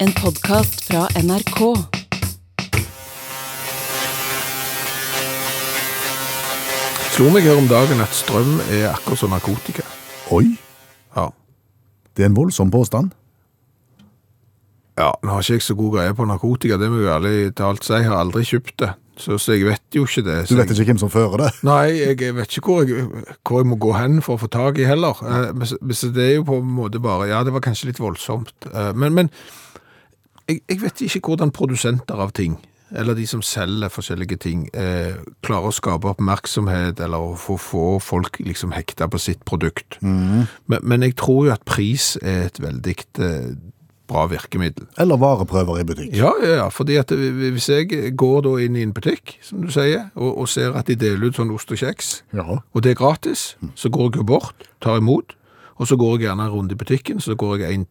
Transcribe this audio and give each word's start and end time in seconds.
En 0.00 0.12
podkast 0.22 0.84
fra 0.88 1.06
NRK. 1.22 1.60
Slo 7.14 7.28
meg 7.34 7.44
her 7.44 7.58
om 7.60 7.66
dagen 7.68 8.00
at 8.00 8.14
strøm 8.16 8.58
er 8.72 8.90
akkurat 8.94 9.20
som 9.20 9.32
narkotika. 9.34 9.84
Oi, 10.32 10.56
Ja. 11.16 11.28
det 12.16 12.22
er 12.22 12.26
en 12.30 12.36
voldsom 12.36 12.70
påstand. 12.70 13.12
ja, 14.98 15.12
nå 15.24 15.30
har 15.32 15.40
ikke 15.40 15.52
jeg 15.54 15.62
så 15.62 15.74
god 15.74 15.92
greie 15.96 16.14
på 16.14 16.24
narkotika, 16.26 16.76
det 16.76 16.90
må 16.90 16.98
jeg 17.00 17.08
ærlig 17.08 17.54
talt 17.56 17.84
si. 17.84 17.92
Jeg 17.94 18.04
har 18.04 18.16
aldri 18.20 18.42
kjøpt 18.44 18.76
det, 18.78 18.90
så, 19.16 19.38
så 19.38 19.52
jeg 19.56 19.64
vet 19.64 19.82
jo 19.96 20.04
ikke 20.04 20.22
det. 20.24 20.42
Du 20.42 20.46
Så 20.54 20.56
vet 20.56 20.68
jeg, 20.68 20.76
ikke 20.78 20.84
hvem 20.92 20.98
som 20.98 21.10
fører 21.10 21.36
det. 21.38 21.50
Nei, 21.62 21.86
jeg 22.18 22.34
vet 22.36 22.56
ikke 22.56 22.66
hvor 22.66 22.84
jeg, 22.84 23.06
hvor 23.48 23.58
jeg 23.62 23.66
må 23.66 23.76
gå 23.80 23.92
hen 23.96 24.20
for 24.22 24.36
å 24.36 24.40
få 24.40 24.48
tak 24.52 24.78
i 24.78 24.84
heller. 24.84 25.16
Eh, 25.24 25.52
Men 25.54 25.66
så- 25.66 25.78
men 25.80 25.94
så 25.96 26.12
det 26.12 26.30
er 26.30 26.34
jo 26.36 26.44
på 26.44 26.58
en 26.58 26.68
måte 26.76 27.00
bare, 27.00 27.28
ja, 27.28 27.42
det 27.44 27.52
var 27.52 27.60
kanskje 27.60 27.86
litt 27.86 27.98
voldsomt. 28.00 28.52
Eh, 28.74 28.92
Men, 28.92 29.14
men 29.14 29.30
jeg, 30.50 30.60
jeg 30.68 30.82
vet 30.82 31.00
ikke 31.06 31.22
hvordan 31.32 31.54
produsenter 31.56 32.20
av 32.26 32.34
ting, 32.36 32.58
eller 32.90 33.14
de 33.14 33.22
som 33.30 33.42
selger 33.46 33.92
forskjellige 33.94 34.36
ting, 34.42 34.64
eh, 34.74 35.14
klarer 35.46 35.70
å 35.70 35.74
skape 35.76 36.10
oppmerksomhet, 36.10 36.98
eller 37.06 37.22
å 37.22 37.36
få, 37.38 37.54
få 37.62 37.84
folk 38.02 38.40
liksom 38.42 38.72
hekta 38.74 39.06
på 39.12 39.20
sitt 39.22 39.44
produkt. 39.46 40.00
Men, 40.02 40.48
men 40.82 41.06
jeg 41.06 41.14
tror 41.20 41.46
jo 41.46 41.52
at 41.54 41.62
pris 41.70 42.16
er 42.18 42.48
et 42.48 42.58
veldig 42.58 42.96
eh, 43.22 43.52
bra 44.10 44.24
virkemiddel. 44.26 44.88
Eller 44.98 45.20
vareprøver 45.22 45.78
i 45.78 45.86
butikk. 45.86 46.16
Ja, 46.18 46.32
ja, 46.42 46.56
ja, 46.64 46.68
fordi 46.74 46.96
at 46.98 47.14
hvis 47.14 47.68
jeg 47.70 48.16
går 48.18 48.42
da 48.48 48.56
inn 48.64 48.74
i 48.74 48.82
en 48.82 48.94
butikk, 48.96 49.36
som 49.46 49.62
du 49.62 49.70
sier, 49.70 50.08
og, 50.18 50.32
og 50.42 50.50
ser 50.50 50.74
at 50.74 50.90
de 50.90 50.98
deler 50.98 51.30
ut 51.30 51.38
sånn 51.38 51.54
ost 51.54 51.70
og 51.70 51.78
kjeks, 51.78 52.24
Ja. 52.34 52.58
og 52.58 52.82
det 52.82 52.96
er 52.96 52.98
gratis, 53.04 53.52
så 53.78 53.86
går 53.94 54.10
jeg 54.16 54.24
jo 54.24 54.26
bort, 54.34 54.66
tar 54.82 54.98
imot, 54.98 55.36
og 55.78 55.86
så 55.86 55.94
går 55.96 56.18
jeg 56.18 56.26
gjerne 56.26 56.48
en 56.50 56.56
runde 56.58 56.74
i 56.74 56.80
butikken, 56.82 57.22
så 57.22 57.38
går 57.38 57.62
jeg 57.62 57.78
en 57.78 57.86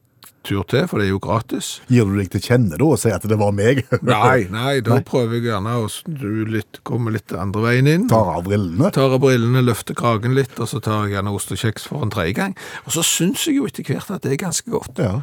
tur 0.47 0.63
til, 0.69 0.87
for 0.89 1.01
det 1.01 1.07
er 1.07 1.13
jo 1.13 1.21
gratis. 1.23 1.71
Gir 1.91 2.07
du 2.09 2.15
deg 2.19 2.31
til 2.33 2.43
kjenne 2.45 2.79
da 2.79 2.87
og 2.87 2.99
sier 3.01 3.17
at 3.17 3.27
det 3.29 3.39
var 3.39 3.53
meg? 3.55 3.83
Nei, 4.05 4.47
nei, 4.51 4.79
da 4.85 4.97
Nei. 4.97 5.05
prøver 5.07 5.37
jeg 5.37 5.49
gjerne 5.49 5.75
å 5.81 5.87
snu 5.91 6.47
litt, 6.49 6.81
komme 6.87 7.13
litt 7.15 7.33
andre 7.35 7.65
veien 7.67 7.91
inn. 7.91 8.07
Tar 8.11 8.33
av 8.37 8.43
brillene? 8.47 8.91
Tar 8.95 9.15
av 9.15 9.23
brillene, 9.23 9.63
løfter 9.65 9.97
kragen 9.97 10.35
litt, 10.37 10.55
og 10.59 10.71
så 10.71 10.81
tar 10.83 11.07
jeg 11.07 11.17
gjerne 11.17 11.35
ost 11.35 11.53
og 11.55 11.61
kjeks 11.61 11.87
for 11.89 12.05
en 12.05 12.13
tredje 12.13 12.37
gang. 12.39 12.57
Og 12.85 12.95
så 12.97 13.05
syns 13.05 13.47
jeg 13.47 13.59
jo 13.59 13.69
etter 13.69 13.87
hvert 13.87 14.11
at 14.15 14.25
det 14.25 14.35
er 14.35 14.43
ganske 14.47 14.71
godt. 14.71 15.01
Ja. 15.03 15.17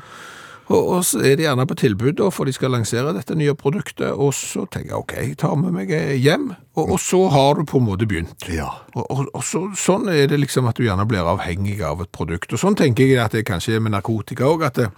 Og, 0.67 0.89
og 0.97 1.05
så 1.06 1.20
er 1.23 1.36
de 1.39 1.45
gjerne 1.47 1.67
på 1.69 1.77
tilbud 1.78 2.17
da, 2.19 2.28
for 2.34 2.48
de 2.48 2.55
skal 2.55 2.73
lansere 2.75 3.14
dette 3.14 3.36
nye 3.39 3.55
produktet, 3.58 4.08
og 4.11 4.33
så 4.34 4.64
tenker 4.67 4.97
jeg, 4.97 4.98
ok, 4.98 5.14
jeg 5.20 5.36
tar 5.42 5.55
med 5.61 5.77
meg 5.77 5.92
eh, 5.95 6.17
hjem, 6.19 6.48
og, 6.75 6.97
og 6.97 6.98
så 7.03 7.20
har 7.30 7.61
du 7.61 7.67
på 7.70 7.78
en 7.78 7.86
måte 7.86 8.08
begynt. 8.11 8.48
Ja. 8.51 8.73
Og, 8.97 9.28
og, 9.30 9.42
så, 9.47 9.69
sånn 9.78 10.11
er 10.11 10.27
det 10.30 10.41
liksom 10.42 10.67
at 10.67 10.78
du 10.78 10.86
gjerne 10.89 11.06
blir 11.08 11.28
avhengig 11.30 11.78
av 11.86 12.03
et 12.03 12.11
produkt. 12.14 12.51
Og 12.53 12.61
sånn 12.61 12.78
tenker 12.78 13.06
jeg 13.06 13.23
at 13.23 13.36
det 13.36 13.47
kanskje 13.47 13.78
er 13.78 13.84
med 13.84 13.95
narkotika 13.95 14.51
at 14.67 14.80
det, 14.80 14.91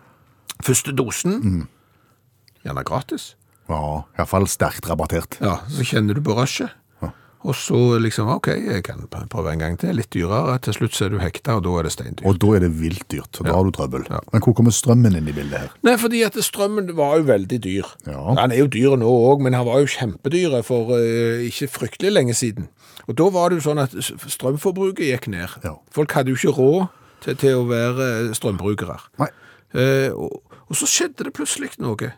første 0.65 0.93
dosen, 0.97 1.67
gjerne 2.65 2.85
gratis. 2.85 3.35
Ja, 3.69 3.81
i 4.01 4.17
hvert 4.17 4.31
fall 4.31 4.47
sterkt 4.49 4.89
rabattert. 4.89 5.39
Ja, 5.45 5.59
så 5.69 5.85
kjenner 5.85 6.17
du 6.17 6.23
på 6.25 6.37
rushet. 6.39 6.75
Og 7.47 7.55
så 7.55 7.79
liksom, 8.03 8.27
ok, 8.35 8.49
jeg 8.51 8.83
kan 8.83 9.05
prøve 9.31 9.53
en 9.55 9.61
gang 9.63 9.77
til, 9.79 9.93
litt 9.95 10.09
dyrere, 10.11 10.57
til 10.59 10.75
slutt 10.75 10.97
så 10.97 11.05
er 11.07 11.13
du 11.13 11.21
hekta, 11.23 11.55
og 11.55 11.63
da 11.63 11.75
er 11.79 11.87
det 11.87 11.93
steindyrt. 11.95 12.25
Og 12.27 12.41
da 12.43 12.49
er 12.57 12.65
det 12.65 12.71
vilt 12.81 13.05
dyrt, 13.15 13.31
og 13.39 13.47
da 13.47 13.53
Ja. 13.53 13.55
har 13.57 13.65
du 13.65 13.71
trøbbel. 13.77 14.07
Ja. 14.11 14.19
Men 14.33 14.43
hvor 14.43 14.55
kommer 14.59 14.75
strømmen 14.75 15.15
inn 15.17 15.29
i 15.31 15.33
bildet 15.33 15.59
her? 15.61 15.69
Nei, 15.87 15.95
fordi 15.97 16.25
at 16.27 16.35
strømmen 16.35 16.91
var 16.97 17.19
jo 17.19 17.29
veldig 17.31 17.61
dyr. 17.63 17.87
Ja. 18.09 18.35
Han 18.35 18.51
er 18.51 18.59
jo 18.59 18.67
dyr 18.67 18.97
nå 18.99 19.07
òg, 19.07 19.41
men 19.41 19.55
han 19.55 19.65
var 19.71 19.79
jo 19.79 19.87
kjempedyr 19.87 20.59
for 20.67 20.91
uh, 20.99 21.39
ikke 21.47 21.69
fryktelig 21.71 22.13
lenge 22.13 22.35
siden. 22.35 22.69
Og 23.07 23.15
da 23.17 23.31
var 23.31 23.51
det 23.51 23.63
jo 23.63 23.71
sånn 23.71 23.85
at 23.87 23.95
strømforbruket 23.95 25.07
gikk 25.07 25.29
ned. 25.29 25.49
Ja. 25.63 25.77
Folk 25.95 26.11
hadde 26.19 26.35
jo 26.35 26.37
ikke 26.43 26.59
råd 26.59 26.89
til, 27.23 27.37
til 27.37 27.55
å 27.63 27.69
være 27.71 28.35
strømbrukere. 28.35 28.99
Nei. 29.23 29.31
Uh, 29.73 30.11
og, 30.27 30.43
og 30.69 30.77
så 30.77 30.87
skjedde 30.89 31.25
det 31.29 31.33
plutselig 31.37 31.71
noe, 31.81 32.13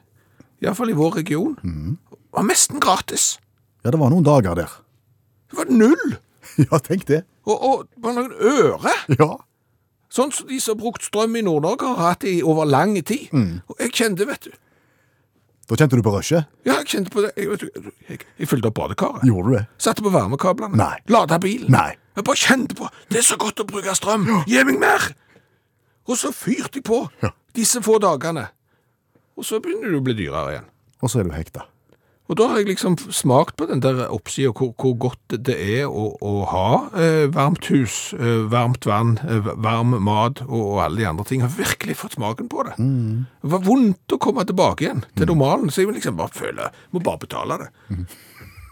iallfall 0.62 0.90
i 0.92 0.96
vår 0.98 1.20
region. 1.22 1.54
Det 1.62 2.18
var 2.36 2.46
nesten 2.48 2.80
gratis. 2.82 3.36
Ja, 3.84 3.90
det 3.94 4.00
var 4.00 4.10
noen 4.12 4.26
dager 4.26 4.58
der. 4.58 4.72
Det 5.50 5.60
var 5.62 5.70
null! 5.72 6.16
Ja, 6.58 6.78
tenk 6.82 7.04
det. 7.06 7.20
Og, 7.46 7.56
og 7.62 7.86
bare 8.02 8.16
noen 8.16 8.32
øre. 8.34 8.90
Ja. 9.14 9.28
Sånn 10.10 10.32
som 10.34 10.48
de 10.50 10.56
som 10.60 10.74
har 10.74 10.80
brukt 10.80 11.04
strøm 11.06 11.36
i 11.38 11.42
Nord-Norge 11.46 11.86
har 11.94 12.10
hatt 12.10 12.24
i 12.26 12.40
over 12.42 12.66
lang 12.66 12.96
tid. 13.06 13.30
Og 13.70 13.76
jeg 13.78 13.92
kjente, 13.94 14.26
vet 14.26 14.48
du 14.48 14.56
Da 15.70 15.78
kjente 15.78 16.00
du 16.00 16.02
på 16.02 16.10
rushet? 16.10 16.48
Ja, 16.66 16.80
jeg 16.80 16.88
kjente 16.90 17.12
på 17.14 17.22
det. 17.22 17.30
Jeg, 17.38 17.46
vet 17.52 17.62
du, 17.62 17.92
jeg, 18.08 18.24
jeg 18.40 18.50
fylte 18.50 18.72
opp 18.72 18.80
badekaret. 18.80 19.22
Gjorde 19.28 19.46
du 19.46 19.56
det? 19.60 19.62
Satte 19.78 20.02
på 20.02 20.10
varmekablene. 20.10 20.74
Nei. 20.80 20.96
Lada 21.14 21.38
bilen. 21.40 21.70
Nei. 21.70 21.92
Jeg 22.18 22.26
bare 22.26 22.42
kjente 22.42 22.74
på 22.80 22.88
Det 23.12 23.20
er 23.22 23.28
så 23.30 23.38
godt 23.40 23.62
å 23.62 23.68
bruke 23.70 23.94
strøm! 23.96 24.26
Gi 24.50 24.64
meg 24.66 24.80
mer! 24.82 25.06
Og 26.10 26.18
så 26.18 26.32
fyrte 26.34 26.80
jeg 26.80 26.88
på 26.90 27.04
Ja. 27.22 27.30
Disse 27.56 27.82
få 27.84 27.98
dagene. 28.02 28.48
Og 29.38 29.46
så 29.46 29.60
begynner 29.62 29.92
det 29.92 30.00
å 30.00 30.06
bli 30.06 30.16
dyrere 30.18 30.54
igjen. 30.54 30.72
Og 31.00 31.12
så 31.12 31.20
er 31.20 31.28
du 31.28 31.34
hekta. 31.34 31.66
Og 32.30 32.36
da 32.38 32.46
har 32.46 32.60
jeg 32.60 32.68
liksom 32.68 32.94
smakt 33.10 33.56
på 33.58 33.66
den 33.66 33.80
der 33.82 34.04
oppsida, 34.06 34.52
hvor, 34.54 34.70
hvor 34.78 34.92
godt 35.02 35.34
det 35.48 35.56
er 35.58 35.88
å, 35.90 36.12
å 36.22 36.34
ha 36.46 36.68
eh, 36.94 37.24
varmt 37.34 37.66
hus, 37.72 38.12
eh, 38.14 38.44
varmt 38.52 38.86
vann, 38.86 39.16
eh, 39.26 39.48
varm 39.58 39.96
mat 40.06 40.44
og, 40.46 40.60
og 40.60 40.82
alle 40.84 41.02
de 41.02 41.08
andre 41.10 41.26
ting. 41.26 41.42
Jeg 41.42 41.50
har 41.50 41.56
virkelig 41.58 41.98
fått 41.98 42.14
smaken 42.14 42.50
på 42.52 42.68
det. 42.68 42.76
Det 43.42 43.50
var 43.56 43.66
vondt 43.66 44.14
å 44.14 44.20
komme 44.22 44.46
tilbake 44.46 44.86
igjen 44.86 45.02
til 45.18 45.26
normalen, 45.32 45.74
så 45.74 45.82
jeg 45.82 45.96
liksom 45.96 46.20
bare 46.20 46.36
føle 46.36 46.70
Må 46.94 47.02
bare 47.02 47.24
betale 47.26 47.58
det. 47.64 47.72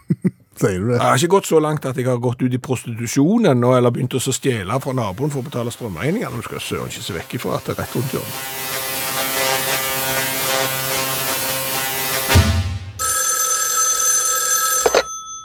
Sier 0.59 0.79
du 0.79 0.89
det? 0.89 0.97
Jeg 0.97 1.05
har 1.05 1.15
ikke 1.15 1.35
gått 1.37 1.47
så 1.47 1.59
langt 1.63 1.85
at 1.87 1.95
jeg 1.95 2.07
har 2.09 2.17
gått 2.19 2.41
ut 2.43 2.51
i 2.51 2.59
prostitusjon 2.59 3.47
ennå, 3.47 3.71
eller 3.77 3.93
begynt 3.95 4.17
å 4.17 4.19
stjele 4.19 4.79
fra 4.83 4.91
naboen 4.91 5.31
for 5.31 5.39
å 5.39 5.47
betale 5.47 5.71
strømregningene. 5.71 6.35
Du 6.35 6.43
skal 6.43 6.59
søren 6.59 6.91
ikke 6.91 7.05
se 7.05 7.15
vekk 7.15 7.37
ifra 7.39 7.55
at 7.55 7.69
det 7.69 7.77
er 7.77 7.79
rett 7.85 7.95
rundt 7.95 8.17
hjørnet. 8.17 8.87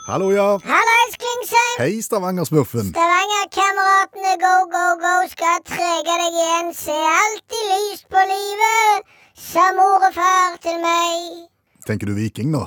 Hallo, 0.05 0.33
ja. 0.35 0.49
Hallais, 0.67 1.15
Klingsheim! 1.23 1.79
Hei, 1.79 2.03
Stavanger-smurfen. 2.05 2.91
Stavanger-kameratene 2.91 4.35
go, 4.43 4.55
go, 4.75 4.85
go 5.01 5.17
skal 5.31 5.63
trege 5.71 6.19
deg 6.27 6.43
igjen. 6.43 6.75
Se 6.77 6.99
alltid 7.15 7.65
lyst 7.71 8.11
på 8.13 8.29
livet, 8.35 9.13
sa 9.39 9.71
mor 9.79 10.03
og 10.11 10.13
far 10.19 10.59
til 10.67 10.83
meg. 10.83 11.45
Tenker 11.87 12.11
du 12.11 12.19
viking 12.19 12.51
nå? 12.53 12.67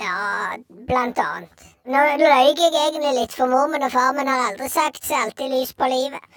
Ja, 0.00 0.56
blant 0.88 1.18
annet. 1.22 1.64
Nå 1.86 2.00
løy 2.18 2.50
jeg 2.56 2.72
egentlig 2.72 3.12
litt, 3.18 3.34
for 3.36 3.50
mor 3.50 3.68
min 3.70 3.84
og 3.86 3.92
far 3.92 4.14
min 4.16 4.30
har 4.30 4.48
aldri 4.50 4.68
sagt 4.72 5.04
seg 5.04 5.20
alltid 5.28 5.52
lys 5.52 5.72
på 5.76 5.88
livet'. 5.90 6.28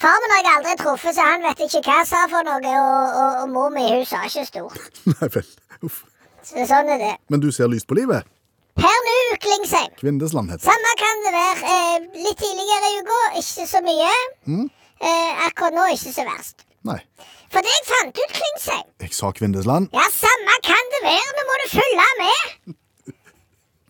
Far 0.00 0.16
min 0.22 0.32
har 0.34 0.42
jeg 0.42 0.54
aldri 0.58 0.74
truffet, 0.80 1.14
så 1.16 1.24
han 1.24 1.44
vet 1.44 1.60
ikke 1.66 1.82
hva 1.86 1.98
jeg 2.02 2.08
sa 2.10 2.22
for 2.32 2.44
noe, 2.44 2.60
og, 2.60 3.18
og, 3.22 3.36
og 3.42 3.52
mor 3.52 3.70
mi 3.72 3.84
hun 3.88 4.04
sa 4.08 4.24
ikke 4.28 4.44
stort. 4.48 4.90
Nei 5.12 5.28
vel. 5.36 5.46
Uff. 5.86 6.02
Så 6.46 6.66
sånn 6.68 6.90
er 6.94 7.00
det. 7.02 7.14
Men 7.32 7.42
du 7.42 7.48
ser 7.54 7.70
lyst 7.72 7.88
på 7.90 7.96
livet? 7.98 8.26
Per 8.76 8.98
nå, 9.06 9.16
Klingsheim. 9.40 9.92
Kvindesland 10.00 10.52
heter 10.52 10.62
det. 10.62 10.68
Samme 10.68 10.92
kan 11.00 11.22
det 11.24 11.32
være. 11.34 11.74
Eh, 11.74 12.08
litt 12.26 12.38
tidligere 12.42 12.90
i 12.92 12.98
uka, 13.00 13.20
ikke 13.40 13.66
så 13.70 13.80
mye. 13.86 14.12
Eh, 15.00 15.46
akkurat 15.48 15.76
nå 15.76 15.86
ikke 15.94 16.12
så 16.12 16.26
verst. 16.28 16.66
Nei. 16.86 16.98
For 17.50 17.64
det 17.64 17.72
jeg 17.72 17.86
fant 17.88 18.18
ut, 18.20 18.34
Klingsheim 18.36 18.86
Jeg 19.02 19.14
sa 19.16 19.30
Kvindesland. 19.34 19.88
Ja, 19.96 20.04
samme 20.12 20.58
kan 20.66 20.92
det 20.94 21.00
være. 21.06 21.30
Nå 21.38 21.46
må 21.48 21.60
du 21.62 21.68
følge 21.72 22.10
med. 22.22 22.76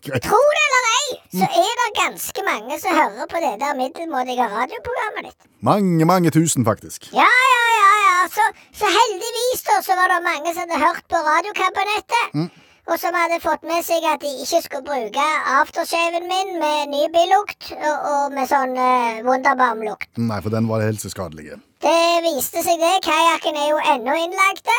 Greit. 0.07 0.23
Tro 0.27 0.39
det 0.57 0.63
eller 0.67 0.85
ei, 0.91 1.07
så 1.39 1.47
er 1.63 1.73
det 1.81 1.87
ganske 2.01 2.45
mange 2.47 2.77
som 2.83 2.95
hører 2.95 3.27
på 3.31 3.41
det 3.43 3.53
der 3.63 3.79
middelmådige 3.81 4.45
radioprogrammet 4.53 5.29
ditt. 5.29 5.49
Mange, 5.69 6.05
mange 6.05 6.31
tusen, 6.31 6.65
faktisk. 6.67 7.09
Ja, 7.15 7.27
ja, 7.53 7.63
ja, 7.81 7.91
ja. 8.05 8.15
Så, 8.31 8.45
så 8.79 8.87
heldigvis 8.99 9.65
da, 9.67 9.81
så 9.83 9.97
var 9.99 10.13
det 10.13 10.21
mange 10.27 10.53
som 10.53 10.63
hadde 10.63 10.79
hørt 10.85 11.05
på 11.11 11.21
radiokabinettet. 11.27 12.63
Og 12.87 12.95
som 13.01 13.15
hadde 13.19 13.41
fått 13.43 13.65
med 13.67 13.83
seg 13.83 14.05
at 14.07 14.21
de 14.23 14.29
ikke 14.45 14.61
skulle 14.63 14.85
bruke 14.87 15.23
aftershaven 15.57 16.23
min 16.29 16.53
med 16.61 16.93
ny 16.93 17.01
billukt 17.11 17.73
og, 17.75 18.05
og 18.11 18.37
med 18.37 18.47
sånn 18.47 18.77
uh, 18.79 19.17
Wunderbaum-lukt. 19.27 20.07
Nei, 20.23 20.37
for 20.45 20.55
den 20.55 20.69
var 20.71 20.85
helseskadelig. 20.85 21.57
Det 21.83 21.97
viste 22.23 22.63
seg 22.63 22.79
det. 22.79 22.93
Kajakken 23.03 23.59
er 23.59 23.67
jo 23.73 23.83
ennå 23.91 24.15
innlagte. 24.23 24.77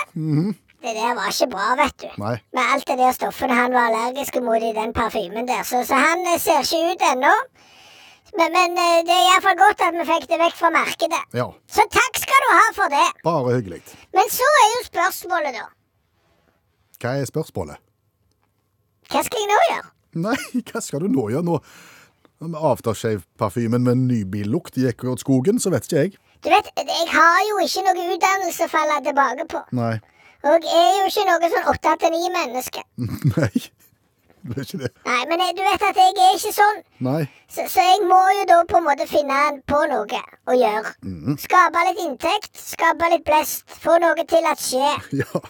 Det 0.82 0.92
der 0.94 1.14
var 1.19 1.32
ikke 1.32 1.48
bra, 1.50 1.69
vet 1.80 1.96
du. 2.02 2.08
Nei. 2.22 2.34
Med 2.54 2.62
alt 2.75 2.84
det 2.86 2.96
der 3.00 3.14
stoffene 3.16 3.54
han 3.58 3.72
var 3.75 3.88
allergisk 3.90 4.36
mot 4.46 4.62
i 4.62 4.70
den 4.76 4.92
parfymen 4.94 5.48
der. 5.48 5.64
Så, 5.66 5.80
så 5.88 5.98
han 5.98 6.22
eh, 6.30 6.38
ser 6.40 6.62
ikke 6.62 6.92
ut 6.92 7.02
ennå. 7.12 7.32
Men, 8.38 8.52
men 8.54 8.76
eh, 8.78 9.00
det 9.08 9.14
er 9.16 9.25
iallfall 9.32 9.56
godt 9.58 9.82
at 9.88 9.96
vi 9.98 10.04
fikk 10.06 10.28
det 10.30 10.38
vekk 10.44 10.54
fra 10.60 10.70
markedet. 10.75 11.20
Ja, 11.34 11.48
Så 11.66 11.82
takk 11.90 12.20
skal 12.22 12.44
du 12.44 12.48
ha 12.54 12.64
for 12.76 12.92
det. 12.94 13.06
bare 13.26 13.56
hyggelig. 13.56 13.80
Men 14.14 14.30
så 14.30 14.46
er 14.62 14.69
jo 14.76 14.80
spørsmålet, 14.86 15.58
da. 15.58 15.66
Hva 17.02 17.14
er 17.19 17.26
spørsmålet? 17.30 17.80
Hva 19.10 19.22
skal 19.26 19.40
jeg 19.42 19.48
nå 19.50 19.58
gjøre? 19.70 19.86
Nei, 20.28 20.36
hva 20.70 20.82
skal 20.84 21.02
du 21.02 21.08
nå 21.10 21.26
gjøre 21.32 21.46
nå? 21.48 21.58
Aftershave-parfymen 22.69 23.82
med 23.82 23.98
nybillukt 24.06 24.76
gikk 24.78 25.02
åt 25.10 25.25
skogen, 25.25 25.58
så 25.58 25.72
vet 25.75 25.88
ikke 25.88 26.04
jeg. 26.04 26.14
Du 26.44 26.48
vet, 26.52 26.69
jeg 26.78 27.08
har 27.10 27.40
jo 27.48 27.58
ikke 27.64 27.82
noe 27.88 28.06
utdannelse 28.14 28.69
å 28.69 28.70
falle 28.70 29.00
tilbake 29.08 29.46
på. 29.50 29.62
Nei. 29.75 29.96
Og 30.46 30.64
jeg 30.64 30.87
er 30.87 30.96
jo 31.00 31.11
ikke 31.11 31.26
noe 31.26 31.50
sånn 31.50 31.69
åtte 31.73 31.94
til 32.05 32.14
ni 32.14 32.31
menneske. 32.31 32.85
Nei. 33.35 33.67
Du 34.49 34.55
er 34.55 34.62
ikke 34.62 34.79
det. 34.85 34.88
Nei, 35.05 35.23
men 35.29 35.40
jeg, 35.43 35.55
du 35.58 35.62
vet 35.67 35.82
at 35.82 35.99
jeg 35.99 36.12
er 36.14 36.37
ikke 36.37 36.52
sånn. 36.55 36.79
Nei. 37.05 37.23
Så, 37.50 37.64
så 37.73 37.82
jeg 37.85 38.05
må 38.06 38.20
jo 38.38 38.44
da 38.49 38.58
på 38.70 38.79
en 38.79 38.87
måte 38.87 39.06
finne 39.11 39.38
på 39.69 39.81
noe 39.90 40.20
å 40.49 40.56
gjøre. 40.56 40.93
Skape 41.43 41.82
litt 41.88 42.02
inntekt, 42.05 42.52
skape 42.55 43.11
litt 43.12 43.26
blest, 43.26 43.64
få 43.82 43.99
noe 44.02 44.26
til 44.31 44.46
å 44.49 44.56
skje. 44.58 44.93
Ja. 45.23 45.46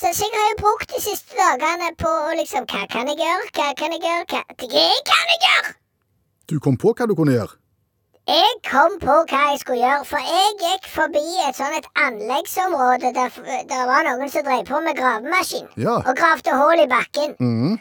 Så, 0.00 0.12
så 0.14 0.24
jeg 0.24 0.32
har 0.32 0.46
jo 0.52 0.58
brukt 0.60 0.92
de 0.94 1.00
siste 1.02 1.34
dagene 1.36 1.90
på 1.98 2.08
å 2.08 2.30
liksom 2.38 2.64
Hva 2.70 2.84
kan 2.88 3.08
jeg 3.10 3.18
gjøre? 3.20 3.48
Hva 3.56 3.66
kan 3.76 3.92
jeg 3.92 4.04
gjøre? 4.04 4.22
Hva, 4.30 4.44
hva 4.46 4.84
kan 5.10 5.32
jeg 5.32 5.40
gjøre? 5.44 5.72
Du 6.48 6.54
kom 6.62 6.78
på 6.80 6.94
hva 6.96 7.08
du 7.10 7.16
kunne 7.18 7.34
gjøre. 7.34 7.59
Jeg 8.30 8.50
kom 8.68 8.92
på 9.02 9.14
hva 9.30 9.38
jeg 9.50 9.58
skulle 9.62 9.80
gjøre, 9.82 10.04
for 10.06 10.22
jeg 10.22 10.50
gikk 10.60 10.84
forbi 10.92 11.22
et 11.48 11.56
sånn 11.58 11.72
et 11.74 11.86
anleggsområde 11.98 13.10
der 13.16 13.32
det 13.70 13.78
var 13.88 14.04
noen 14.06 14.30
som 14.30 14.44
drev 14.46 14.60
på 14.68 14.80
med 14.84 14.98
gravemaskin 14.98 15.66
Ja. 15.80 15.96
og 16.04 16.12
gravde 16.20 16.54
hull 16.60 16.82
i 16.84 16.86
bakken. 16.90 17.34
Mm. 17.40 17.80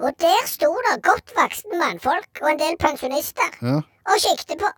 Og 0.00 0.14
der 0.22 0.46
sto 0.48 0.70
det 0.86 1.00
godt 1.02 1.32
voksne 1.36 1.80
mannfolk 1.80 2.38
og 2.42 2.52
en 2.52 2.60
del 2.62 2.76
pensjonister 2.78 3.50
Ja. 3.62 3.80
og 4.06 4.16
kikket 4.22 4.62
på. 4.62 4.70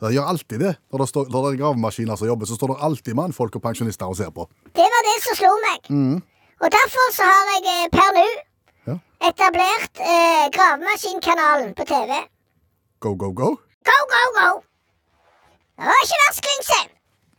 Det 0.00 0.14
gjør 0.14 0.28
alltid 0.32 0.58
det. 0.60 0.72
Når 0.92 0.98
det, 1.04 1.08
står, 1.08 1.28
når 1.32 1.44
det 1.44 1.52
er 1.52 1.60
gravemaskiner 1.62 2.16
som 2.16 2.28
jobber, 2.28 2.46
så 2.46 2.56
står 2.56 2.68
det 2.74 2.82
alltid 2.88 3.14
mannfolk 3.16 3.54
og 3.56 3.62
pensjonister 3.62 4.06
og 4.08 4.16
ser 4.16 4.30
på. 4.30 4.48
Det 4.76 4.88
var 4.94 5.02
det 5.08 5.14
som 5.24 5.36
slo 5.36 5.52
meg. 5.68 6.22
Og 6.60 6.68
derfor 6.72 7.12
så 7.12 7.28
har 7.28 7.44
jeg 7.52 7.84
eh, 7.84 7.88
per 7.92 8.10
nå 8.16 8.26
Ja. 8.88 8.96
etablert 9.28 10.00
eh, 10.00 10.48
Gravemaskinkanalen 10.56 11.74
på 11.74 11.84
TV. 11.84 12.12
Go, 13.00 13.14
go, 13.14 13.32
go. 13.32 13.56
Go, 13.86 13.96
go, 14.12 14.22
go! 14.38 14.48
Det 15.76 15.84
var 15.90 16.04
ikke 16.04 16.20
verst, 16.24 16.40
Klingsheim. 16.46 16.90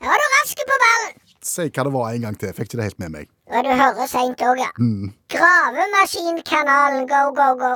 Nå 0.01 0.11
var 0.11 0.21
du 0.21 0.27
rask 0.35 0.61
på 0.69 0.77
ballen. 0.83 1.15
Si 1.47 1.65
hva 1.73 1.83
det 1.87 1.93
var 1.95 2.13
en 2.13 2.23
gang 2.27 2.37
til. 2.39 2.53
Fikk 2.53 2.69
ikke 2.69 2.79
det 2.79 2.87
helt 2.89 2.99
med 3.01 3.13
meg. 3.15 3.29
Og 3.49 3.63
du 3.65 3.69
hører 3.79 4.07
seint 4.11 4.41
òg, 4.43 4.59
ja. 4.61 4.69
Gravemaskinkanalen 5.33 7.07
Go, 7.09 7.21
go, 7.37 7.47
go. 7.61 7.73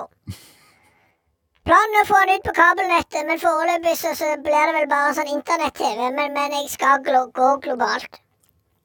Planen 1.65 1.97
er 1.99 2.03
å 2.03 2.09
få 2.09 2.19
den 2.25 2.39
ut 2.41 2.45
på 2.47 2.53
kabelnettet, 2.57 3.21
men 3.27 3.39
foreløpig 3.41 3.93
så, 3.99 4.15
så 4.17 4.31
blir 4.41 4.63
det 4.69 4.73
vel 4.79 4.87
bare 4.89 5.13
sånn 5.13 5.29
internett-TV. 5.29 6.07
Men, 6.17 6.33
men 6.33 6.55
jeg 6.57 6.71
skal 6.73 7.03
glo 7.05 7.27
gå 7.37 7.51
globalt. 7.65 8.17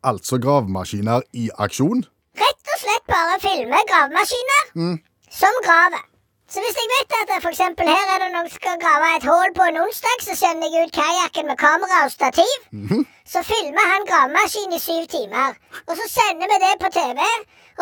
Altså 0.07 0.37
gravemaskiner 0.43 1.25
i 1.35 1.49
aksjon. 1.67 2.05
Rett 2.37 2.73
og 2.75 2.83
slett 2.83 3.07
bare 3.09 3.39
filme 3.43 3.81
gravemaskiner 3.89 4.69
som 5.33 5.57
graver. 5.65 6.05
Så 6.53 6.63
hvis 6.63 6.77
jeg 6.81 6.89
vet 6.95 7.15
at 7.21 7.47
eksempel 7.51 7.89
her 7.91 8.07
er 8.15 8.19
det 8.23 8.29
noen 8.35 8.49
som 8.51 8.59
skal 8.61 8.77
grave 8.85 9.07
et 9.17 9.25
hull 9.31 9.51
på 9.59 9.65
en 9.69 9.79
onsdag, 9.85 10.19
så 10.29 10.35
sender 10.43 10.71
jeg 10.75 10.87
ut 10.87 10.95
kajakken 11.01 11.49
med 11.51 11.59
kamera 11.67 11.97
og 12.07 12.13
stativ. 12.19 12.55
Så 13.33 13.43
filmer 13.51 13.87
han 13.93 14.07
gravemaskinen 14.11 14.77
i 14.79 14.81
syv 14.89 15.05
timer. 15.17 15.57
Og 15.89 15.95
så 16.01 16.07
sender 16.19 16.47
vi 16.53 16.59
det 16.65 16.75
på 16.85 16.89
TV. 16.99 17.21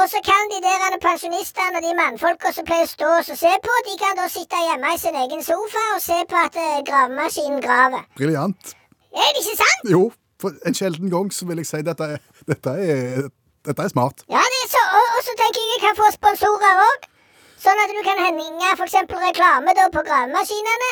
Og 0.00 0.06
så 0.12 0.19
kan 0.31 0.49
de 0.52 0.58
der 0.66 0.96
pensjonistene 1.08 1.76
og 1.78 1.84
de 1.87 1.93
mannfolka 2.00 2.55
som 2.56 2.66
pleier 2.70 2.88
å 2.88 2.93
stå 2.94 3.11
og 3.20 3.38
se 3.44 3.52
på, 3.66 3.76
de 3.88 3.94
kan 4.00 4.16
da 4.19 4.26
sitte 4.32 4.64
hjemme 4.66 4.94
i 4.96 4.99
sin 5.05 5.20
egen 5.25 5.44
sofa 5.50 5.84
og 5.94 6.02
se 6.08 6.19
på 6.32 6.40
at 6.46 6.58
eh, 6.64 6.81
gravemaskinen 6.88 7.62
graver. 7.66 8.02
Briljant. 8.19 8.75
Er 9.14 9.31
det 9.37 9.44
ikke 9.44 9.58
sant? 9.61 9.87
Jo, 9.93 10.02
for 10.43 10.56
en 10.66 10.75
sjelden 10.75 11.12
gang 11.12 11.31
så 11.37 11.46
vil 11.46 11.62
jeg 11.62 11.70
si 11.70 11.84
dette 11.87 12.11
er, 12.16 12.25
dette 12.50 12.78
er, 12.90 13.28
dette 13.69 13.87
er 13.87 13.93
smart. 13.93 14.25
Ja, 14.34 14.43
det 14.55 14.61
er 14.64 14.70
så, 14.72 14.82
og, 14.99 15.06
og 15.19 15.22
så 15.28 15.37
tenker 15.43 15.62
jeg 15.62 15.76
jeg 15.76 15.82
kan 15.87 16.00
få 16.00 16.11
sponsorer 16.16 16.87
òg. 16.88 17.11
Sånn 17.64 17.81
at 17.81 17.93
du 17.96 18.00
kan 18.05 18.19
henge 18.20 18.70
f.eks. 18.75 18.96
reklame 19.08 19.72
da 19.76 19.87
på 19.93 20.02
gravemaskinene. 20.05 20.90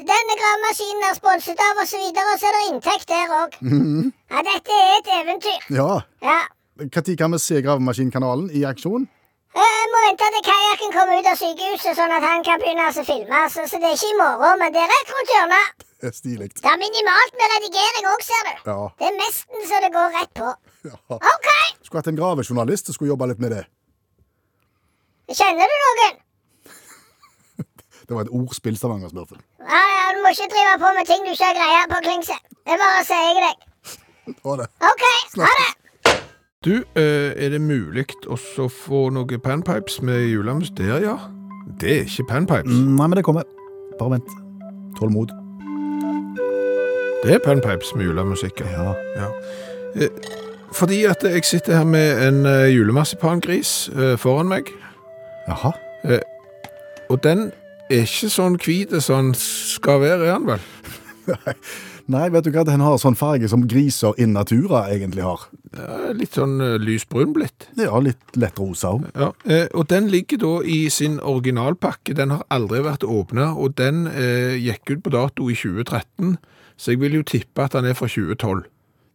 Denne 0.00 0.36
gravemaskinen 0.40 1.04
er 1.10 1.18
sponset 1.18 1.60
av, 1.60 1.82
og 1.82 1.90
så 1.90 2.00
videre, 2.00 2.32
og 2.32 2.40
så 2.40 2.48
er 2.48 2.56
det 2.56 2.62
inntekt 2.70 3.10
der 3.10 3.34
òg. 3.42 3.58
Ja, 4.32 4.44
dette 4.48 4.78
er 4.78 4.94
et 4.96 5.10
eventyr. 5.18 5.66
Ja. 5.76 5.90
Ja. 6.24 6.38
Når 6.80 6.88
kan 7.20 7.36
vi 7.36 7.38
se 7.38 7.60
Gravemaskinkanalen 7.62 8.48
i 8.50 8.64
aksjon? 8.66 9.04
Jeg 9.54 9.90
må 9.92 10.00
vente 10.08 10.30
til 10.34 10.42
kajakken 10.48 10.94
kommer 10.96 11.20
ut 11.20 11.28
av 11.30 11.36
sykehuset, 11.38 11.92
sånn 11.94 12.14
at 12.16 12.24
han 12.26 12.42
kan 12.48 12.58
begynne 12.64 12.88
å 12.88 13.04
filme. 13.06 13.42
Så, 13.52 13.68
så 13.70 13.78
det 13.78 13.92
er 13.92 13.94
ikke 14.00 14.10
i 14.10 14.16
morgen, 14.18 14.58
men 14.64 14.72
det 14.74 14.80
er 14.82 14.90
rett 14.90 15.12
rundt 15.14 15.34
hjørnet. 15.36 15.84
Det 16.02 16.10
er 16.10 16.16
stilig. 16.16 16.48
Det 16.58 16.72
er 16.72 16.80
minimalt 16.80 17.38
med 17.38 17.54
redigering 17.54 18.08
òg, 18.10 18.24
ser 18.26 18.48
du. 18.48 18.52
Ja. 18.72 18.80
Det 18.98 19.06
er 19.12 19.16
nesten 19.20 19.68
så 19.68 19.84
det 19.84 19.92
går 19.94 20.10
rett 20.16 20.34
på. 20.40 20.50
ja. 20.88 20.98
OK! 21.20 21.48
Skulle 21.84 22.02
hatt 22.02 22.10
en 22.10 22.18
gravejournalist 22.18 22.90
som 22.90 22.96
skulle 22.96 23.12
jobbe 23.14 23.30
litt 23.30 23.44
med 23.44 23.54
det. 23.54 23.62
Kjenner 25.32 25.70
du 25.70 25.76
noen? 25.84 26.18
Det 28.08 28.12
var 28.16 28.26
et 28.26 28.32
ordspill, 28.36 28.76
Stavanger-smurfen. 28.76 29.40
Ja, 29.64 29.80
ja, 29.80 30.10
Du 30.16 30.20
må 30.24 30.32
ikke 30.34 30.48
drive 30.52 30.74
på 30.82 30.90
med 30.98 31.06
ting 31.08 31.22
du 31.24 31.30
ikke 31.32 31.46
har 31.48 31.56
greie 31.56 31.86
på, 31.92 32.00
Klingse. 32.04 32.36
Det 32.68 32.76
bare 32.80 33.04
sier 33.08 33.30
jeg 33.30 33.46
deg. 33.46 33.56
Ha 34.44 34.56
det. 34.60 34.66
OK, 34.90 35.04
ha 35.40 35.54
det. 35.60 35.70
Du, 36.64 36.74
eh, 36.96 37.32
er 37.44 37.50
det 37.52 37.60
mulig 37.60 38.06
å 38.32 38.36
få 38.72 39.00
noe 39.12 39.38
panpipes 39.44 39.98
med 40.04 40.22
julemus 40.30 40.70
der, 40.76 41.00
ja? 41.04 41.16
Det 41.80 41.90
er 41.98 42.06
ikke 42.08 42.24
panpipes. 42.30 42.72
Nei, 42.72 43.04
men 43.08 43.16
det 43.18 43.24
kommer. 43.24 43.44
Bare 43.98 44.14
vent. 44.16 44.32
Tålmod. 44.98 45.32
Det 47.24 47.34
er 47.36 47.44
panpipes 47.44 47.92
med 47.96 48.08
julemusikk. 48.10 48.60
ja. 48.64 48.92
Ja. 49.16 49.28
Eh, 49.96 50.08
Fordi 50.74 51.04
at 51.06 51.22
jeg 51.22 51.44
sitter 51.44 51.76
her 51.76 51.84
med 51.84 52.28
en 52.28 52.46
eh, 52.50 52.72
julemarsipangris 52.74 53.90
foran 54.18 54.48
meg, 54.50 54.72
Jaha. 55.48 55.72
og 57.10 57.18
den 57.24 57.50
er 57.92 58.06
ikke 58.06 58.30
sånn 58.32 58.56
hvit 58.60 58.94
som 59.04 59.32
den 59.32 59.34
skal 59.38 60.00
være, 60.00 60.28
er 60.28 60.38
den 60.38 60.48
vel? 60.48 60.62
Nei, 62.12 62.26
vet 62.28 62.44
du 62.44 62.50
hva? 62.52 62.66
Den 62.68 62.82
har 62.84 62.98
sånn 63.00 63.16
farge 63.16 63.48
som 63.48 63.62
griser 63.68 64.16
in 64.20 64.34
natura 64.36 64.82
egentlig 64.92 65.24
har. 65.24 65.46
Ja, 65.72 66.10
litt 66.12 66.36
sånn 66.36 66.58
eh, 66.60 66.74
lysbrun 66.76 67.32
blitt. 67.36 67.68
Ja, 67.80 67.96
litt 68.04 68.36
lett 68.36 68.60
rosa 68.60 68.92
òg. 68.98 69.06
Ja, 69.16 69.30
eh, 69.48 69.64
og 69.72 69.88
den 69.88 70.10
ligger 70.12 70.42
da 70.42 70.52
i 70.68 70.82
sin 70.92 71.16
originalpakke. 71.16 72.16
Den 72.18 72.34
har 72.34 72.44
aldri 72.52 72.82
vært 72.84 73.06
åpna, 73.08 73.54
og 73.56 73.78
den 73.80 74.04
eh, 74.12 74.58
gikk 74.60 74.92
ut 74.92 75.06
på 75.06 75.14
dato 75.16 75.48
i 75.48 75.56
2013. 75.56 76.36
Så 76.76 76.92
jeg 76.92 77.00
vil 77.00 77.16
jo 77.20 77.24
tippe 77.24 77.64
at 77.64 77.76
den 77.76 77.88
er 77.88 77.96
fra 77.96 78.10
2012. 78.10 78.66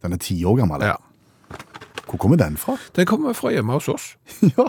Den 0.02 0.16
er 0.16 0.24
ti 0.24 0.40
år 0.48 0.58
gammel. 0.64 0.90
Ja. 0.90 0.98
Hvor 2.10 2.18
kommer 2.18 2.42
den 2.42 2.58
fra? 2.58 2.80
Den 2.98 3.06
kommer 3.06 3.38
fra 3.38 3.54
hjemme 3.54 3.78
hos 3.78 3.92
oss. 3.92 4.16
ja. 4.58 4.66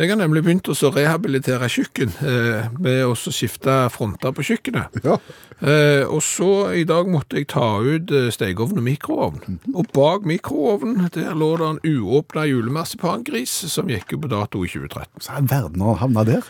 Jeg 0.00 0.08
har 0.08 0.16
nemlig 0.16 0.40
begynt 0.46 0.68
å 0.72 0.90
rehabilitere 0.94 1.68
kjøkken 1.68 2.14
eh, 2.24 2.70
med 2.80 3.02
å 3.04 3.12
skifte 3.18 3.74
fronter 3.92 4.32
på 4.32 4.46
kjøkkenet. 4.48 4.96
ja. 5.04 5.18
Eh, 5.60 6.06
og 6.08 6.22
så 6.24 6.70
i 6.72 6.86
dag 6.88 7.08
måtte 7.12 7.36
jeg 7.36 7.50
ta 7.52 7.82
ut 7.84 8.08
eh, 8.16 8.30
stekeovn 8.32 8.80
og 8.80 8.86
mikroovn. 8.86 9.58
Og 9.74 9.90
bak 9.92 10.24
mikroovnen 10.24 11.10
der 11.12 11.36
lå 11.36 11.50
det 11.60 11.68
en 11.68 11.82
uåpna 11.84 12.46
julemarsipangris 12.48 13.58
som 13.68 13.92
gikk 13.92 14.14
ut 14.14 14.22
på 14.24 14.32
dato 14.32 14.64
i 14.64 14.72
2013. 14.72 15.20
Så 15.20 15.36
er 15.36 15.52
verden 15.52 15.84
har 15.84 16.00
havna 16.00 16.24
der. 16.30 16.48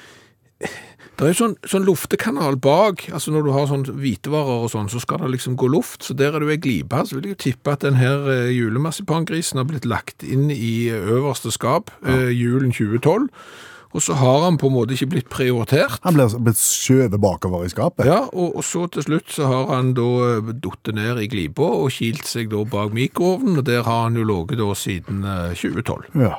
Det 0.61 1.27
er 1.27 1.35
jo 1.35 1.37
sånn, 1.37 1.55
sånn 1.69 1.85
luftekanal 1.85 2.55
bak, 2.65 3.03
altså 3.13 3.33
når 3.35 3.43
du 3.45 3.51
har 3.53 3.67
sånn 3.69 3.83
hvitevarer 3.85 4.63
og 4.65 4.71
sånn, 4.73 4.87
så 4.89 5.03
skal 5.03 5.21
det 5.21 5.35
liksom 5.35 5.57
gå 5.61 5.69
luft, 5.69 6.07
så 6.07 6.15
der 6.17 6.33
er 6.33 6.41
det 6.41 6.49
jo 6.49 6.55
ei 6.55 6.63
glipe, 6.65 7.03
så 7.05 7.19
vil 7.19 7.29
jeg 7.29 7.35
jo 7.35 7.41
tippe 7.45 7.75
at 7.75 7.85
den 7.85 7.99
her 8.01 8.25
eh, 8.33 8.53
julemarsipangrisen 8.57 9.61
har 9.61 9.67
blitt 9.69 9.85
lagt 9.85 10.25
inn 10.25 10.49
i 10.55 10.89
eh, 10.89 11.11
øverste 11.13 11.53
skap, 11.53 11.93
eh, 12.09 12.31
julen 12.33 12.73
2012, 12.73 13.29
og 13.91 14.05
så 14.07 14.17
har 14.17 14.45
han 14.47 14.57
på 14.57 14.71
en 14.71 14.77
måte 14.79 14.95
ikke 14.95 15.11
blitt 15.13 15.29
prioritert. 15.29 15.99
Han 16.07 16.17
ble 16.17 16.29
blitt 16.47 16.61
skjøvet 16.63 17.21
bakover 17.21 17.67
i 17.67 17.73
skapet. 17.73 18.07
Ja, 18.09 18.23
og, 18.31 18.61
og 18.61 18.65
så 18.65 18.87
til 18.95 19.05
slutt 19.05 19.35
så 19.35 19.49
har 19.51 19.73
han 19.75 19.93
da 19.99 20.39
datt 20.47 20.63
duttet 20.63 20.97
ned 20.97 21.21
i 21.21 21.29
glipa 21.29 21.67
og 21.83 21.91
kilt 21.93 22.25
seg 22.31 22.53
da 22.55 22.63
bak 22.65 22.95
mikroovnen, 22.97 23.59
og 23.61 23.67
der 23.69 23.83
har 23.85 24.07
han 24.07 24.17
jo 24.17 24.25
ligget 24.25 24.63
da 24.63 24.71
siden 24.79 25.27
eh, 25.27 25.51
2012. 25.53 26.15
Ja. 26.23 26.39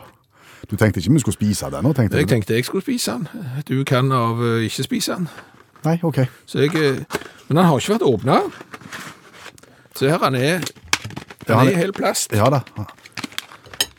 Du 0.70 0.75
tenkte 0.77 1.00
ikke 1.01 1.13
vi 1.13 1.20
skulle 1.20 1.34
spise 1.34 1.65
den? 1.72 1.84
nå, 1.84 1.94
tenkte 1.94 2.18
Jeg 2.18 2.27
du? 2.27 2.34
tenkte 2.34 2.53
jeg 2.53 2.65
skulle 2.65 2.82
spise 2.86 3.12
den. 3.12 3.27
Du 3.68 3.84
kan 3.84 4.12
av 4.12 4.41
eh, 4.46 4.63
ikke 4.68 4.84
spise 4.84 5.12
den. 5.18 5.27
Nei, 5.86 5.98
ok. 6.03 6.20
Så 6.46 6.60
jeg, 6.62 6.75
eh, 6.75 6.96
men 7.48 7.58
den 7.58 7.65
har 7.65 7.80
ikke 7.80 7.94
vært 7.96 8.06
åpna. 8.08 8.39
Se 9.98 10.10
her, 10.10 10.18
han 10.22 10.36
er, 10.36 10.62
Ja, 11.48 11.56
han 11.56 11.58
han 11.58 11.68
er 11.68 11.72
er- 11.72 11.75
i 11.77 11.82
helt 11.82 11.96
plast. 11.98 12.32
Ja 12.38 12.50
da. 12.53 12.60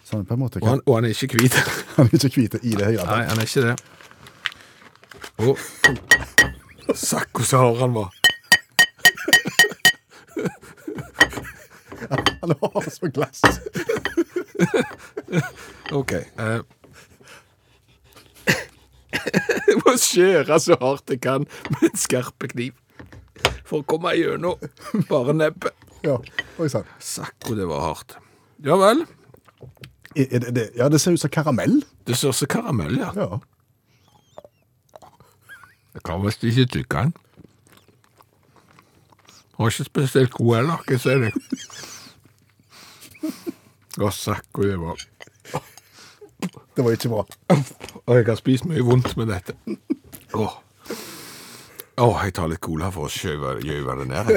Sånn 0.09 0.25
på 0.29 0.35
en 0.35 0.41
måte. 0.45 0.61
Og 0.63 0.69
han, 0.69 0.81
og 0.87 0.95
han 0.95 1.05
er 1.05 1.09
ikke 1.17 1.37
hvit. 1.41 1.55
Han 1.97 2.07
er 2.07 2.15
ikke 2.25 2.41
hvit 2.41 2.55
i 2.63 2.71
det 2.77 2.87
hele 2.87 3.05
Nei, 3.05 3.05
tatt. 3.05 3.29
han 3.29 3.39
er 3.39 3.43
ikke 3.43 3.63
det. 3.69 3.77
Og 5.39 5.59
Sakko 6.97 7.43
så 7.45 7.57
hard 7.59 7.79
han 7.81 7.95
var. 7.95 8.09
Han 12.43 12.51
har 12.61 12.91
så 12.91 13.09
glass. 13.15 13.41
OK. 15.99 16.13
Uh. 16.39 16.63
Jeg 19.69 19.77
må 19.85 19.93
skjære 20.01 20.57
så 20.63 20.77
hardt 20.81 21.11
jeg 21.13 21.21
kan 21.23 21.45
med 21.71 21.83
en 21.91 21.99
skarp 22.01 22.47
kniv. 22.53 22.73
For 23.69 23.83
å 23.83 23.87
komme 23.89 24.13
gjennom 24.17 24.59
bare 25.11 25.35
nebbet. 25.37 25.75
Ja, 26.03 26.17
oi 26.59 26.69
sann. 26.73 26.87
Sakko, 27.03 27.55
det 27.59 27.67
var 27.71 27.85
hardt. 27.85 28.17
Ja 28.65 28.77
vel. 28.81 29.05
Er- 30.17 30.29
er 30.33 30.39
det- 30.47 30.55
det- 30.55 30.71
Ja, 30.77 30.89
det 30.89 31.01
ser 31.01 31.13
ut 31.13 31.21
som 31.21 31.31
karamell. 31.31 31.83
Det 32.07 32.17
ser 32.17 32.29
ut 32.31 32.35
som 32.35 32.49
karamell, 32.49 32.97
ja. 32.99 33.13
Ja. 33.15 33.39
Jeg 35.95 36.03
kan 36.05 36.23
visst 36.25 36.43
ikke 36.45 36.67
tygge 36.67 36.89
den. 37.03 37.15
Var 39.59 39.69
ikke 39.71 39.85
spesielt 39.85 40.31
god 40.33 40.57
heller, 40.57 40.77
kan 40.87 40.97
jeg 40.97 41.01
si 41.01 41.09
deg. 41.11 41.33
Å, 44.01 44.09
sakko 44.15 44.65
det 44.69 44.79
var. 44.81 45.03
Det 46.75 46.83
var 46.83 46.95
ikke 46.97 47.11
bra. 47.13 47.23
Og 48.09 48.17
jeg 48.17 48.25
har 48.27 48.39
spist 48.41 48.65
mye 48.67 48.83
vondt 48.83 49.13
med 49.21 49.29
dette. 49.31 49.53
Åh. 50.35 50.55
Å, 52.03 52.07
jeg 52.25 52.33
tar 52.35 52.49
litt 52.51 52.63
cola 52.65 52.89
for 52.91 53.07
å 53.07 53.13
skjøve, 53.13 53.53
gjøve 53.63 53.95
det 54.01 54.07
ned. 54.11 54.31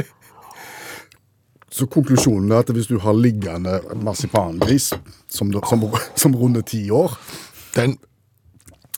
Så 1.74 1.88
konklusjonen 1.92 2.52
er 2.54 2.62
at 2.62 2.70
hvis 2.76 2.92
du 2.92 3.00
har 3.02 3.16
liggende 3.18 3.80
marsipangris 4.06 4.92
som, 5.32 5.50
som, 5.66 5.88
som 6.16 6.36
runder 6.38 6.64
ti 6.64 6.84
år 6.94 7.16
Den, 7.76 7.98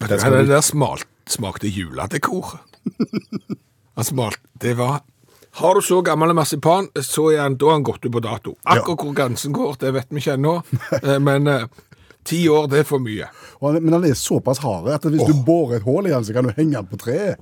den, 0.04 0.20
skal 0.20 0.36
vi- 0.42 0.50
der 0.52 0.66
smalt, 0.66 1.08
smakte 1.32 1.72
juledekor. 1.72 2.58
Han 3.98 4.06
smalt, 4.06 4.42
det 4.62 4.76
var... 4.82 5.00
Har 5.58 5.74
du 5.76 5.82
så 5.82 6.02
gammel 6.06 6.34
marsipan, 6.38 6.88
så 7.02 7.32
er 7.34 7.42
han, 7.42 7.56
da 7.58 7.66
er 7.72 7.78
han 7.80 7.84
gått 7.88 8.06
ut 8.06 8.12
på 8.14 8.22
dato. 8.22 8.54
Akkurat 8.66 9.02
hvor 9.02 9.16
grensen 9.18 9.54
går, 9.58 9.78
det 9.82 9.94
vet 9.96 10.08
vi 10.14 10.22
ikke 10.22 10.36
ennå. 10.38 10.56
Eh, 11.02 11.18
Men 11.20 11.48
eh, 11.48 11.66
ti 12.28 12.44
år, 12.52 12.68
det 12.70 12.84
er 12.84 12.88
for 12.90 13.00
mye. 13.02 13.30
Han- 13.62 13.82
Men 13.84 13.94
han 13.98 14.06
er 14.06 14.14
såpass 14.20 14.60
hard 14.62 14.90
at 14.94 15.04
hvis 15.10 15.26
du 15.26 15.34
borer 15.48 15.78
et 15.80 15.84
hull 15.88 16.06
i 16.08 16.14
han, 16.14 16.24
så 16.28 16.34
kan 16.38 16.46
du 16.46 16.54
henge 16.58 16.76
han 16.78 16.88
på 16.92 16.98
treet. 17.02 17.42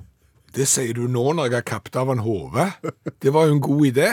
Det 0.56 0.64
sier 0.70 0.94
du 0.96 1.04
nå 1.12 1.32
når 1.36 1.50
jeg 1.50 1.58
har 1.58 1.66
kappet 1.68 1.96
av 2.00 2.08
en 2.14 2.22
hode. 2.24 2.70
Det 3.20 3.32
var 3.34 3.46
jo 3.50 3.58
en 3.58 3.60
god 3.60 3.86
idé. 3.92 4.08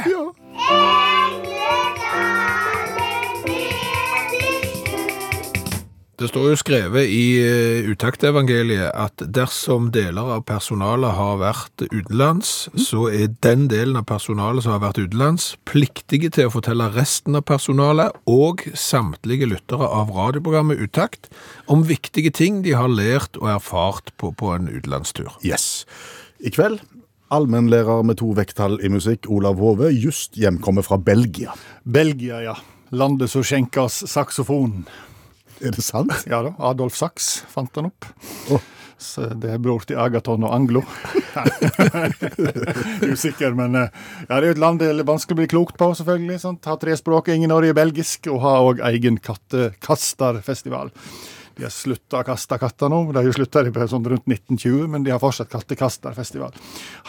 Det 6.23 6.29
står 6.29 6.53
jo 6.53 6.55
skrevet 6.55 7.09
i 7.11 7.23
eh, 7.43 7.87
utaktevangeliet 7.91 8.93
at 8.95 9.19
dersom 9.35 9.89
deler 9.91 10.29
av 10.37 10.45
personalet 10.47 11.11
har 11.17 11.41
vært 11.41 11.83
utenlands, 11.89 12.69
så 12.79 13.09
er 13.11 13.33
den 13.43 13.65
delen 13.67 13.99
av 13.99 14.05
personalet 14.07 14.63
som 14.63 14.71
har 14.77 14.85
vært 14.85 15.01
utenlands, 15.03 15.49
pliktige 15.67 16.31
til 16.31 16.47
å 16.47 16.53
fortelle 16.55 16.87
resten 16.95 17.35
av 17.35 17.43
personalet 17.51 18.15
og 18.23 18.63
samtlige 18.71 19.51
lyttere 19.51 19.83
av 19.83 20.15
radioprogrammet 20.15 20.79
Utakt 20.87 21.27
om 21.67 21.83
viktige 21.91 22.31
ting 22.31 22.63
de 22.63 22.71
har 22.79 22.87
lært 22.87 23.35
og 23.43 23.51
erfart 23.57 24.15
på, 24.15 24.31
på 24.31 24.55
en 24.55 24.71
utenlandstur. 24.71 25.35
Yes. 25.43 25.83
I 26.39 26.55
kveld, 26.55 26.79
allmennlærer 27.35 28.07
med 28.07 28.21
to 28.23 28.31
vekttall 28.39 28.79
i 28.79 28.95
musikk, 28.95 29.27
Olav 29.27 29.59
Hove, 29.59 29.91
just 29.91 30.39
hjemkommet 30.39 30.87
fra 30.87 31.03
Belgia. 31.03 31.51
Belgia, 31.83 32.39
ja. 32.47 32.61
Landet 32.95 33.35
som 33.35 33.43
skjenker 33.43 33.89
oss 33.89 34.05
saksofon. 34.07 34.85
Er 35.63 35.75
det 35.75 35.85
sant? 35.85 36.13
Ja 36.31 36.43
da, 36.45 36.53
Adolf 36.71 36.97
Sachs 36.99 37.41
fant 37.51 37.73
den 37.75 37.91
opp. 37.91 38.07
Oh. 38.51 38.61
Så 39.03 39.25
det 39.35 39.49
er 39.51 39.59
bror 39.59 39.83
til 39.83 39.97
Agaton 39.99 40.45
og 40.47 40.53
Anglo. 40.55 40.83
Usikker, 43.13 43.55
men 43.57 43.75
eh, 43.75 44.03
ja, 44.29 44.37
det 44.37 44.43
er 44.43 44.49
jo 44.51 44.55
et 44.55 44.61
land 44.63 44.79
det 44.79 44.91
er 44.93 45.03
vanskelig 45.07 45.35
å 45.35 45.41
bli 45.41 45.49
klokt 45.51 45.79
på, 45.79 45.89
selvfølgelig. 45.99 46.39
Sant? 46.43 46.69
Ha 46.69 46.77
tre 46.79 46.95
språk, 46.99 47.31
ingen 47.33 47.51
Norge 47.51 47.75
belgisk, 47.75 48.29
og 48.31 48.39
ha 48.45 48.53
òg 48.63 48.83
egen 48.93 49.19
kattekasterfestival. 49.23 50.93
De 51.57 51.67
har 51.67 51.73
slutta 51.73 52.21
å 52.21 52.25
kaste 52.25 52.57
katter 52.61 52.89
nå. 52.89 53.03
De 53.11 53.19
har 53.19 53.27
jo 53.27 53.35
slutta 53.35 53.65
sånn 53.91 54.07
rundt 54.13 54.25
1920, 54.29 54.87
men 54.95 55.03
de 55.05 55.13
har 55.13 55.21
fortsatt 55.21 55.51
kattekasterfestival. 55.51 56.55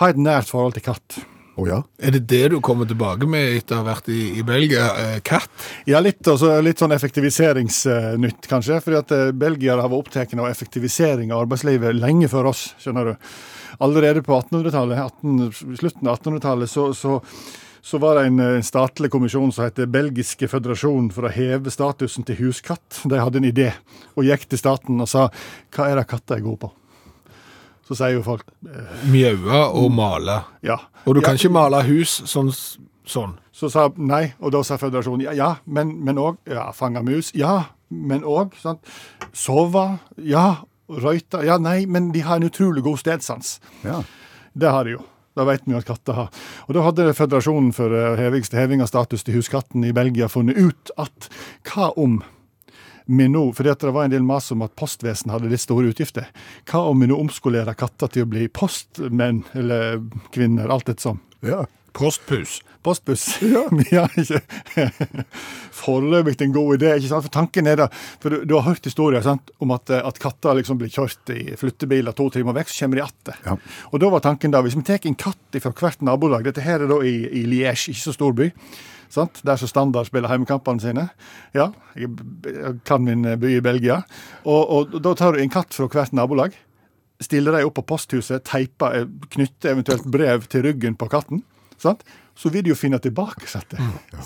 Ha 0.02 0.11
et 0.11 0.20
nært 0.20 0.50
forhold 0.50 0.76
til 0.76 0.88
katt. 0.90 1.23
Å 1.54 1.64
ja. 1.68 1.76
Er 2.02 2.16
det 2.16 2.25
det 2.30 2.49
du 2.50 2.56
kommer 2.64 2.88
tilbake 2.90 3.28
med 3.30 3.61
etter 3.61 3.76
å 3.76 3.84
ha 3.84 3.87
vært 3.92 4.08
i, 4.11 4.20
i 4.40 4.42
Belgia? 4.46 4.88
Eh, 4.99 5.18
katt? 5.23 5.52
Ja, 5.87 6.00
litt, 6.02 6.18
også, 6.26 6.50
litt 6.66 6.82
sånn 6.82 6.94
effektiviseringsnytt, 6.96 8.49
kanskje. 8.50 8.80
fordi 8.82 8.99
at 8.99 9.14
eh, 9.14 9.30
belgiere 9.30 9.78
har 9.78 9.92
vært 9.92 10.08
opptatt 10.08 10.34
av 10.34 10.49
effektivisering 10.50 11.30
av 11.30 11.44
arbeidslivet 11.44 11.94
lenge 11.94 12.30
før 12.32 12.50
oss. 12.50 12.73
skjønner 12.82 13.12
du. 13.12 13.30
Allerede 13.87 14.25
på 14.26 14.34
1800-tallet, 14.34 14.99
18, 15.23 15.78
slutten 15.78 16.11
av 16.11 16.18
1800-tallet, 16.18 16.75
så, 16.75 16.88
så, 16.94 17.20
så 17.87 18.02
var 18.02 18.18
det 18.18 18.28
en, 18.32 18.44
en 18.58 18.66
statlig 18.66 19.12
kommisjon 19.14 19.54
som 19.54 19.68
het 19.68 19.78
Belgiske 19.94 20.50
føderasjon 20.50 21.12
for 21.14 21.28
å 21.28 21.34
heve 21.34 21.70
statusen 21.75 22.26
til 22.26 22.49
huskatt. 22.49 23.04
De 23.06 23.23
hadde 23.23 23.38
en 23.38 23.50
idé, 23.50 23.70
og 24.18 24.26
gikk 24.26 24.50
til 24.50 24.62
staten 24.66 24.99
og 24.99 25.11
sa 25.11 25.28
hva 25.75 25.92
er 25.92 26.02
det 26.02 26.11
katter 26.11 26.40
er 26.40 26.49
gode 26.49 26.66
på? 26.66 26.78
Så 27.85 27.95
sier 27.99 28.14
jo 28.17 28.23
folk 28.25 28.47
eh, 28.67 29.05
Mjaue 29.12 29.62
og 29.76 29.91
male. 29.93 30.38
ja. 30.64 30.79
Og 31.07 31.14
du 31.14 31.21
Ja, 31.21 31.26
kan 31.29 31.37
ikke 31.37 31.50
male 31.53 31.83
hus 31.85 32.23
sånn. 32.25 32.49
sånn. 33.07 33.35
Så 33.53 33.69
sa 33.71 33.91
nei, 33.97 34.33
og 34.41 34.53
da 34.53 34.62
sa 34.64 34.79
føderasjonen 34.81 35.26
ja, 35.26 35.33
ja 35.37 35.50
men 35.67 36.17
òg 36.17 36.38
ja, 36.49 36.71
fange 36.73 37.03
mus. 37.05 37.31
Ja, 37.37 37.64
men 37.91 38.23
òg 38.25 38.55
Sove. 39.33 39.99
Ja. 40.17 40.62
Røyte. 40.88 41.41
Ja, 41.45 41.57
nei, 41.59 41.87
men 41.87 42.11
de 42.12 42.21
har 42.21 42.37
en 42.37 42.49
utrolig 42.50 42.83
god 42.85 42.99
stedsans. 43.00 43.59
ja. 43.85 44.03
Det 44.55 44.71
har 44.71 44.85
de 44.85 44.93
jo. 44.93 45.00
Da 45.35 45.43
vet 45.45 45.62
vi 45.67 45.75
at 45.75 45.85
katter 45.85 46.14
har. 46.14 46.29
Og 46.69 46.75
da 46.76 46.83
hadde 46.87 47.09
Føderasjonen 47.19 47.73
for 47.75 47.91
eh, 47.91 48.21
heving 48.55 48.81
av 48.85 48.87
status 48.87 49.25
til 49.26 49.35
huskatten 49.35 49.83
i 49.85 49.91
Belgia 49.93 50.29
funnet 50.31 50.57
ut 50.57 50.91
at 50.97 51.26
hva 51.67 51.88
om 51.99 52.21
vi 53.06 53.28
nå, 53.28 53.52
fordi 53.52 53.73
at 53.73 53.84
det 53.84 53.92
var 53.92 54.08
en 54.08 54.14
del 54.14 54.25
mas 54.25 54.50
om 54.54 54.64
at 54.64 54.75
postvesenet 54.78 55.34
hadde 55.34 55.50
litt 55.52 55.62
store 55.62 55.92
utgifter, 55.92 56.30
hva 56.70 56.87
om 56.88 57.00
vi 57.02 57.08
nå 57.11 57.18
omskolerer 57.20 57.76
katter 57.76 58.12
til 58.12 58.25
å 58.25 58.30
bli 58.32 58.49
postmenn 58.49 59.44
eller 59.52 60.00
-kvinner, 60.32 60.70
alt 60.70 60.88
etter 60.88 61.02
som? 61.02 61.20
ja. 61.42 61.66
Postpus. 61.94 62.61
Postbuss. 62.85 63.26
Ja. 63.55 63.64
ja 63.93 64.05
ikke 64.19 64.41
foreløpig 65.85 66.37
en 66.45 66.55
god 66.55 66.79
idé. 66.79 66.95
ikke 66.99 67.11
sant? 67.11 67.26
For 67.26 67.35
tanken 67.35 67.69
er 67.71 67.81
da, 67.85 67.88
for 68.23 68.35
du, 68.35 68.45
du 68.49 68.57
har 68.59 68.67
hørt 68.69 68.87
historier 68.87 69.25
sant? 69.25 69.53
om 69.62 69.75
at, 69.75 69.91
eh, 69.91 70.03
at 70.05 70.21
katter 70.23 70.59
liksom 70.59 70.81
blir 70.81 70.93
kjørt 70.93 71.33
i 71.35 71.57
flyttebiler 71.61 72.17
to 72.17 72.29
timer 72.35 72.57
vekk, 72.57 72.73
så 72.73 72.85
kommer 72.85 73.00
de 73.00 73.05
igjen. 73.05 73.38
Ja. 73.47 73.59
Og 73.91 74.03
da 74.03 74.11
var 74.12 74.25
tanken 74.25 74.55
da, 74.55 74.62
hvis 74.64 74.76
vi 74.79 74.85
tar 74.87 75.05
en 75.09 75.19
katt 75.19 75.61
fra 75.61 75.73
hvert 75.75 76.03
nabolag 76.05 76.45
Dette 76.47 76.64
her 76.64 76.85
er 76.85 76.91
da 76.91 76.99
i, 77.07 77.14
i 77.41 77.45
Liège, 77.49 77.93
ikke 77.93 78.03
så 78.03 78.14
stor 78.17 78.35
by. 78.37 78.50
Sant? 79.14 79.41
Der 79.47 79.59
som 79.61 79.71
Standard 79.71 80.09
spiller 80.09 80.31
heimekampene 80.33 80.83
sine. 80.83 81.09
Ja, 81.55 81.71
jeg 81.95 82.11
jeg 82.45 82.79
kan 82.88 83.05
min 83.07 83.23
by 83.23 83.57
i 83.59 83.62
Belgia. 83.64 84.03
Og, 84.45 84.62
og 84.64 84.97
da 85.05 85.14
tar 85.19 85.35
du 85.35 85.43
en 85.43 85.53
katt 85.53 85.75
fra 85.76 85.88
hvert 85.91 86.17
nabolag. 86.17 86.57
Stiller 87.23 87.55
dem 87.55 87.69
opp 87.69 87.76
på 87.79 87.87
posthuset, 87.95 88.43
teiper, 88.49 88.99
eh, 88.99 89.11
knytter 89.37 89.76
eventuelt 89.76 90.09
brev 90.11 90.49
til 90.50 90.67
ryggen 90.67 90.99
på 90.99 91.09
katten. 91.12 91.45
Sant? 91.79 92.03
Så 92.35 92.50
vil 92.50 92.64
de 92.67 92.73
jo 92.73 92.79
finne 92.79 92.99
tilbake. 92.99 93.47
Sant? 93.50 93.76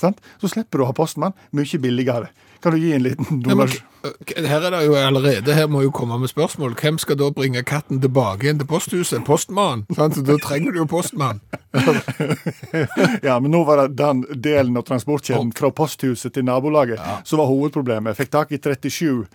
Sant? 0.00 0.20
Så 0.40 0.50
slipper 0.52 0.80
du 0.80 0.84
å 0.86 0.90
ha 0.90 0.96
postmann. 0.96 1.36
Mye 1.52 1.80
billigere. 1.82 2.30
Kan 2.62 2.74
du 2.74 2.78
gi 2.78 2.92
en 2.96 3.02
liten 3.02 3.42
Ja, 3.46 3.54
eh, 3.64 4.46
her 4.48 4.64
er 4.66 4.70
det 4.74 4.80
jo 4.86 4.94
allerede, 4.98 5.54
her 5.54 5.68
må 5.70 5.82
jo 5.84 5.92
komme 5.94 6.18
med 6.18 6.30
spørsmål. 6.30 6.74
Hvem 6.78 6.98
skal 6.98 7.18
da 7.20 7.30
bringe 7.34 7.62
katten 7.66 8.00
tilbake 8.02 8.46
igjen 8.46 8.58
til 8.58 8.66
posthuset? 8.70 9.24
Postmann. 9.26 9.84
Sant? 9.94 10.18
Så 10.18 10.24
Da 10.26 10.38
trenger 10.42 10.72
du 10.72 10.82
jo 10.82 10.88
postmann. 10.90 11.40
Ja, 13.22 13.38
men 13.40 13.50
nå 13.52 13.62
var 13.66 13.82
det 13.82 13.98
den 13.98 14.24
delen 14.42 14.76
av 14.78 14.86
transportkjeden 14.88 15.52
fra 15.56 15.70
posthuset 15.70 16.34
til 16.34 16.46
nabolaget 16.46 17.00
som 17.28 17.38
var 17.42 17.50
hovedproblemet. 17.50 18.14
Jeg 18.14 18.24
fikk 18.24 18.34
tak 18.34 18.52
i 18.52 18.58
37 18.58 19.26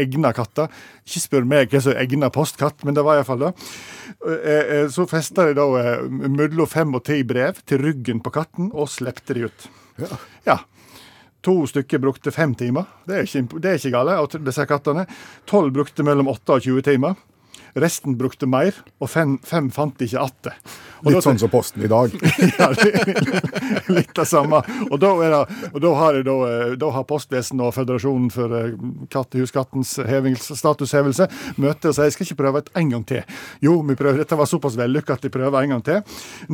egna 0.00 0.32
katter. 0.34 0.70
Ikke 1.06 1.22
spør 1.22 1.46
meg 1.48 1.70
hva 1.72 1.80
som 1.82 1.94
er 1.94 2.02
egna 2.04 2.30
postkatt, 2.34 2.84
men 2.86 2.96
det 2.96 3.04
var 3.06 3.20
iallfall 3.20 3.44
det. 3.46 3.52
Eh, 4.26 4.74
eh, 4.80 4.88
Så 4.90 5.06
festa 5.10 5.46
de 5.46 5.54
da 5.58 5.66
eh, 5.80 6.04
mellom 6.10 6.66
fem 6.70 6.94
og 6.94 7.04
ti 7.06 7.22
brev 7.22 7.60
til 7.66 7.82
ryggen 7.84 8.22
på 8.24 8.32
katten, 8.34 8.72
og 8.74 8.90
slepte 8.90 9.36
de 9.36 9.46
ut. 9.48 9.68
Ja. 10.02 10.16
Ja. 10.48 10.58
To 11.44 11.66
stykker 11.68 12.00
brukte 12.00 12.32
fem 12.32 12.54
timer. 12.56 12.88
Det 13.04 13.16
er 13.18 13.28
ikke, 13.28 13.60
det 13.60 13.70
er 13.70 13.78
ikke 13.80 13.92
gale, 13.92 14.16
disse 14.46 14.64
kattene. 14.68 15.04
Tolv 15.48 15.74
brukte 15.76 16.06
mellom 16.06 16.30
åtte 16.32 16.56
og 16.56 16.64
20 16.64 16.84
timer. 16.86 17.18
Resten 17.74 18.14
brukte 18.18 18.46
mer, 18.46 18.76
og 19.02 19.10
fem, 19.10 19.38
fem 19.42 19.70
fant 19.74 20.02
ikke 20.04 20.20
atter. 20.22 20.58
Litt 21.04 21.18
da 21.18 21.22
sånn 21.24 21.40
som 21.40 21.50
Posten 21.52 21.82
i 21.84 21.88
dag. 21.90 22.12
ja, 22.60 22.68
litt 23.92 24.12
det 24.16 24.24
samme. 24.28 24.60
Og 24.88 24.96
da, 25.02 25.10
det, 25.18 25.40
og 25.72 25.80
da 25.82 25.90
har, 25.98 26.18
da, 26.24 26.36
eh, 26.48 26.74
da 26.80 26.90
har 26.94 27.04
Postvesenet 27.08 27.66
og 27.66 27.74
Føderasjonen 27.76 28.30
for 28.32 28.54
eh, 28.56 28.76
kattehuskattens 29.12 29.96
statushevelse 30.48 31.28
møte 31.60 31.90
og 31.90 31.96
sier 31.96 32.08
jeg 32.08 32.16
skal 32.16 32.28
ikke 32.28 32.38
prøve 32.40 32.62
et 32.62 32.70
en 32.80 32.94
gang 32.94 33.04
til. 33.10 33.36
Jo, 33.64 33.76
vi 33.84 33.98
prøver, 33.98 34.22
dette 34.22 34.38
var 34.38 34.48
såpass 34.48 34.78
vellykka 34.80 35.18
at 35.18 35.26
de 35.26 35.32
prøver 35.34 35.58
en 35.60 35.76
gang 35.76 35.84
til. 35.84 36.00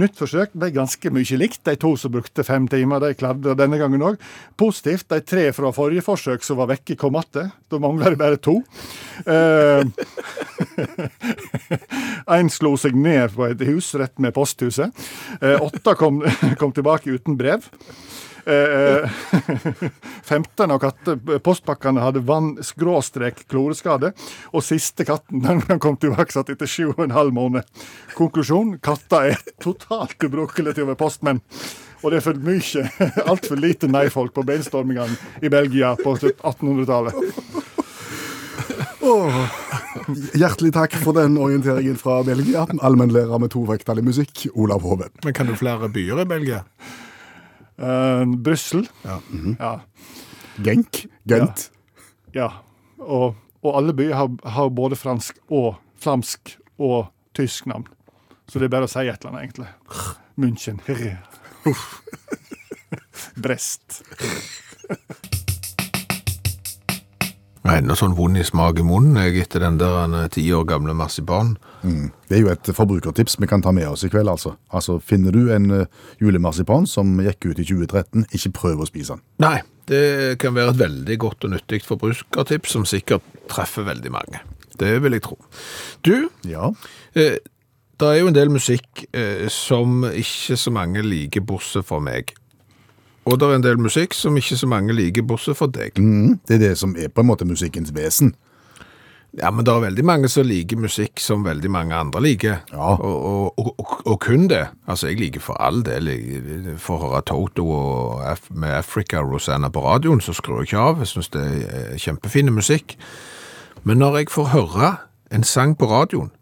Nytt 0.00 0.19
forsøk 0.19 0.57
ble 0.57 0.73
ganske 0.75 1.15
mye 1.15 1.41
likt. 1.41 1.62
De 1.69 1.77
to 1.81 1.95
som 2.00 2.15
brukte 2.15 2.47
fem 2.47 2.67
timer, 2.71 3.05
de 3.05 3.15
klarte 3.19 3.55
denne 3.59 3.79
gangen 3.81 4.09
òg. 4.09 4.19
Positivt, 4.59 5.07
de 5.12 5.21
tre 5.23 5.50
fra 5.55 5.71
forrige 5.77 6.07
forsøk 6.07 6.47
som 6.47 6.59
var 6.62 6.73
vekke, 6.73 6.99
kom 6.99 7.19
igjen. 7.21 7.53
Da 7.71 7.79
mangler 7.79 8.17
det 8.17 8.19
bare 8.19 8.41
to. 8.43 8.57
Eh, 9.31 9.85
Én 12.38 12.50
slo 12.52 12.76
seg 12.81 12.97
ned 12.97 13.35
på 13.37 13.49
et 13.50 13.67
hus 13.69 13.93
rett 13.99 14.17
med 14.23 14.35
posthuset. 14.37 14.95
Eh, 15.40 15.59
Åtte 15.61 15.97
kom, 15.99 16.23
kom 16.61 16.73
tilbake 16.76 17.11
uten 17.17 17.38
brev. 17.40 17.67
Eh, 18.47 18.55
eh, 18.55 19.11
15 20.25 20.71
av 20.71 20.85
postpakkene 21.45 22.00
hadde 22.00 22.23
vann-kloreskade, 22.26 24.12
og 24.52 24.64
siste 24.64 25.05
katten 25.09 25.45
den 25.45 25.83
kom 25.83 25.99
tilbake 26.00 26.33
satt 26.35 26.52
etter 26.55 26.71
7,5 26.71 27.31
måned 27.37 27.87
Konklusjon 28.17 28.79
katter 28.83 29.35
er 29.35 29.45
totalt 29.62 30.19
ubrukelige 30.25 30.79
til 30.79 30.88
å 30.88 30.93
være 30.93 31.02
postmenn. 31.02 31.45
Og 32.00 32.12
det 32.12 32.21
er 32.21 32.25
for 32.25 32.38
mye, 32.40 32.87
altfor 33.29 33.61
lite 33.61 33.90
nei-folk 33.90 34.33
på 34.37 34.45
beinstormingene 34.49 35.45
i 35.45 35.52
Belgia 35.52 35.93
på 36.00 36.17
1800-tallet. 36.17 37.60
Oh, 39.00 39.33
hjertelig 40.37 40.75
takk 40.76 40.95
for 41.00 41.16
den 41.16 41.38
orienteringen 41.40 41.97
fra 41.97 42.19
Belgia. 42.25 42.66
Allmennlærer 42.85 43.40
med 43.40 43.52
to 43.54 43.62
vekttall 43.69 44.02
i 44.02 44.04
musikk, 44.04 44.45
Olav 44.52 44.85
Hove. 44.85 45.09
Men 45.25 45.37
kan 45.37 45.49
du 45.49 45.54
flere 45.57 45.88
byer 45.92 46.21
i 46.21 46.26
Belgia? 46.28 46.64
Uh, 47.80 48.28
Brussel. 48.37 48.88
Ja. 49.02 49.21
Mm 49.30 49.45
-hmm. 49.45 49.57
ja. 49.59 49.80
Genk. 50.57 51.07
Gent. 51.25 51.71
Ja. 52.33 52.40
ja. 52.40 52.52
Og, 52.99 53.35
og, 53.62 53.76
alle 53.76 53.95
byer 53.95 54.14
har, 54.14 54.49
har, 54.49 54.69
både 54.69 54.97
fransk 54.97 55.38
og 55.49 55.75
flamsk 55.97 56.59
og 56.78 57.07
tysk 57.35 57.66
navn. 57.66 57.87
Så 58.49 58.59
det 58.59 58.64
er 58.64 58.69
bare 58.69 58.85
å 58.85 58.88
si 58.88 58.99
et 58.99 59.25
eller 59.25 59.38
annet, 59.38 59.42
egentlig. 59.42 59.69
München. 60.37 60.80
Brest. 63.42 64.02
Jeg 67.61 67.69
har 67.69 67.83
ennå 67.83 67.95
sånn 67.99 68.14
vond 68.17 68.38
i 68.40 68.45
smak 68.47 68.79
i 68.81 68.85
munnen 68.87 69.19
jeg, 69.21 69.43
etter 69.45 69.61
den 69.61 69.76
der 69.81 69.93
han, 69.99 70.14
ti 70.33 70.47
år 70.57 70.64
gamle 70.69 70.95
marsipan. 70.97 71.59
Det 71.83 72.38
er 72.38 72.40
jo 72.40 72.49
et 72.52 72.71
forbrukertips 72.73 73.37
vi 73.40 73.49
kan 73.50 73.61
ta 73.61 73.73
med 73.76 73.85
oss 73.90 74.07
i 74.07 74.09
kveld, 74.12 74.31
altså. 74.33 74.55
Altså, 74.73 74.97
Finner 75.05 75.37
du 75.37 75.50
en 75.52 75.69
eh, 75.83 76.00
julemarsipan 76.25 76.88
som 76.88 77.21
gikk 77.21 77.50
ut 77.50 77.61
i 77.61 77.67
2013, 77.69 78.25
ikke 78.33 78.55
prøv 78.57 78.81
å 78.81 78.88
spise 78.88 79.19
den. 79.19 79.25
Nei, 79.45 79.59
det 79.93 80.38
kan 80.40 80.57
være 80.57 80.73
et 80.73 80.81
veldig 80.81 81.19
godt 81.21 81.45
og 81.49 81.52
nyttig 81.52 81.83
forbrukertips 81.85 82.76
som 82.79 82.88
sikkert 82.88 83.29
treffer 83.52 83.85
veldig 83.90 84.12
mange. 84.17 84.40
Det 84.81 84.97
vil 85.05 85.19
jeg 85.19 85.26
tro. 85.29 85.37
Du, 86.07 86.31
Ja, 86.49 86.73
eh, 87.12 87.37
det 88.00 88.09
er 88.09 88.23
jo 88.23 88.31
en 88.31 88.37
del 88.37 88.49
musikk 88.49 89.05
eh, 89.12 89.45
som 89.52 90.07
ikke 90.09 90.57
så 90.57 90.73
mange 90.73 91.02
liker, 91.05 91.45
bortsett 91.45 91.85
fra 91.85 92.00
meg. 92.00 92.33
Og 93.29 93.37
det 93.41 93.49
er 93.49 93.59
en 93.59 93.65
del 93.65 93.81
musikk 93.81 94.15
som 94.17 94.37
ikke 94.37 94.57
så 94.57 94.69
mange 94.71 94.95
liker, 94.97 95.27
bortsett 95.27 95.59
fra 95.59 95.69
deg. 95.69 95.99
mm, 95.99 96.41
det 96.49 96.57
er 96.57 96.62
det 96.69 96.79
som 96.79 96.97
er 96.97 97.12
på 97.12 97.21
en 97.21 97.29
måte 97.29 97.45
musikkens 97.45 97.93
vesen. 97.95 98.35
Ja, 99.39 99.50
men 99.55 99.62
det 99.62 99.71
er 99.71 99.85
veldig 99.85 100.03
mange 100.05 100.29
som 100.29 100.47
liker 100.47 100.81
musikk 100.81 101.21
som 101.23 101.45
veldig 101.47 101.71
mange 101.71 101.95
andre 101.95 102.21
liker. 102.25 102.65
Ja. 102.73 102.97
Og, 102.97 103.53
og, 103.59 103.61
og, 103.79 103.93
og, 104.07 104.17
kun 104.21 104.49
det. 104.50 104.65
Altså, 104.91 105.07
jeg 105.07 105.21
liker 105.21 105.41
for 105.41 105.61
all 105.62 105.85
del. 105.87 106.09
Jeg 106.11 106.79
får 106.83 106.99
høre 107.05 107.21
Toto 107.31 107.69
og 107.71 108.25
Af 108.27 108.43
med 108.50 108.75
Africa 108.75 109.23
Rosanna 109.23 109.69
på 109.69 109.85
radioen, 109.85 110.21
så 110.21 110.35
skrur 110.35 110.65
jeg 110.65 110.73
ikke 110.73 110.83
av. 110.83 110.99
Jeg 110.99 111.12
synes 111.12 111.29
det 111.29 111.45
er 111.71 111.97
kjempefine 111.99 112.50
musikk. 112.50 112.97
Men 113.85 114.03
når 114.03 114.17
jeg 114.17 114.35
får 114.35 114.50
høre 114.50 114.91
en 115.31 115.47
sang 115.47 115.79
på 115.79 115.87
radioen, 115.87 116.33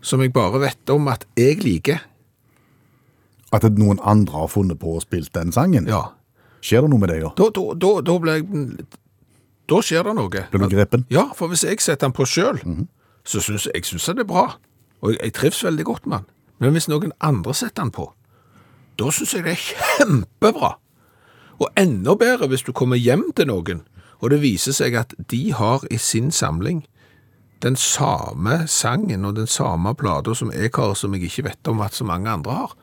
som 0.00 0.22
jeg 0.22 0.32
bare 0.32 0.60
vet 0.62 0.90
om 0.94 1.08
at 1.10 1.26
jeg 1.36 1.58
liker, 1.64 2.06
At 3.52 3.64
noen 3.78 4.00
andre 4.04 4.42
har 4.42 4.50
funnet 4.52 4.78
på 4.78 4.98
og 4.98 5.02
spilt 5.02 5.32
den 5.34 5.52
sangen. 5.52 5.86
ja, 5.88 6.02
Skjer 6.60 6.82
det 6.84 6.90
noe 6.90 7.00
med 7.00 7.12
deg 7.12 7.22
da? 7.22 7.30
da, 7.38 7.50
da, 7.54 7.90
da, 8.02 8.16
da 8.18 8.34
jeg... 8.34 8.86
Da 9.68 9.82
skjer 9.84 10.06
det 10.08 10.14
noe. 10.16 10.42
Blir 10.50 10.64
du 10.64 10.72
grepen? 10.72 11.04
Ja, 11.12 11.28
for 11.36 11.52
hvis 11.52 11.62
jeg 11.64 11.80
setter 11.84 12.08
den 12.08 12.16
på 12.16 12.24
sjøl, 12.26 12.58
så 13.24 13.40
syns 13.44 13.68
jeg 13.68 13.84
synes 13.84 14.08
det 14.08 14.24
er 14.24 14.28
bra. 14.28 14.46
Og 15.04 15.12
jeg, 15.12 15.20
jeg 15.22 15.34
trives 15.36 15.60
veldig 15.64 15.84
godt 15.84 16.06
med 16.08 16.18
den. 16.18 16.30
Men 16.58 16.74
hvis 16.74 16.88
noen 16.90 17.12
andre 17.20 17.54
setter 17.54 17.84
den 17.84 17.92
på, 17.94 18.08
da 18.98 19.12
syns 19.14 19.36
jeg 19.36 19.44
det 19.44 19.54
er 19.54 19.62
kjempebra. 19.68 20.72
Og 21.58 21.68
enda 21.78 22.14
bedre 22.18 22.48
hvis 22.50 22.64
du 22.66 22.72
kommer 22.72 22.98
hjem 22.98 23.28
til 23.36 23.50
noen, 23.50 23.84
og 24.18 24.32
det 24.32 24.40
viser 24.42 24.74
seg 24.74 24.96
at 24.98 25.12
de 25.30 25.52
har 25.54 25.84
i 25.92 25.98
sin 26.00 26.32
samling 26.34 26.82
den 27.62 27.76
samme 27.78 28.64
sangen 28.70 29.24
og 29.26 29.36
den 29.36 29.46
samme 29.50 29.92
plata 29.98 30.34
som 30.34 30.50
jeg 30.54 30.70
har, 30.74 30.94
som 30.94 31.14
jeg 31.14 31.28
ikke 31.28 31.48
vet 31.50 31.70
om 31.70 31.82
at 31.82 31.94
så 31.94 32.06
mange 32.06 32.30
andre 32.30 32.54
har. 32.62 32.74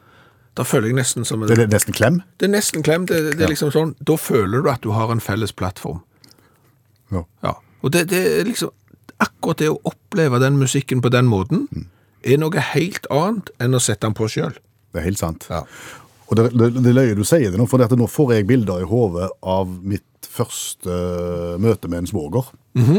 Da 0.55 0.63
føler 0.63 0.91
jeg 0.91 0.95
nesten 1.01 1.25
som 1.27 1.41
en 1.43 1.49
Det 1.51 1.59
er 1.59 1.67
nesten 1.71 1.95
klem. 1.95 2.21
det 2.39 2.47
er 2.47 2.53
nesten 2.53 2.83
klem. 2.85 3.05
Det, 3.09 3.17
det 3.35 3.43
er 3.43 3.51
liksom 3.51 3.73
sånn, 3.75 3.95
da 3.99 4.15
føler 4.19 4.63
du 4.63 4.69
at 4.71 4.83
du 4.85 4.93
har 4.95 5.11
en 5.11 5.19
felles 5.23 5.51
plattform. 5.51 5.99
Ja. 7.11 7.25
Ja. 7.43 7.57
Og 7.83 7.91
det, 7.91 8.07
det 8.13 8.21
er 8.39 8.47
liksom, 8.47 8.71
akkurat 9.19 9.59
det 9.61 9.69
å 9.73 9.81
oppleve 9.83 10.39
den 10.39 10.57
musikken 10.61 11.03
på 11.03 11.11
den 11.13 11.27
måten, 11.31 11.67
er 12.25 12.39
noe 12.41 12.63
helt 12.71 13.05
annet 13.13 13.51
enn 13.61 13.77
å 13.77 13.83
sette 13.83 14.07
den 14.07 14.15
på 14.17 14.29
selv. 14.31 14.57
Det 14.95 15.03
er 15.03 15.09
helt 15.09 15.21
sant. 15.21 15.45
Ja. 15.51 15.65
Og 16.25 16.39
det, 16.39 16.47
det, 16.57 16.71
det 16.81 16.93
løyer 16.95 17.19
du 17.19 17.25
sier 17.27 17.51
det 17.53 17.59
nå, 17.59 17.67
for 17.69 17.83
nå 17.83 18.07
får 18.09 18.33
jeg 18.37 18.47
bilder 18.49 18.81
i 18.81 18.89
hodet 18.89 19.29
av 19.45 19.69
mitt 19.85 20.29
første 20.35 20.89
eh, 20.89 21.57
møte 21.61 21.91
med 21.91 22.03
en 22.03 22.09
svoger. 22.09 22.47
Eh, 22.79 22.95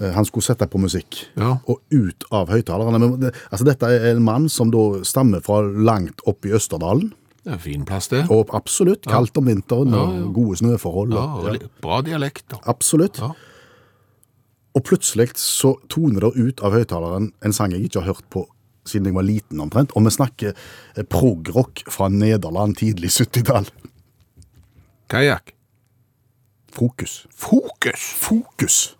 Han 0.00 0.24
skulle 0.24 0.42
sette 0.42 0.66
på 0.66 0.78
musikk, 0.80 1.26
Ja. 1.36 1.58
og 1.68 1.80
ut 1.92 2.24
av 2.32 2.48
høyttalerne. 2.48 3.32
Altså, 3.52 3.64
dette 3.64 3.82
er 3.86 4.10
en 4.16 4.22
mann 4.24 4.48
som 4.48 4.70
da 4.70 5.02
stammer 5.04 5.40
fra 5.44 5.60
langt 5.62 6.20
opp 6.26 6.44
i 6.46 6.50
Østerdalen. 6.50 7.12
Det 7.44 7.50
er 7.50 7.52
en 7.54 7.58
fin 7.58 7.84
plass 7.84 8.08
det. 8.08 8.30
Og 8.30 8.50
absolutt 8.54 9.02
kaldt 9.06 9.36
om 9.38 9.46
vinteren 9.46 9.94
og 9.94 10.32
gode 10.34 10.56
snøforhold. 10.58 11.12
Ja, 11.12 11.22
og- 11.36 11.44
og 11.62 11.70
bra 11.80 12.00
dialekt. 12.02 12.48
da. 12.48 12.58
Absolutt. 12.66 13.18
Ja. 13.18 13.32
Og 14.74 14.84
plutselig 14.84 15.36
så 15.36 15.74
toner 15.88 16.20
det 16.20 16.36
ut 16.36 16.60
av 16.62 16.72
høyttaleren 16.72 17.32
en 17.44 17.52
sang 17.52 17.72
jeg 17.72 17.84
ikke 17.90 18.00
har 18.02 18.14
hørt 18.14 18.30
på 18.30 18.46
siden 18.86 19.04
jeg 19.06 19.14
var 19.14 19.22
liten 19.22 19.60
omtrent. 19.60 19.92
Og 19.94 20.04
vi 20.04 20.10
snakker 20.10 20.54
progrock 21.08 21.08
prog-rock 21.10 21.82
fra 21.90 22.08
Nederland 22.08 22.76
tidlig 22.76 23.10
70-tall. 23.10 23.68
Kajak. 25.08 25.52
Fokus. 26.70 27.26
Fokus! 27.34 28.00
Fokus! 28.16 28.96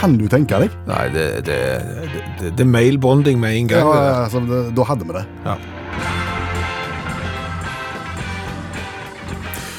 Kan 0.00 0.14
du 0.16 0.24
tenke 0.32 0.56
deg? 0.62 0.72
Nei, 0.88 1.02
det, 1.12 1.24
det, 1.44 1.58
det, 2.40 2.54
det 2.56 2.64
er 2.64 2.68
mailbonding 2.72 3.36
med 3.36 3.52
en 3.52 3.66
gang. 3.68 3.84
Ja, 3.84 4.22
altså, 4.22 4.40
det, 4.48 4.60
da 4.72 4.86
hadde 4.88 5.04
vi 5.04 5.12
det. 5.18 5.26
Ja. 5.44 5.58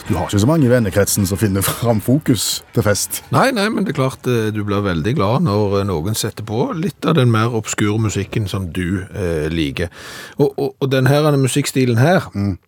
Du 0.06 0.14
har 0.20 0.28
ikke 0.28 0.42
så 0.44 0.50
mange 0.50 0.68
i 0.68 0.70
vennekretsen 0.70 1.26
som 1.26 1.40
finner 1.42 1.66
fram 1.66 2.04
fokus 2.06 2.60
til 2.76 2.86
fest. 2.86 3.24
Nei, 3.34 3.48
nei, 3.56 3.66
men 3.74 3.88
det 3.88 3.96
er 3.96 3.98
klart 4.04 4.30
eh, 4.30 4.50
du 4.54 4.62
blir 4.68 4.84
veldig 4.86 5.14
glad 5.18 5.48
når 5.48 5.80
eh, 5.80 5.86
noen 5.90 6.18
setter 6.20 6.46
på 6.46 6.68
litt 6.78 7.08
av 7.08 7.16
den 7.18 7.32
mer 7.34 7.56
obskure 7.58 7.98
musikken 8.04 8.46
som 8.52 8.68
du 8.76 9.02
eh, 9.08 9.48
liker. 9.50 9.90
Og, 10.38 10.52
og, 10.52 10.76
og 10.78 10.92
denne 10.92 11.32
musikkstilen 11.40 11.98
her, 11.98 12.28
eh, 12.36 12.60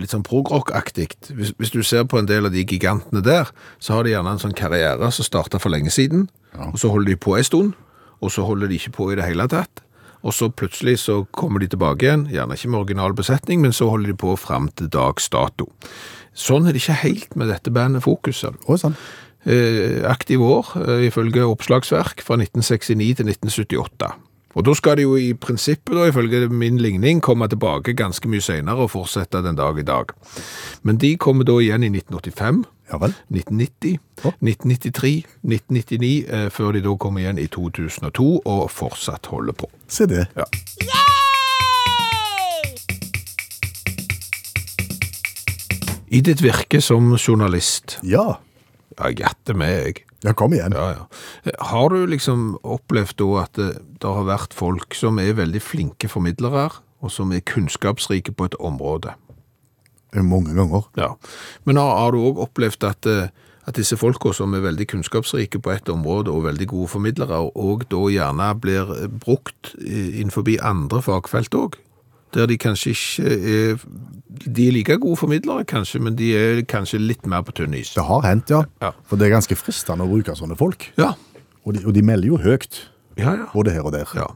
litt 0.00 0.12
sånn 0.12 0.24
progrock-aktig. 0.26 1.08
hvis, 1.30 1.52
hvis 1.58 1.72
du 1.74 1.82
ser 1.82 2.04
på 2.04 2.18
en 2.18 2.28
del 2.28 2.46
av 2.48 2.52
de 2.52 2.64
gigantene 2.64 3.22
der, 3.24 3.50
så 3.78 3.96
har 3.96 4.04
de 4.04 4.14
gjerne 4.14 4.36
en 4.36 4.42
sånn 4.42 4.56
karriere 4.56 5.10
som 5.12 5.26
starta 5.26 5.60
for 5.62 5.74
lenge 5.74 5.90
siden, 5.90 6.28
og 6.56 6.78
så 6.80 6.90
holder 6.92 7.12
de 7.12 7.16
på 7.20 7.36
en 7.36 7.44
stund, 7.44 7.74
og 8.20 8.32
så 8.32 8.46
holder 8.46 8.70
de 8.70 8.78
ikke 8.80 8.94
på 8.96 9.10
i 9.12 9.18
det 9.18 9.26
hele 9.28 9.48
tatt. 9.50 9.82
Og 10.26 10.34
så 10.34 10.48
plutselig 10.50 10.98
så 11.04 11.20
kommer 11.36 11.62
de 11.62 11.68
tilbake 11.70 12.06
igjen, 12.06 12.26
gjerne 12.32 12.56
ikke 12.56 12.70
med 12.72 12.80
original 12.80 13.14
besetning, 13.14 13.60
men 13.62 13.74
så 13.76 13.90
holder 13.92 14.10
de 14.10 14.18
på 14.18 14.34
frem 14.40 14.68
til 14.74 14.90
dags 14.90 15.28
dato. 15.30 15.68
Sånn 16.36 16.66
er 16.66 16.74
det 16.74 16.82
ikke 16.82 17.02
helt 17.04 17.36
med 17.38 17.52
dette 17.52 17.72
bandet 17.72 18.04
Fokus. 18.04 18.42
ser 18.42 18.80
sånn. 18.82 18.96
Eh, 19.46 20.02
aktiv 20.10 20.42
år, 20.42 20.66
eh, 20.82 21.06
ifølge 21.06 21.46
oppslagsverk, 21.46 22.20
fra 22.26 22.36
1969 22.36 23.14
til 23.16 23.26
1978. 23.30 24.12
Og 24.56 24.64
da 24.64 24.72
skal 24.72 24.96
de 24.96 25.04
jo 25.04 25.16
i 25.20 25.34
prinsippet, 25.36 25.92
da, 25.92 26.06
ifølge 26.08 26.46
min 26.48 26.78
ligning, 26.80 27.20
komme 27.22 27.44
tilbake 27.52 27.92
ganske 27.96 28.28
mye 28.32 28.40
senere 28.40 28.86
og 28.86 28.90
fortsette 28.94 29.42
den 29.44 29.58
dag 29.58 29.76
i 29.78 29.84
dag. 29.84 30.14
Men 30.82 30.96
de 31.02 31.10
kommer 31.20 31.44
da 31.44 31.58
igjen 31.60 31.84
i 31.84 31.92
1985, 31.92 32.64
Ja 32.86 33.00
vel. 33.02 33.12
1990, 33.34 33.96
Å. 34.22 34.30
1993, 34.46 35.24
1999, 35.42 36.24
eh, 36.30 36.46
før 36.54 36.72
de 36.76 36.84
da 36.84 36.92
kommer 37.02 37.20
igjen 37.24 37.40
i 37.42 37.48
2002 37.50 38.28
og 38.46 38.70
fortsatt 38.70 39.26
holder 39.26 39.56
på. 39.58 39.66
Se 39.90 40.06
det. 40.06 40.28
Ja. 40.38 40.46
I 46.08 46.20
ditt 46.22 46.40
virke 46.44 46.80
som 46.80 47.10
journalist, 47.18 47.98
Ja. 48.06 48.38
ja, 48.98 49.10
hjertet 49.10 49.56
med 49.58 49.72
jeg, 49.74 50.04
Ja, 50.26 50.32
kom 50.34 50.54
igjen. 50.56 50.74
Ja, 50.74 50.88
ja. 50.90 51.52
Har 51.70 51.92
du 51.94 52.06
liksom 52.10 52.56
opplevd 52.66 53.20
da 53.20 53.28
at 53.44 53.54
det, 53.58 53.68
det 54.02 54.14
har 54.18 54.26
vært 54.26 54.56
folk 54.56 54.96
som 54.98 55.20
er 55.22 55.36
veldig 55.38 55.62
flinke 55.62 56.10
formidlere, 56.10 56.68
og 57.04 57.12
som 57.14 57.30
er 57.30 57.44
kunnskapsrike 57.46 58.34
på 58.34 58.48
et 58.48 58.58
område? 58.58 59.14
Mange 60.16 60.54
ganger. 60.56 60.88
Ja. 60.98 61.12
Men 61.64 61.78
har, 61.78 61.92
har 62.00 62.14
du 62.14 62.24
òg 62.24 62.40
opplevd 62.42 62.88
at, 62.88 63.06
eh, 63.10 63.28
at 63.68 63.78
disse 63.78 63.98
folka 64.00 64.32
som 64.34 64.54
er 64.56 64.64
veldig 64.64 64.88
kunnskapsrike 64.90 65.60
på 65.62 65.74
et 65.74 65.90
område 65.92 66.32
og 66.34 66.46
veldig 66.48 66.70
gode 66.74 66.90
formidlere, 66.96 67.40
og 67.54 67.86
da 67.92 68.02
gjerne 68.10 68.50
blir 68.58 68.90
brukt 69.22 69.74
innenfor 69.78 70.48
andre 70.66 71.02
fagfelt 71.06 71.54
òg? 71.54 71.78
Der 72.34 72.46
de 72.50 72.56
kanskje 72.58 72.90
ikke 72.90 73.36
er 73.56 73.78
De 74.46 74.66
er 74.68 74.72
like 74.72 74.96
gode 75.00 75.16
formidlere, 75.16 75.64
kanskje, 75.64 76.00
men 76.02 76.16
de 76.16 76.32
er 76.36 76.62
kanskje 76.68 76.98
litt 77.00 77.24
mer 77.26 77.40
på 77.46 77.52
tynn 77.56 77.74
is. 77.74 77.94
Det 77.94 78.04
har 78.04 78.20
hendt, 78.26 78.50
ja. 78.50 78.64
Ja. 78.82 78.90
For 79.08 79.16
det 79.16 79.26
er 79.30 79.36
ganske 79.38 79.56
fristende 79.56 80.04
å 80.04 80.10
bruke 80.10 80.34
sånne 80.36 80.56
folk. 80.58 80.90
Ja. 81.00 81.14
Og 81.64 81.74
de, 81.74 81.84
og 81.86 81.94
de 81.96 82.02
melder 82.04 82.28
jo 82.28 82.36
høyt, 82.42 82.82
Ja, 83.16 83.32
ja. 83.32 83.46
både 83.54 83.72
her 83.72 83.86
og 83.88 83.92
der. 83.94 84.04
Ja, 84.14 84.26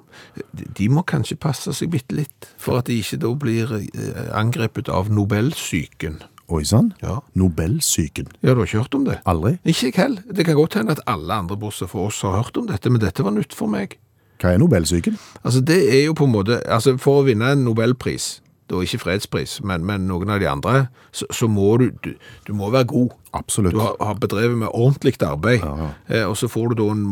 de, 0.57 0.88
må 0.88 1.03
kanskje 1.05 1.37
passe 1.37 1.74
seg 1.76 1.90
bitte 1.92 2.16
litt, 2.16 2.48
for 2.57 2.79
at 2.81 2.87
de 2.88 2.96
ikke 3.03 3.18
da 3.20 3.35
blir 3.37 3.74
eh, 3.76 4.31
angrepet 4.33 4.88
av 4.88 5.11
Nobelsyken. 5.12 6.22
Oi 6.50 6.64
sann. 6.64 6.94
Ja. 7.03 7.18
Nobelsyken. 7.38 8.26
Ja, 8.40 8.55
du 8.55 8.62
har 8.62 8.66
ikke 8.66 8.81
hørt 8.81 8.94
om 8.96 9.05
det? 9.05 9.20
Aldri. 9.29 9.59
Ikke 9.68 9.90
jeg 9.90 9.98
heller. 10.00 10.24
Det 10.33 10.46
kan 10.48 10.57
godt 10.59 10.74
hende 10.81 10.96
at 10.96 11.05
alle 11.07 11.37
andre 11.44 11.59
bortsett 11.61 11.92
fra 11.92 12.09
oss 12.09 12.22
har 12.26 12.40
hørt 12.40 12.57
om 12.57 12.66
dette, 12.72 12.90
men 12.90 13.03
dette 13.05 13.22
var 13.22 13.37
nytt 13.37 13.53
for 13.55 13.68
meg. 13.70 13.98
Hva 14.40 14.55
er 14.55 14.61
Nobelsyken? 14.62 15.18
Altså, 15.44 15.61
det 15.61 15.81
er 15.92 16.05
jo 16.07 16.14
på 16.16 16.24
en 16.24 16.33
måte, 16.33 16.62
altså 16.64 16.96
for 17.00 17.20
å 17.20 17.26
vinne 17.26 17.53
en 17.53 17.66
Nobelpris, 17.66 18.38
da 18.70 18.79
ikke 18.85 19.00
fredspris, 19.03 19.59
men, 19.66 19.83
men 19.87 20.07
noen 20.07 20.31
av 20.31 20.40
de 20.40 20.46
andre, 20.48 20.87
så, 21.12 21.26
så 21.35 21.48
må 21.50 21.72
du, 21.81 21.88
du, 22.05 22.12
du 22.46 22.53
må 22.55 22.70
være 22.70 22.87
god. 22.92 23.16
Absolutt. 23.35 23.74
Du 23.74 23.81
har, 23.83 23.96
har 24.00 24.14
bedrevet 24.22 24.59
med 24.59 24.70
ordentlig 24.70 25.16
arbeid, 25.26 25.64
eh, 26.09 26.24
og 26.24 26.37
så 26.38 26.48
får 26.50 26.70
du 26.70 26.81
da 26.81 26.88
en 26.94 27.05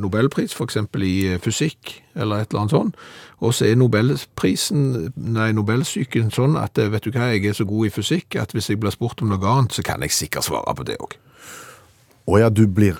Nobelpris, 0.00 0.56
eksempel 0.60 1.04
i 1.06 1.14
eh, 1.34 1.40
fysikk, 1.44 1.98
eller 2.16 2.42
et 2.42 2.50
eller 2.50 2.64
annet 2.64 2.76
sånt, 2.76 3.00
og 3.44 3.54
så 3.54 3.68
er 3.68 3.78
Nobelprisen, 3.80 5.12
nei, 5.16 5.52
Nobelsyken 5.56 6.32
sånn 6.34 6.58
at, 6.60 6.80
eh, 6.80 6.90
vet 6.92 7.04
du 7.04 7.12
hva, 7.12 7.30
jeg 7.32 7.46
er 7.52 7.56
så 7.56 7.68
god 7.68 7.90
i 7.90 7.94
fysikk, 7.94 8.40
at 8.40 8.56
hvis 8.56 8.72
jeg 8.72 8.80
blir 8.80 8.94
spurt 8.94 9.22
om 9.22 9.32
noe 9.32 9.54
annet, 9.54 9.76
så 9.76 9.84
kan 9.84 10.04
jeg 10.04 10.16
sikkert 10.16 10.48
svare 10.48 10.74
på 10.74 10.88
det 10.88 10.98
også. 11.04 11.20
Å 12.24 12.38
ja, 12.40 12.48
du 12.48 12.64
blir 12.64 12.96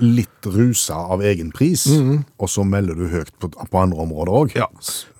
litt 0.00 0.46
rusa 0.46 0.96
av 1.14 1.22
egen 1.26 1.52
pris, 1.54 1.86
og 2.38 2.50
så 2.50 2.64
melder 2.64 2.98
du 2.98 3.06
høyt 3.12 3.32
på, 3.40 3.50
på 3.50 3.80
andre 3.80 4.04
områder 4.06 4.40
òg. 4.42 4.58
Ja. 4.58 4.68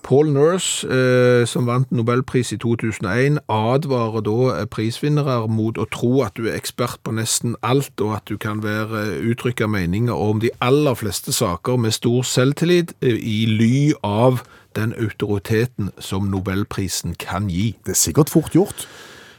Paul 0.08 0.30
Nurse, 0.32 0.88
eh, 0.88 1.44
som 1.46 1.66
vant 1.68 1.90
Nobelpris 1.92 2.54
i 2.54 2.56
2001, 2.56 3.42
advarer 3.52 4.22
da 4.24 4.36
eh, 4.54 4.68
prisvinnere 4.70 5.42
mot 5.52 5.76
å 5.76 5.84
tro 5.92 6.22
at 6.24 6.38
du 6.38 6.46
er 6.46 6.56
ekspert 6.56 7.02
på 7.04 7.12
nesten 7.12 7.58
alt, 7.60 7.92
og 8.00 8.14
at 8.16 8.24
du 8.30 8.38
kan 8.40 8.62
være 8.64 9.02
eh, 9.02 9.18
uttrykke 9.28 9.68
meninger 9.68 10.16
om 10.16 10.40
de 10.40 10.48
aller 10.64 10.96
fleste 10.96 11.34
saker 11.36 11.76
med 11.76 11.92
stor 11.98 12.24
selvtillit 12.24 12.94
eh, 13.02 13.20
i 13.20 13.44
ly 13.50 13.98
av 14.00 14.40
den 14.78 14.94
autoriteten 14.96 15.92
som 16.00 16.30
Nobelprisen 16.32 17.18
kan 17.20 17.52
gi. 17.52 17.74
Det 17.84 17.92
er 17.92 18.02
sikkert 18.06 18.32
fort 18.32 18.56
gjort. 18.56 18.88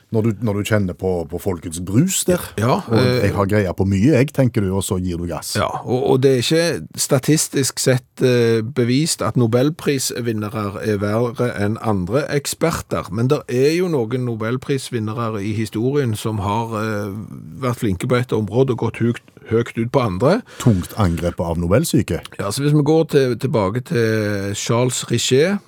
Når 0.10 0.26
du, 0.26 0.30
når 0.42 0.58
du 0.58 0.66
kjenner 0.66 0.96
på, 0.98 1.10
på 1.30 1.38
folkets 1.38 1.82
brus 1.86 2.24
der. 2.26 2.42
Ja, 2.58 2.80
og 2.82 2.98
eh, 2.98 3.28
jeg 3.28 3.34
har 3.36 3.50
greia 3.52 3.74
på 3.78 3.86
mye, 3.86 4.16
jeg, 4.16 4.32
tenker 4.34 4.66
du, 4.66 4.72
og 4.74 4.82
så 4.86 4.98
gir 4.98 5.22
du 5.22 5.28
gass. 5.30 5.52
Ja, 5.60 5.68
og, 5.84 6.06
og 6.14 6.24
det 6.24 6.32
er 6.32 6.42
ikke 6.42 6.98
statistisk 6.98 7.82
sett 7.84 8.24
eh, 8.26 8.64
bevist 8.66 9.22
at 9.22 9.38
nobelprisvinnere 9.38 10.82
er 10.82 10.98
verre 11.04 11.52
enn 11.62 11.78
andre 11.86 12.26
eksperter, 12.34 13.12
men 13.14 13.30
det 13.30 13.44
er 13.54 13.76
jo 13.78 13.92
noen 13.94 14.26
nobelprisvinnere 14.26 15.44
i 15.46 15.54
historien 15.58 16.18
som 16.18 16.42
har 16.42 16.74
eh, 16.82 17.14
vært 17.62 17.84
flinke 17.84 18.10
på 18.10 18.18
et 18.18 18.34
område 18.34 18.74
og 18.74 18.88
gått 18.88 19.04
høyt, 19.04 19.22
høyt 19.54 19.76
ut 19.78 19.94
på 19.94 20.06
andre. 20.10 20.40
Tungt 20.64 20.98
angrepet 20.98 21.46
av 21.46 21.62
nobelsyke. 21.62 22.24
Ja, 22.42 22.50
så 22.50 22.66
hvis 22.66 22.74
vi 22.74 22.86
går 22.86 23.12
til, 23.14 23.38
tilbake 23.46 23.86
til 23.94 24.58
Charles 24.58 25.06
Richet, 25.12 25.62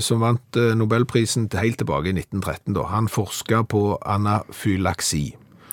som 0.00 0.22
vant 0.22 0.56
eh, 0.56 0.74
nobelprisen 0.78 1.48
helt 1.58 1.80
tilbake 1.80 2.12
i 2.12 2.14
1913 2.16 2.76
da. 2.76 2.86
Han 2.92 3.10
forsket 3.10 3.68
på 3.72 3.98
anafylaksi. 4.00 5.24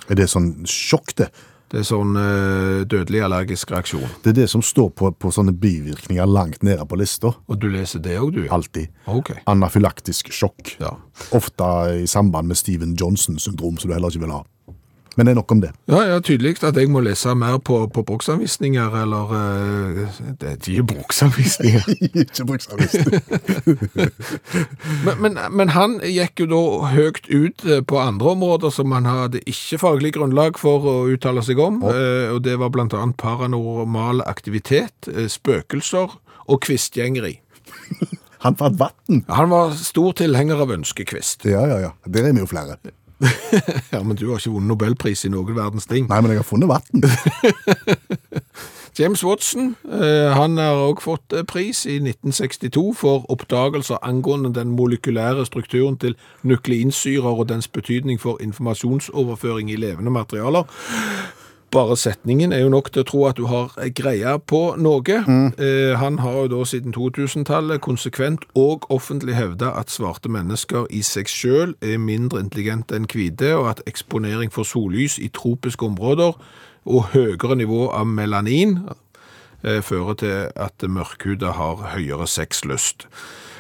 Er 0.08 0.20
det 0.20 0.30
sånn 0.32 0.52
sjokk, 0.68 1.14
det? 1.20 1.30
Det 1.68 1.82
er 1.82 1.88
sånn 1.88 2.16
eh, 2.16 2.86
dødelig 2.88 3.26
allergisk 3.26 3.74
reaksjon. 3.74 4.06
Det 4.24 4.32
er 4.32 4.38
det 4.38 4.48
som 4.54 4.62
står 4.64 4.88
på, 4.96 5.10
på 5.20 5.32
sånne 5.36 5.52
bivirkninger 5.52 6.30
langt 6.30 6.62
nede 6.64 6.86
på 6.88 7.00
lista. 7.00 7.34
Og 7.52 7.60
du 7.60 7.68
leser 7.74 8.00
det 8.04 8.16
også, 8.22 8.36
du? 8.38 8.46
Alltid. 8.56 8.94
Okay. 9.12 9.42
Anafylaktisk 9.52 10.32
sjokk. 10.32 10.78
Ja. 10.80 10.94
Ofte 11.36 11.72
i 12.06 12.08
samband 12.08 12.48
med 12.48 12.60
Steven 12.60 12.96
Johnson-syndrom, 12.96 13.82
som 13.82 13.92
du 13.92 13.98
heller 13.98 14.16
ikke 14.16 14.24
vil 14.24 14.38
ha. 14.38 14.46
Men 15.18 15.26
det 15.26 15.32
er 15.34 15.38
nok 15.40 15.52
om 15.52 15.62
det. 15.64 15.72
Ja, 15.90 16.02
ja, 16.06 16.18
tydelig 16.22 16.60
at 16.62 16.78
jeg 16.78 16.92
må 16.94 17.02
lese 17.02 17.34
mer 17.34 17.58
på, 17.58 17.80
på 17.90 18.04
bruksanvisninger, 18.06 18.98
eller 19.02 19.32
uh, 19.34 20.20
Det 20.38 20.50
er 20.52 20.58
ikke 20.62 20.84
bruksanvisninger. 20.94 21.88
ikke 22.06 22.46
bruksanvisninger. 22.52 23.22
men, 25.08 25.22
men, 25.26 25.40
men 25.58 25.74
han 25.74 25.98
gikk 26.06 26.44
jo 26.46 26.50
da 26.52 26.62
høyt 26.94 27.26
ut 27.34 27.66
eh, 27.66 27.82
på 27.82 27.98
andre 28.02 28.36
områder 28.36 28.74
som 28.74 28.94
han 28.94 29.10
hadde 29.10 29.42
ikke 29.50 29.82
faglig 29.82 30.14
grunnlag 30.20 30.62
for 30.62 30.86
å 30.86 30.96
uttale 31.10 31.42
seg 31.46 31.60
om, 31.66 31.82
eh, 31.90 32.30
og 32.34 32.44
det 32.46 32.60
var 32.62 32.78
annet 32.78 33.18
paranormal 33.18 34.22
aktivitet, 34.30 35.10
spøkelser 35.34 36.14
og 36.48 36.62
kvistgjengeri. 36.62 37.40
Han 38.46 38.56
fant 38.56 38.78
vann. 38.80 39.26
Han 39.34 39.50
var 39.50 39.74
stor 39.82 40.14
tilhenger 40.22 40.62
av 40.62 40.72
ønskekvist. 40.78 41.50
Ja, 41.50 41.66
ja, 41.66 41.82
ja. 41.88 41.92
Der 42.06 42.30
er 42.30 42.38
vi 42.38 42.46
jo 42.46 42.50
flere. 42.50 42.78
Ja, 43.94 44.04
men 44.04 44.18
du 44.18 44.30
har 44.30 44.38
ikke 44.38 44.54
vunnet 44.54 44.72
nobelpris 44.74 45.26
i 45.26 45.32
noen 45.34 45.56
verdens 45.58 45.88
ting. 45.90 46.08
Nei, 46.10 46.22
men 46.22 46.34
jeg 46.34 46.44
har 46.44 46.48
funnet 46.48 46.70
vann. 46.70 47.04
James 49.00 49.24
Watson 49.24 49.76
eh, 49.86 50.32
han 50.34 50.58
har 50.58 50.74
også 50.74 51.04
fått 51.06 51.34
eh, 51.34 51.44
pris 51.46 51.84
i 51.86 52.00
1962 52.02 52.96
for 52.98 53.26
oppdagelser 53.30 54.02
angående 54.02 54.50
den 54.56 54.74
molekylære 54.74 55.46
strukturen 55.46 56.00
til 56.02 56.16
nukleinsyrer 56.42 57.30
og 57.30 57.50
dens 57.50 57.68
betydning 57.68 58.18
for 58.22 58.42
informasjonsoverføring 58.42 59.70
i 59.72 59.78
levende 59.78 60.12
materialer. 60.12 60.66
Bare 61.72 61.98
setningen 62.00 62.54
er 62.56 62.62
jo 62.64 62.70
nok 62.72 62.94
til 62.94 63.04
å 63.04 63.08
tro 63.08 63.24
at 63.28 63.36
du 63.36 63.44
har 63.52 63.74
greia 63.96 64.38
på 64.40 64.62
noe. 64.80 65.18
Eh, 65.60 65.96
han 66.00 66.20
har 66.24 66.38
jo 66.38 66.52
da 66.54 66.62
siden 66.64 66.94
2000-tallet 66.96 67.82
konsekvent 67.84 68.46
og 68.56 68.88
offentlig 68.94 69.36
hevda 69.36 69.74
at 69.76 69.92
svarte 69.92 70.32
mennesker 70.32 70.88
i 70.96 71.02
seg 71.04 71.28
sjøl 71.28 71.74
er 71.84 72.00
mindre 72.00 72.40
intelligente 72.46 72.96
enn 72.96 73.10
hvite, 73.12 73.52
og 73.60 73.68
at 73.74 73.84
eksponering 73.90 74.54
for 74.54 74.64
sollys 74.64 75.18
i 75.20 75.28
tropiske 75.28 75.84
områder 75.90 76.40
og 76.88 77.12
høyere 77.12 77.60
nivå 77.60 77.90
av 77.92 78.08
melanin 78.08 78.80
eh, 79.66 79.84
fører 79.84 80.22
til 80.24 80.38
at 80.56 80.88
mørkhuda 80.88 81.52
har 81.60 81.84
høyere 81.98 82.30
sexlyst. 82.32 83.10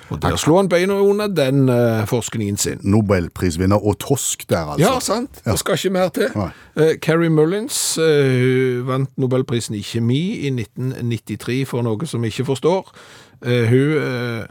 Og 0.09 0.21
der 0.23 0.37
slo 0.39 0.57
han 0.57 0.69
beina 0.71 0.95
under 1.03 1.27
den 1.27 1.69
eh, 1.69 2.05
forskningen 2.07 2.57
sin. 2.57 2.79
Nobelprisvinner 2.83 3.81
og 3.81 3.97
tosk 3.99 4.45
der, 4.49 4.73
altså. 4.73 4.83
Ja, 4.85 4.99
sant. 5.03 5.41
Det 5.45 5.57
skal 5.59 5.79
ikke 5.79 5.93
mer 5.95 6.09
til. 6.15 6.29
Nei. 6.35 6.49
Eh, 6.77 6.93
Carrie 7.03 7.29
Mullins 7.33 7.97
eh, 8.01 8.79
vant 8.87 9.11
Nobelprisen 9.19 9.75
i 9.75 9.83
kjemi 9.83 10.21
i 10.47 10.51
1993 10.53 11.63
for 11.67 11.85
noe 11.85 12.07
som 12.07 12.23
vi 12.23 12.31
ikke 12.31 12.47
forstår. 12.51 12.93
Eh, 13.45 13.67
hun 13.69 13.97
eh, 14.01 14.45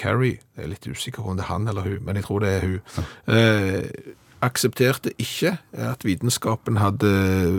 Carrie 0.00 0.38
Jeg 0.56 0.64
er 0.64 0.70
litt 0.70 0.86
usikker 0.88 1.22
på 1.24 1.32
om 1.32 1.36
det 1.36 1.44
er 1.44 1.52
han 1.52 1.68
eller 1.68 1.84
hun, 1.84 1.98
men 2.06 2.16
jeg 2.16 2.24
tror 2.28 2.44
det 2.44 2.52
er 2.56 2.66
hun. 2.68 3.06
Eh, 3.34 4.14
aksepterte 4.40 5.12
ikke 5.20 5.58
at 5.76 6.04
vitenskapen 6.06 6.78
hadde 6.80 7.10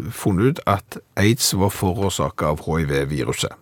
funnet 0.09 0.57
ut 0.57 0.61
at 0.65 0.97
aids 1.19 1.51
var 1.53 1.69
forårsaka 1.69 2.55
av 2.55 2.63
hiv-viruset. 2.65 3.53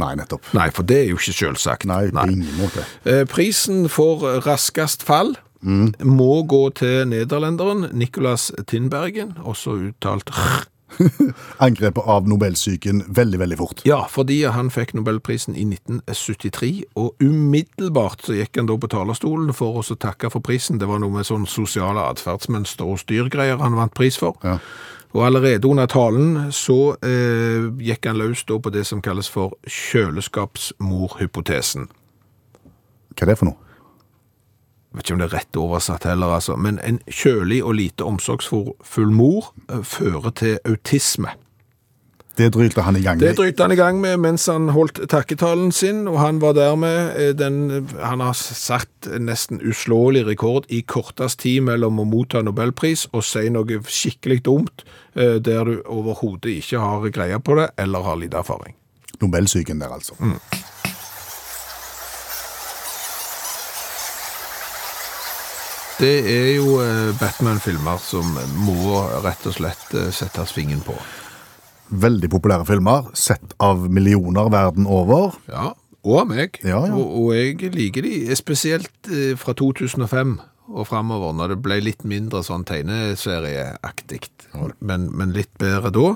Nei, 0.00 0.14
nettopp. 0.18 0.48
Nei, 0.56 0.70
for 0.74 0.86
det 0.88 1.02
er 1.04 1.12
jo 1.12 1.20
ikke 1.20 1.36
selvsagt. 1.36 1.86
Nei, 1.90 2.02
på 2.14 2.26
ingen 2.32 2.58
måte. 2.58 2.86
Eh, 3.04 3.22
Prisen 3.30 3.86
for 3.92 4.24
raskest 4.46 5.04
fall 5.06 5.36
må 5.60 6.42
gå 6.48 6.62
til 6.72 7.02
nederlenderen 7.10 7.90
Nicolas 7.92 8.48
Tinbergen, 8.70 9.34
også 9.44 9.76
uttalt 9.90 10.32
R. 10.32 10.62
Angrepet 11.66 12.02
av 12.06 12.28
nobelsyken 12.28 13.04
veldig, 13.14 13.38
veldig 13.40 13.58
fort. 13.60 13.82
Ja, 13.88 14.00
fordi 14.10 14.40
han 14.50 14.70
fikk 14.74 14.94
Nobelprisen 14.98 15.56
i 15.56 15.64
1973, 15.68 16.70
og 16.98 17.20
umiddelbart 17.22 18.24
så 18.26 18.36
gikk 18.38 18.60
han 18.60 18.70
da 18.70 18.76
på 18.80 18.90
talerstolen 18.90 19.52
for 19.56 19.80
å 19.80 19.96
takke 19.96 20.32
for 20.32 20.44
prisen. 20.44 20.80
Det 20.80 20.88
var 20.90 21.02
noe 21.02 21.20
med 21.20 21.28
sånn 21.28 21.46
sosiale 21.50 22.08
atferdsmønster 22.10 22.88
og 22.88 23.02
styrgreier 23.04 23.60
han 23.62 23.78
vant 23.78 23.94
pris 23.96 24.18
for. 24.20 24.38
Ja. 24.44 24.58
Og 25.10 25.26
allerede 25.26 25.66
under 25.66 25.90
talen 25.90 26.52
så 26.54 26.94
eh, 27.02 27.66
gikk 27.82 28.06
han 28.06 28.20
løs 28.20 28.44
på 28.46 28.70
det 28.70 28.86
som 28.86 29.02
kalles 29.02 29.26
for 29.30 29.58
kjøleskapsmorhypotesen. 29.66 31.88
Hva 33.16 33.22
er 33.24 33.28
det 33.32 33.38
for 33.40 33.46
noe? 33.50 33.58
Jeg 34.90 34.96
vet 34.96 35.06
ikke 35.06 35.14
om 35.14 35.20
det 35.22 35.28
er 35.28 35.36
rett 35.38 35.58
oversatt 35.58 36.04
heller, 36.08 36.32
altså. 36.34 36.56
Men 36.58 36.80
en 36.82 36.98
kjølig 37.06 37.60
og 37.62 37.76
lite 37.78 38.06
omsorgsfull 38.06 39.12
mor 39.14 39.52
eh, 39.70 39.84
fører 39.86 40.30
til 40.30 40.58
autisme. 40.66 41.30
Det 42.40 42.54
drylte 42.54 42.80
han 42.80 42.96
i 42.96 43.02
gang 43.04 43.18
Det 43.20 43.36
med. 43.36 43.60
han 43.60 43.72
i 43.72 43.76
gang 43.76 44.00
med 44.00 44.20
mens 44.20 44.46
han 44.48 44.70
holdt 44.72 45.02
takketalen 45.12 45.72
sin, 45.72 46.06
og 46.08 46.18
han 46.22 46.40
var 46.40 46.54
dermed 46.56 47.12
eh, 47.20 47.34
den 47.36 47.88
Han 48.00 48.20
har 48.20 48.32
satt 48.32 49.08
nesten 49.20 49.60
uslåelig 49.60 50.24
rekord 50.26 50.64
i 50.68 50.80
kortest 50.82 51.40
tid 51.44 51.60
mellom 51.68 52.00
å 52.00 52.08
motta 52.08 52.40
nobelpris 52.42 53.06
og 53.12 53.24
si 53.24 53.48
noe 53.52 53.82
skikkelig 53.84 54.40
dumt 54.48 54.84
eh, 55.14 55.36
der 55.36 55.68
du 55.68 55.76
overhodet 55.84 56.56
ikke 56.62 56.80
har 56.80 57.08
greie 57.12 57.38
på 57.44 57.60
det, 57.60 57.70
eller 57.76 58.08
har 58.08 58.16
lite 58.16 58.40
erfaring. 58.40 58.74
Nobelsyken 59.20 59.80
der, 59.82 59.92
altså. 59.92 60.16
Det 66.00 66.18
er 66.24 66.54
jo 66.56 66.78
eh, 66.80 67.10
Batman-filmer 67.20 68.00
som 68.00 68.38
må 68.64 69.02
rett 69.20 69.44
og 69.44 69.60
slett 69.60 69.98
sette 70.16 70.48
fingeren 70.48 70.86
på. 70.86 70.96
Veldig 71.90 72.30
populære 72.30 72.66
filmer, 72.68 73.10
sett 73.18 73.54
av 73.62 73.88
millioner 73.90 74.50
verden 74.52 74.86
over. 74.86 75.34
Ja, 75.50 75.72
og 76.06 76.20
av 76.22 76.30
meg. 76.30 76.60
Ja, 76.62 76.84
ja. 76.86 76.94
Og, 76.94 77.16
og 77.24 77.34
jeg 77.36 77.72
liker 77.74 78.06
de, 78.06 78.14
spesielt 78.38 79.10
eh, 79.10 79.34
fra 79.38 79.54
2005 79.58 80.38
og 80.70 80.86
fremover, 80.86 81.32
når 81.34 81.54
det 81.54 81.58
ble 81.64 81.80
litt 81.82 82.04
mindre 82.06 82.44
sånn 82.46 82.62
tegneserieaktig, 82.68 84.20
men, 84.86 85.08
men 85.18 85.34
litt 85.34 85.50
bedre 85.58 85.90
da. 85.94 86.06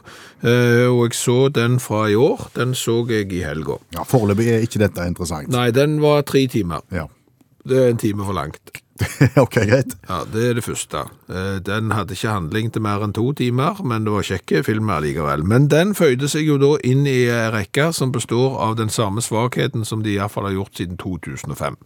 Eh, 0.47 0.87
og 0.87 1.09
jeg 1.09 1.19
så 1.19 1.39
den 1.55 1.81
fra 1.83 2.05
i 2.11 2.15
år, 2.19 2.47
den 2.55 2.77
så 2.79 3.01
jeg 3.11 3.33
i 3.35 3.43
helga. 3.47 3.81
Ja, 3.97 4.07
Foreløpig 4.07 4.53
er 4.55 4.67
ikke 4.67 4.83
dette 4.85 5.09
interessant. 5.11 5.51
Nei, 5.55 5.69
den 5.75 5.99
var 6.05 6.23
tre 6.29 6.47
timer. 6.51 6.87
Ja. 6.95 7.09
Det 7.67 7.81
er 7.81 7.91
en 7.91 8.01
time 8.01 8.27
for 8.27 8.37
langt. 8.37 8.84
ok, 9.45 9.55
greit. 9.67 9.95
Ja, 10.09 10.21
det 10.31 10.43
er 10.51 10.55
det 10.59 10.65
første. 10.65 11.01
Eh, 11.29 11.57
Den 11.67 11.91
hadde 11.91 12.15
ikke 12.15 12.31
handling 12.31 12.71
til 12.73 12.83
mer 12.85 13.03
enn 13.03 13.15
to 13.17 13.33
timer, 13.35 13.81
men 13.83 14.07
det 14.07 14.13
var 14.15 14.27
kjekke 14.29 14.63
filmer 14.67 15.03
likevel. 15.03 15.43
Men 15.51 15.67
den 15.73 15.95
føyde 15.99 16.29
seg 16.31 16.47
jo 16.47 16.59
da 16.63 16.71
inn 16.87 17.03
i 17.11 17.25
en 17.27 17.51
rekke 17.57 17.89
som 17.97 18.13
består 18.15 18.55
av 18.63 18.77
den 18.79 18.93
samme 18.95 19.25
svakheten 19.25 19.85
som 19.89 20.05
de 20.05 20.15
i 20.15 20.19
hvert 20.21 20.31
fall 20.35 20.47
har 20.47 20.55
gjort 20.55 20.79
siden 20.79 20.99
2005. 21.03 21.79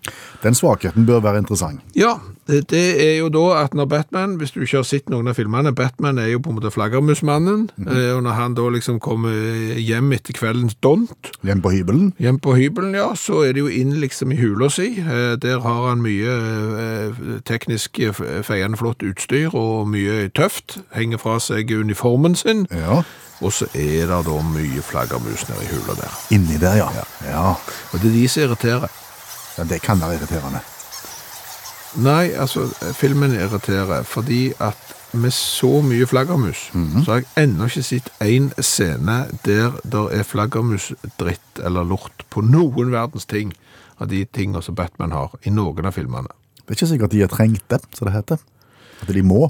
Den 0.44 0.58
svakheten 0.58 1.08
bør 1.08 1.24
være 1.24 1.44
interessant. 1.46 1.80
Ja, 1.96 2.18
Det, 2.48 2.80
er 3.04 3.18
jo 3.18 3.28
da 3.28 3.42
at 3.62 3.74
når 3.76 3.84
Batman, 3.84 4.36
hvis 4.40 4.50
du 4.54 4.60
ikke 4.64 4.78
har 4.78 4.86
sett 4.88 5.10
noen 5.12 5.28
av 5.28 5.34
filmene, 5.36 5.74
Batman 5.76 6.16
er 6.18 6.30
jo 6.32 6.38
på 6.40 6.48
en 6.48 6.56
måte 6.56 6.70
flaggermusmannen, 6.72 7.66
eh, 7.84 8.14
og 8.16 8.22
når 8.24 8.36
han 8.38 8.54
da 8.56 8.68
liksom 8.72 8.96
kommer 9.04 9.76
hjem 9.76 10.12
etter 10.16 10.32
kveldens 10.32 10.74
dont, 10.82 11.28
Hjem 11.44 11.60
på 11.60 11.70
hybelen. 11.74 12.14
hjem 12.18 12.38
på 12.40 12.54
hybelen, 12.56 12.94
ja, 12.96 13.10
så 13.14 13.42
er 13.44 13.52
det 13.52 13.60
jo 13.60 13.68
inn 13.68 13.92
liksom 14.00 14.32
i 14.32 14.38
hula 14.40 14.70
si. 14.72 14.94
Eh, 14.98 15.36
Der 15.36 15.60
har 15.60 15.88
han 15.90 16.00
mye 16.00 16.38
eh, 16.80 17.20
teknisk 17.44 18.00
feiende 18.42 18.80
flott 18.80 19.02
utstyr 19.04 19.52
og 19.54 19.88
mye 19.92 20.30
tøft. 20.32 20.78
Henger 20.96 21.18
fra 21.20 21.36
seg 21.38 21.68
uniformen 21.70 22.34
sin. 22.34 22.64
Ja. 22.72 23.02
Og 23.44 23.52
så 23.52 23.68
er 23.74 24.08
det 24.08 24.24
da 24.26 24.40
mye 24.42 24.80
flaggermus 24.82 25.44
nede 25.50 25.68
i 25.68 25.70
hula 25.74 25.94
der. 26.00 26.16
Inni 26.34 26.56
der, 26.58 26.80
ja. 26.80 26.88
ja. 27.28 27.44
Og 27.92 28.00
det 28.02 28.08
er 28.10 28.16
de 28.16 28.26
som 28.28 28.42
irriterer. 28.48 28.88
Ja, 29.58 29.64
Det 29.68 29.82
kan 29.82 30.00
være 30.00 30.16
irriterende. 30.16 30.64
Nei, 31.96 32.32
altså, 32.36 32.66
filmen 32.92 33.32
irriterer 33.32 34.02
fordi 34.02 34.52
at 34.60 34.94
med 35.12 35.30
så 35.32 35.80
mye 35.80 36.06
flaggermus, 36.06 36.68
så 37.04 37.12
har 37.12 37.22
jeg 37.22 37.46
ennå 37.46 37.64
ikke 37.64 37.82
sett 37.82 38.10
en 38.20 38.50
scene 38.60 39.16
der 39.44 39.78
der 39.82 40.10
er 40.12 40.22
flaggermusdritt 40.22 41.62
eller 41.64 41.84
lort 41.84 42.26
på 42.30 42.40
noen 42.44 42.92
verdens 42.92 43.24
ting 43.24 43.54
av 43.98 44.08
de 44.08 44.24
tingene 44.24 44.62
som 44.62 44.74
Batman 44.74 45.12
har 45.12 45.32
i 45.42 45.50
noen 45.50 45.86
av 45.86 45.96
filmene. 45.96 46.28
Det 46.60 46.74
er 46.74 46.76
ikke 46.76 46.90
sikkert 46.92 47.12
de 47.12 47.22
er 47.22 47.32
trengte, 47.32 47.80
som 47.96 48.06
det 48.06 48.14
heter. 48.14 48.38
At 49.00 49.08
de 49.14 49.22
må. 49.22 49.48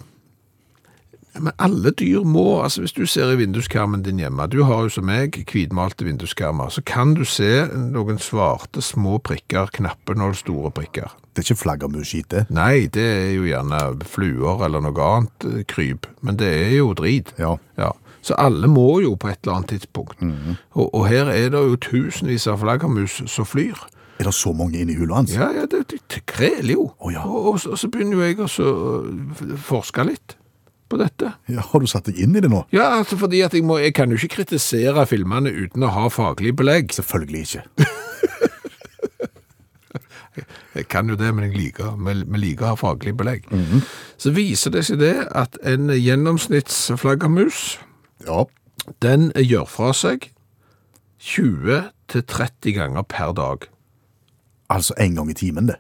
Men 1.39 1.53
alle 1.59 1.91
dyr 1.91 2.23
må, 2.27 2.63
altså 2.63 2.81
hvis 2.81 2.95
du 2.95 3.07
ser 3.07 3.33
i 3.33 3.39
vinduskarmen 3.39 4.03
din 4.03 4.19
hjemme, 4.19 4.47
du 4.47 4.63
har 4.65 4.87
jo 4.87 4.89
som 4.89 5.07
meg 5.07 5.37
hvitmalte 5.51 6.07
vinduskarmer, 6.07 6.71
så 6.71 6.83
kan 6.87 7.15
du 7.15 7.25
se 7.25 7.67
noen 7.75 8.19
svarte 8.23 8.83
små 8.83 9.19
prikker, 9.19 9.71
knappe 9.75 10.15
når 10.15 10.39
store 10.39 10.71
prikker. 10.75 11.11
Det 11.39 11.45
er 11.45 11.53
ikke 11.53 11.63
flaggermusskit, 11.63 12.27
det. 12.33 12.41
Nei, 12.51 12.89
det 12.91 13.05
er 13.07 13.29
jo 13.37 13.45
gjerne 13.47 13.79
fluer 14.11 14.65
eller 14.67 14.83
noe 14.83 15.05
annet 15.07 15.45
eh, 15.47 15.61
kryp, 15.71 16.09
men 16.27 16.39
det 16.41 16.49
er 16.51 16.73
jo 16.81 16.89
drit. 16.99 17.31
Ja. 17.39 17.53
Ja. 17.79 17.93
Så 18.27 18.35
alle 18.43 18.67
må 18.67 18.99
jo 19.05 19.13
på 19.15 19.31
et 19.31 19.39
eller 19.45 19.61
annet 19.61 19.71
tidspunkt. 19.77 20.19
og, 20.75 20.89
og 20.91 21.07
her 21.07 21.31
er 21.31 21.53
det 21.55 21.63
jo 21.63 21.79
tusenvis 21.79 22.49
av 22.51 22.59
flaggermus 22.65 23.21
som 23.31 23.47
flyr. 23.47 23.79
Er 24.19 24.27
det 24.27 24.35
så 24.35 24.51
mange 24.51 24.81
inni 24.83 24.97
hula 24.99 25.21
hans? 25.21 25.37
Ja, 25.37 25.53
ja, 25.55 25.69
det, 25.71 25.85
det, 25.93 26.01
det 26.11 26.25
kreler 26.27 26.75
jo. 26.75 26.89
Oh, 26.99 27.13
ja. 27.15 27.23
og, 27.23 27.53
og, 27.53 27.61
så, 27.63 27.79
så 27.79 27.87
begynner 27.87 28.19
jo 28.19 28.27
jeg 28.27 28.43
å 28.43 28.49
øh, 28.67 29.55
forske 29.63 30.09
litt 30.11 30.35
på 30.91 30.99
dette. 30.99 31.37
Ja, 31.47 31.63
Har 31.71 31.85
du 31.85 31.87
satt 31.87 32.11
deg 32.11 32.19
inn 32.25 32.35
i 32.35 32.43
det 32.43 32.51
nå? 32.51 32.65
Ja, 32.75 32.97
altså 32.99 33.21
fordi 33.21 33.45
at 33.47 33.55
jeg, 33.55 33.63
må, 33.63 33.79
jeg 33.79 33.95
kan 33.95 34.11
jo 34.11 34.19
ikke 34.19 34.41
kritisere 34.41 35.07
filmene 35.07 35.55
uten 35.55 35.87
å 35.87 35.95
ha 35.95 36.11
faglig 36.11 36.57
belegg. 36.59 36.91
Selvfølgelig 36.99 37.47
ikke. 37.47 37.87
Jeg 40.75 40.89
kan 40.89 41.09
jo 41.09 41.17
det, 41.17 41.33
men 41.35 41.49
jeg 41.49 41.57
liker, 41.57 41.97
vi, 42.07 42.15
vi 42.25 42.39
liker 42.43 42.65
å 42.69 42.73
ha 42.75 42.79
faglig 42.81 43.17
belegg. 43.17 43.45
Så 44.19 44.31
viser 44.37 44.71
det 44.75 44.85
seg 44.89 44.99
det 45.03 45.15
at 45.33 45.59
en 45.65 45.89
gjennomsnittsflaggermus, 45.95 47.79
Ja. 48.27 48.45
den 49.03 49.31
gjør 49.37 49.67
fra 49.69 49.93
seg 49.93 50.31
20-30 51.21 52.73
ganger 52.77 53.03
per 53.09 53.33
dag. 53.37 53.69
Altså 54.71 54.95
en 55.01 55.15
gang 55.17 55.31
i 55.31 55.35
timen, 55.35 55.67
det. 55.73 55.77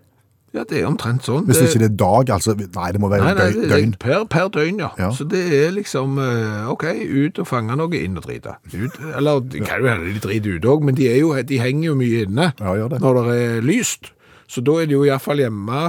Ja, 0.57 0.63
det 0.65 0.79
er 0.81 0.87
omtrent 0.89 1.27
sånn. 1.29 1.45
Hvis 1.45 1.59
ikke 1.61 1.79
det 1.83 1.91
er 1.91 1.97
dag, 2.01 2.31
altså 2.33 2.55
Nei, 2.57 2.87
det 2.95 3.01
må 3.03 3.11
være 3.13 3.27
Nei, 3.27 3.35
nei, 3.37 3.67
døgn. 3.69 3.91
per, 4.01 4.23
per 4.33 4.47
døgn, 4.49 4.79
ja. 4.81 4.89
Ja. 4.99 5.11
Så 5.13 5.27
det 5.29 5.43
er 5.53 5.75
liksom, 5.77 6.17
eh, 6.25 6.71
ok, 6.73 6.87
ut 7.05 7.39
og 7.43 7.47
fange 7.51 7.77
noe, 7.77 7.93
inn 8.01 8.17
og 8.17 8.25
drite. 8.25 8.55
Ut, 8.73 8.97
eller, 9.15 9.43
det 9.45 9.61
kan 9.69 9.83
jo 9.85 9.91
hende 9.93 10.09
de 10.09 10.23
driter 10.25 10.57
ut 10.57 10.65
òg, 10.73 10.87
men 10.89 10.97
de, 10.97 11.05
er 11.13 11.19
jo, 11.21 11.35
de 11.37 11.59
henger 11.61 11.91
jo 11.91 11.95
mye 12.01 12.23
inne 12.25 12.49
Ja, 12.57 12.89
det. 12.89 13.01
når 13.05 13.21
det 13.29 13.37
er 13.43 13.61
lyst. 13.69 14.09
Så 14.49 14.65
da 14.65 14.79
er 14.81 14.89
de 14.89 14.97
jo 14.97 15.05
i 15.05 15.13
hvert 15.13 15.25
fall 15.25 15.43
hjemme 15.43 15.83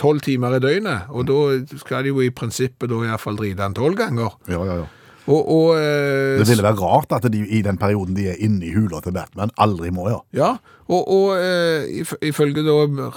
tolv 0.00 0.22
timer 0.24 0.56
i 0.56 0.62
døgnet, 0.62 1.10
og 1.12 1.28
da 1.28 1.40
skal 1.80 2.06
de 2.06 2.14
jo 2.14 2.22
i 2.24 2.32
prinsippet 2.32 2.88
da 2.90 3.02
i 3.02 3.10
hvert 3.10 3.22
fall 3.22 3.38
drite 3.40 3.60
den 3.60 3.76
tolv 3.76 3.98
ganger. 4.00 4.36
Ja, 4.48 4.64
ja, 4.64 4.80
ja. 4.82 4.88
Og, 5.30 5.50
og 5.52 5.66
eh, 5.76 6.38
Det 6.40 6.48
ville 6.48 6.64
være 6.64 6.80
rart 6.80 7.12
at 7.12 7.26
de 7.32 7.42
i 7.44 7.60
den 7.62 7.78
perioden 7.78 8.16
de 8.16 8.26
er 8.32 8.38
inne 8.40 8.64
i 8.66 8.72
hula 8.74 9.02
til 9.04 9.12
Batman, 9.14 9.52
aldri 9.60 9.92
må, 9.94 10.08
ja. 10.10 10.18
Ja, 10.34 10.50
og, 10.90 11.04
og 11.12 11.36
eh, 11.38 12.02
ifølge 12.26 12.64
da 12.66 13.10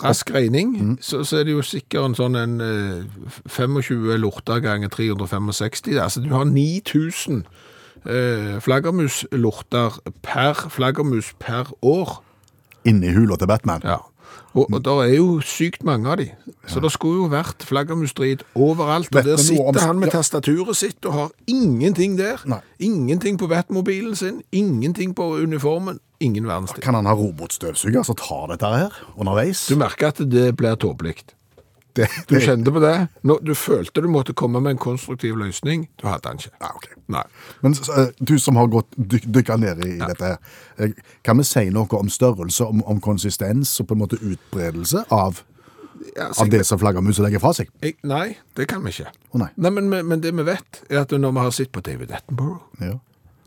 rask 0.00 0.30
regning, 0.32 0.96
så, 1.02 1.24
så 1.28 1.40
er 1.40 1.48
det 1.48 1.56
jo 1.56 1.64
sikkert 1.66 2.12
en 2.12 2.16
sånn 2.16 2.38
en 2.38 2.56
eh, 2.64 3.26
25 3.50 4.14
lorter 4.22 4.62
ganger 4.64 4.92
365. 4.94 5.90
Altså 5.98 6.22
du 6.24 6.30
har 6.32 6.46
9000 6.48 7.42
eh, 8.06 8.56
flaggermuslorter 8.64 10.00
per 10.24 10.68
flaggermus 10.72 11.34
per 11.42 11.74
år. 11.82 12.22
Inni 12.88 13.12
hula 13.14 13.38
til 13.38 13.50
Batman. 13.50 13.84
Ja. 13.84 14.00
Og, 14.52 14.66
og 14.68 14.84
der 14.84 14.98
er 15.06 15.14
jo 15.14 15.40
sykt 15.44 15.84
mange 15.84 16.08
av 16.12 16.18
de. 16.20 16.26
Så 16.68 16.80
det 16.84 16.92
skulle 16.92 17.22
jo 17.22 17.28
vært 17.32 17.64
flaggermusstrid 17.64 18.44
overalt. 18.52 19.08
Og 19.14 19.24
der 19.24 19.40
sitter 19.40 19.86
han 19.86 20.00
med 20.00 20.12
tastaturet 20.12 20.76
sitt 20.76 21.08
og 21.08 21.16
har 21.16 21.30
ingenting 21.48 22.18
der. 22.20 22.42
Nei. 22.48 22.60
Ingenting 22.84 23.38
på 23.40 23.48
Batmobilen 23.48 24.16
sin, 24.18 24.42
ingenting 24.52 25.14
på 25.16 25.30
uniformen, 25.40 26.00
ingen 26.20 26.48
verdens 26.48 26.74
ting. 26.76 26.84
Kan 26.84 26.98
han 26.98 27.08
ha 27.08 27.16
robotstøvsuger 27.16 28.04
som 28.04 28.18
tar 28.20 28.50
dette 28.52 28.74
her 28.76 28.98
underveis? 29.16 29.64
Du 29.72 29.78
merker 29.80 30.12
at 30.12 30.20
det 30.20 30.50
blir 30.60 30.76
tåpelig. 30.76 31.22
Det, 31.98 32.08
Du 32.28 32.34
kjente 32.40 32.72
på 32.72 32.80
det. 32.82 32.94
Nå, 33.28 33.38
du 33.44 33.52
følte 33.58 34.00
du 34.04 34.08
måtte 34.08 34.32
komme 34.38 34.60
med 34.64 34.70
en 34.76 34.80
konstruktiv 34.82 35.36
løsning. 35.36 35.86
Du 36.00 36.06
hadde 36.08 36.24
den 36.28 36.40
ikke. 36.40 36.52
Ja, 36.60 36.70
okay. 36.76 36.94
Nei. 37.12 37.22
Men 37.62 37.74
så, 37.78 37.92
eh, 38.00 38.10
du 38.18 38.34
som 38.38 38.56
har 38.56 38.66
gått 38.72 38.88
dyk, 38.96 39.26
dykka 39.34 39.56
ned 39.60 39.84
i 39.84 39.98
dette 40.00 40.24
her, 40.32 40.38
eh, 40.78 40.94
kan 41.24 41.36
vi 41.40 41.44
si 41.48 41.66
noe 41.70 41.98
om 42.00 42.08
størrelse, 42.12 42.64
om, 42.64 42.82
om 42.88 43.00
konsistens 43.04 43.74
og 43.80 43.88
på 43.90 43.96
en 43.98 44.04
måte 44.06 44.20
utbredelse 44.20 45.04
av, 45.12 45.42
Ja, 46.16 46.30
av 46.34 46.48
det 46.50 46.64
som 46.66 46.80
flaggermuset 46.82 47.22
legger 47.22 47.38
fra 47.38 47.52
seg? 47.54 47.68
jeg, 47.84 47.94
nei, 48.02 48.32
det 48.58 48.64
kan 48.68 48.82
vi 48.82 48.90
ikke. 48.90 49.12
Oh, 49.30 49.38
nei. 49.38 49.48
men, 49.56 49.76
men, 49.88 50.06
men 50.08 50.20
det 50.24 50.32
vi 50.34 50.42
vet, 50.48 50.80
er 50.90 51.04
at 51.04 51.12
når 51.14 51.30
vi 51.36 51.44
har 51.44 51.50
sett 51.54 51.70
på 51.72 51.80
David 51.84 52.10
Attenborough, 52.10 52.64
Ja. 52.80 52.96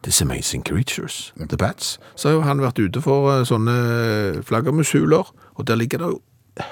This 0.05 0.21
Amazing 0.21 0.61
Creatures, 0.61 1.33
The 1.49 1.57
Bats, 1.57 1.95
så 2.15 2.29
har 2.35 2.43
han 2.45 2.59
vært 2.61 2.77
ute 2.77 3.01
for 3.01 3.25
eh, 3.33 3.43
sånne 3.49 3.73
flaggermushuler, 4.45 5.31
og 5.57 5.65
der 5.67 5.75
ligger 5.81 5.97
det 6.03 6.09
jo 6.13 6.19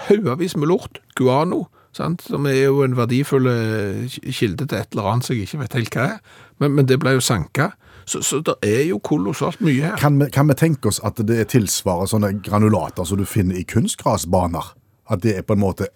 haugavis 0.07 0.55
med 0.57 0.67
lort, 0.71 1.01
guano, 1.15 1.65
sant? 1.95 2.23
som 2.25 2.45
er 2.49 2.59
jo 2.63 2.83
en 2.85 2.97
verdifull 2.97 3.47
eh, 3.51 4.19
kilde 4.31 4.67
til 4.67 4.77
et 4.79 4.93
eller 4.95 5.09
annet 5.11 5.27
som 5.27 5.35
jeg 5.35 5.47
ikke 5.47 5.63
vet 5.63 5.79
helt 5.79 5.97
hva 5.97 6.05
er, 6.15 6.21
men, 6.59 6.77
men 6.77 6.89
det 6.89 6.99
ble 7.01 7.17
jo 7.17 7.23
sanka. 7.23 7.71
Så, 8.05 8.19
så 8.21 8.41
det 8.43 8.55
er 8.67 8.81
jo 8.89 8.97
kolossalt 8.99 9.61
mye 9.63 9.79
her. 9.79 9.97
Kan, 9.99 10.19
vi, 10.19 10.27
kan 10.33 10.49
vi 10.49 10.57
tenke 10.59 10.91
oss 10.91 10.99
at 11.07 11.21
det 11.23 11.45
tilsvarer 11.53 12.09
sånne 12.11 12.33
granulater 12.43 13.07
som 13.07 13.21
du 13.21 13.27
finner 13.27 13.61
i 13.61 13.63
kunstgrasbaner? 13.67 14.73
At 15.11 15.23
det 15.23 15.37
er 15.37 15.45
på 15.47 15.55
en 15.55 15.63
måte 15.63 15.87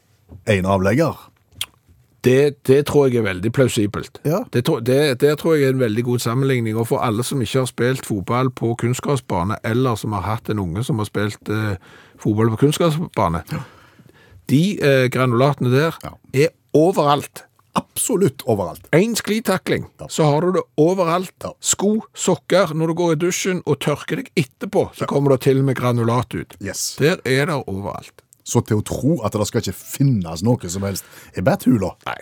en 0.48 0.68
avlegger? 0.68 1.18
Det, 2.24 2.68
det 2.68 2.86
tror 2.90 3.08
jeg 3.08 3.22
er 3.22 3.28
veldig 3.28 3.52
plausibelt. 3.52 4.20
Ja. 4.26 4.42
Det, 4.54 4.66
det, 4.88 5.22
det 5.22 5.38
tror 5.40 5.56
jeg 5.56 5.68
er 5.68 5.76
en 5.76 5.80
veldig 5.80 6.04
god 6.04 6.20
sammenligning. 6.20 6.78
Og 6.78 6.88
for 6.88 7.04
alle 7.04 7.24
som 7.24 7.42
ikke 7.42 7.60
har 7.60 7.70
spilt 7.70 8.06
fotball 8.06 8.50
på 8.52 8.74
kunstgrasbane, 8.80 9.60
eller 9.64 9.96
som 9.96 10.16
har 10.18 10.26
hatt 10.26 10.50
en 10.50 10.60
unge 10.60 10.84
som 10.84 11.00
har 11.00 11.08
spilt 11.08 11.50
eh, 11.50 11.78
fotball 12.20 12.50
på 12.56 12.64
kunstgrasbane, 12.66 13.44
de 14.50 14.62
eh, 14.80 15.08
granulatene 15.14 15.72
der 15.74 15.98
Ja. 16.04 16.14
er 16.34 16.50
overalt. 16.74 17.44
Absolutt 17.78 18.42
overalt. 18.50 18.88
En 18.92 19.14
sklitakling, 19.16 19.86
så 20.10 20.24
har 20.26 20.42
du 20.42 20.52
det 20.56 20.64
overalt. 20.82 21.30
Ja. 21.44 21.52
Sko, 21.62 22.00
sokker, 22.18 22.74
når 22.74 22.88
du 22.88 22.94
går 22.98 23.12
i 23.14 23.20
dusjen 23.28 23.62
og 23.68 23.78
tørker 23.86 24.16
deg 24.24 24.32
etterpå, 24.36 24.88
så 24.98 25.06
kommer 25.06 25.36
det 25.36 25.42
til 25.46 25.62
med 25.64 25.76
granulat 25.78 26.34
ut. 26.34 26.56
Yes. 26.62 26.96
Der 26.98 27.20
er 27.26 27.46
det 27.52 27.60
overalt. 27.68 28.24
Så 28.44 28.62
til 28.66 28.80
å 28.80 28.84
tro 28.88 29.20
at 29.28 29.34
det 29.36 29.46
skal 29.50 29.62
ikke 29.62 29.76
finnes 29.78 30.42
noe 30.42 30.70
som 30.72 30.82
helst 30.88 31.04
i 31.38 31.42
Bat-hula 31.44 31.92
Nei. 32.08 32.22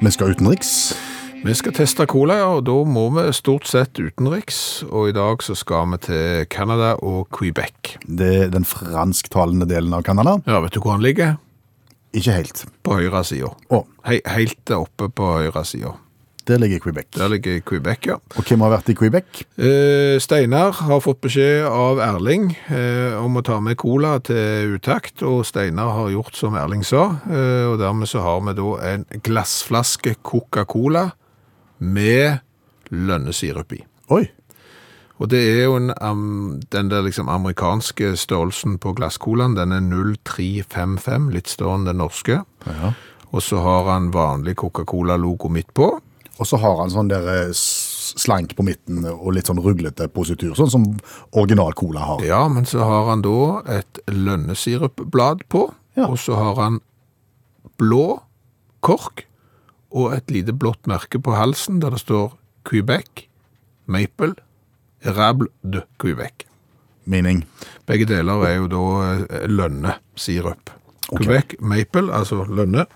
Vi 0.00 0.10
skal 0.12 0.32
utenriks. 0.36 0.94
Vi 1.44 1.54
skal 1.54 1.74
teste 1.76 2.06
cola, 2.08 2.38
og 2.48 2.62
da 2.66 2.74
må 2.88 3.08
vi 3.12 3.26
stort 3.36 3.68
sett 3.68 3.98
utenriks. 4.00 4.84
Og 4.88 5.10
i 5.10 5.16
dag 5.16 5.42
så 5.44 5.56
skal 5.58 5.90
vi 5.92 5.98
til 6.06 6.46
Canada 6.50 6.94
og 7.04 7.28
Quebec. 7.34 7.96
Det 8.06 8.30
er 8.46 8.54
den 8.54 8.64
fransktalende 8.64 9.68
delen 9.68 9.94
av 9.94 10.06
Canada. 10.06 10.38
Ja, 10.48 10.62
vet 10.64 10.74
du 10.74 10.80
hvor 10.80 10.96
han 10.96 11.04
ligger? 11.04 11.36
Ikke 12.16 12.38
helt. 12.38 12.64
På 12.86 12.96
høyre 12.96 13.22
sida. 13.28 13.52
Oh. 13.68 13.84
He 14.08 14.22
helt 14.32 14.72
oppe 14.72 15.10
på 15.12 15.36
høyre 15.42 15.64
sida. 15.68 15.96
der 16.46 16.58
ligger 16.58 16.78
Quebec. 16.78 17.06
Der 17.16 17.28
ligger 17.28 17.60
Quebec, 17.60 18.06
ja. 18.06 18.14
Og 18.36 18.44
hvem 18.46 18.60
har 18.60 18.70
vært 18.70 18.88
i 18.88 18.94
Quebec? 18.94 19.42
Eh, 19.58 20.20
Steinar 20.22 20.70
har 20.78 21.00
fått 21.02 21.20
beskjed 21.20 21.66
av 21.66 21.98
Erling 21.98 22.52
eh, 22.70 23.16
om 23.18 23.36
å 23.36 23.42
ta 23.42 23.58
med 23.60 23.76
cola 23.76 24.20
til 24.22 24.76
utakt, 24.78 25.24
og 25.26 25.42
Steinar 25.46 25.90
har 25.96 26.12
gjort 26.14 26.38
som 26.38 26.54
Erling 26.54 26.86
sa, 26.86 27.18
eh, 27.26 27.66
og 27.66 27.80
dermed 27.82 28.06
så 28.06 28.22
har 28.22 28.44
vi 28.46 28.54
da 28.60 28.68
en 28.92 29.06
glassflaske 29.26 30.14
Coca-Cola 30.22 31.08
med 31.78 32.38
lønnesirup 32.90 33.72
i. 33.72 33.82
Oi, 34.10 34.24
Og 35.18 35.30
det 35.32 35.38
er 35.40 35.62
jo 35.64 35.76
en, 35.78 35.92
um, 36.04 36.60
den 36.72 36.90
der 36.90 37.00
liksom 37.02 37.28
amerikanske 37.32 38.10
størrelsen 38.20 38.74
på 38.78 38.92
glasscolaen, 38.98 39.54
den 39.56 39.72
er 39.72 39.80
0355, 39.80 41.30
litt 41.32 41.48
større 41.48 41.78
enn 41.78 41.86
den 41.88 41.96
norske. 42.02 42.42
Ja. 42.66 42.90
Og 43.32 43.40
så 43.42 43.62
har 43.64 43.88
han 43.94 44.10
vanlig 44.12 44.56
Coca-Cola-logo 44.60 45.48
midt 45.48 45.72
på. 45.74 45.88
Og 46.36 46.44
så 46.46 46.58
har 46.60 46.76
han 46.82 46.92
sånn 46.92 47.08
der 47.08 47.24
eh, 47.32 47.54
slank 47.56 48.52
på 48.58 48.62
midten 48.66 49.06
og 49.08 49.32
litt 49.32 49.48
sånn 49.48 49.60
ruglete 49.64 50.04
positur, 50.12 50.52
sånn 50.54 50.68
som 50.70 50.84
original 51.32 51.72
cola 51.72 52.04
har. 52.10 52.20
Ja, 52.28 52.42
men 52.52 52.68
så 52.68 52.84
har 52.84 53.08
han 53.08 53.24
da 53.24 53.62
et 53.78 54.02
lønnesirupblad 54.12 55.46
på, 55.48 55.70
Ja. 55.96 56.10
og 56.12 56.18
så 56.20 56.36
har 56.36 56.60
han 56.60 56.80
blå 57.80 58.20
kork 58.84 59.24
og 59.96 60.12
et 60.16 60.32
lite 60.32 60.52
blått 60.52 60.88
merke 60.90 61.20
på 61.22 61.34
halsen 61.36 61.80
der 61.80 61.94
det 61.96 62.02
står 62.02 62.34
Quebec, 62.68 63.26
Maple, 63.86 64.34
Rable 65.06 65.48
de 65.62 65.82
Quebec. 66.02 66.44
Mening. 67.06 67.44
Begge 67.86 68.08
deler 68.10 68.42
er 68.48 68.56
jo 68.58 68.66
da 68.70 68.82
eh, 69.12 69.46
lønnesirup. 69.46 70.72
Okay. 71.06 71.22
Quebec, 71.22 71.54
Maple, 71.60 72.10
altså 72.10 72.42
lønne, 72.50 72.86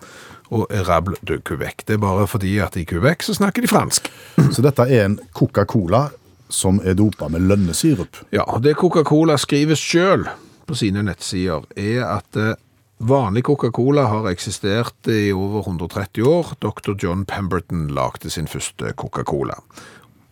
og 0.51 0.67
Rable 0.89 1.15
de 1.23 1.39
Quebec. 1.47 1.85
Det 1.87 1.95
er 1.95 2.03
bare 2.03 2.27
fordi 2.27 2.57
at 2.59 2.77
i 2.77 2.85
Quebec 2.85 3.23
så 3.23 3.37
snakker 3.39 3.63
de 3.63 3.71
fransk. 3.71 4.11
Så 4.55 4.65
dette 4.67 4.83
er 4.83 5.05
en 5.07 5.21
Coca-Cola 5.31 6.09
som 6.51 6.81
er 6.83 6.97
dopa 6.99 7.29
med 7.31 7.47
lønnesirup. 7.47 8.25
Ja, 8.35 8.43
og 8.43 8.65
det 8.65 8.75
Coca-Cola 8.81 9.37
skriver 9.39 9.79
selv 9.79 10.27
på 10.67 10.75
sine 10.75 11.05
nettsider, 11.07 11.63
er 11.79 12.03
at 12.09 12.37
eh, 12.37 12.59
vanlig 13.01 13.45
Coca-Cola 13.49 14.05
har 14.11 14.29
eksistert 14.31 15.09
i 15.09 15.33
over 15.33 15.65
130 15.65 16.27
år. 16.29 16.55
Dr. 16.61 16.95
John 17.01 17.25
Pemberton 17.25 17.89
lagde 17.97 18.31
sin 18.31 18.49
første 18.51 18.93
Coca-Cola. 18.93 19.57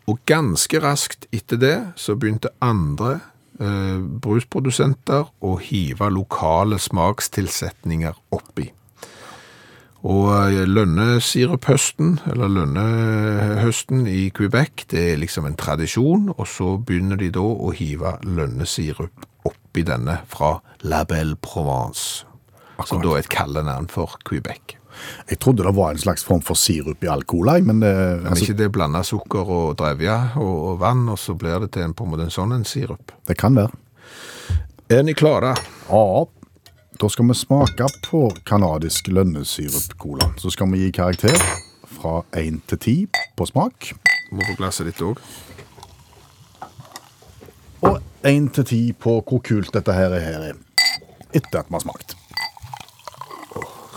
Og 0.09 0.21
ganske 0.29 0.81
raskt 0.81 1.27
etter 1.33 1.61
det 1.61 1.77
så 2.01 2.17
begynte 2.17 2.55
andre 2.65 3.19
eh, 3.61 3.99
brusprodusenter 4.01 5.29
å 5.45 5.57
hive 5.61 6.09
lokale 6.13 6.79
smakstilsetninger 6.81 8.17
oppi. 8.33 8.71
Og 10.09 10.31
eh, 10.31 10.63
lønnesiruphøsten, 10.69 12.21
eller 12.31 12.53
lønnehøsten 12.55 14.07
i 14.09 14.29
Quebec, 14.31 14.87
det 14.93 15.05
er 15.13 15.21
liksom 15.25 15.49
en 15.49 15.59
tradisjon, 15.59 16.31
og 16.37 16.47
så 16.49 16.77
begynner 16.79 17.21
de 17.21 17.33
da 17.35 17.45
å 17.45 17.75
hive 17.77 18.17
lønnesirup 18.25 19.27
oppi 19.49 19.85
denne 19.85 20.21
fra 20.31 20.59
La 20.89 21.03
Belle 21.09 21.37
Provence, 21.43 22.28
som 22.87 23.01
da 23.03 23.15
er 23.17 23.25
et 23.25 23.29
kallenavn 23.33 23.89
for 23.91 24.19
Quebec. 24.29 24.77
Jeg 25.31 25.39
trodde 25.39 25.63
det 25.63 25.75
var 25.77 25.91
en 25.95 25.99
slags 25.99 26.25
form 26.27 26.41
for 26.43 26.59
sirup 26.59 27.03
i 27.05 27.09
all 27.11 27.23
cola, 27.23 27.55
jeg, 27.59 27.67
men 27.69 27.81
det, 27.81 27.91
Kan 27.95 28.27
altså, 28.33 28.45
ikke 28.49 28.59
det 28.63 28.73
blanda 28.75 29.03
sukker 29.07 29.51
og 29.55 29.77
drevja 29.79 30.17
og, 30.37 30.57
og 30.73 30.81
vann, 30.81 31.05
og 31.09 31.19
så 31.19 31.35
blir 31.39 31.61
det 31.63 31.71
til 31.77 31.83
en, 31.87 31.95
på 31.95 32.05
en 32.07 32.11
måte 32.11 32.27
en 32.27 32.35
sånn 32.35 32.53
en 32.57 32.65
sirup? 32.67 33.13
det 33.29 33.37
kan 33.39 33.55
være. 33.55 33.71
Er 34.91 35.03
ni 35.05 35.13
klare? 35.15 35.53
Ja, 35.91 36.25
da 36.99 37.09
skal 37.13 37.29
vi 37.29 37.35
smake 37.39 37.87
på 38.09 38.25
kanadisk 38.49 39.07
lønnesirup-cola. 39.13 40.33
Så 40.41 40.51
skal 40.51 40.71
vi 40.73 40.81
gi 40.87 40.91
karakter 40.97 41.37
fra 41.99 42.23
1 42.35 42.63
til 42.73 42.79
10 42.79 42.95
på 43.39 43.47
smak, 43.47 43.93
Må 44.33 44.43
få 44.45 44.57
glasset 44.59 44.89
ditt 44.91 44.99
òg. 45.05 45.21
og 47.87 48.01
1 48.27 48.49
til 48.57 48.65
10 48.65 48.93
på 48.99 49.19
hvor 49.23 49.41
kult 49.47 49.71
dette 49.75 49.93
her 49.95 50.11
er 50.17 50.25
her 50.25 50.41
er. 50.51 50.57
Etter 51.33 51.61
at 51.61 51.69
vi 51.71 51.77
har 51.77 51.85
smakt. 51.85 52.17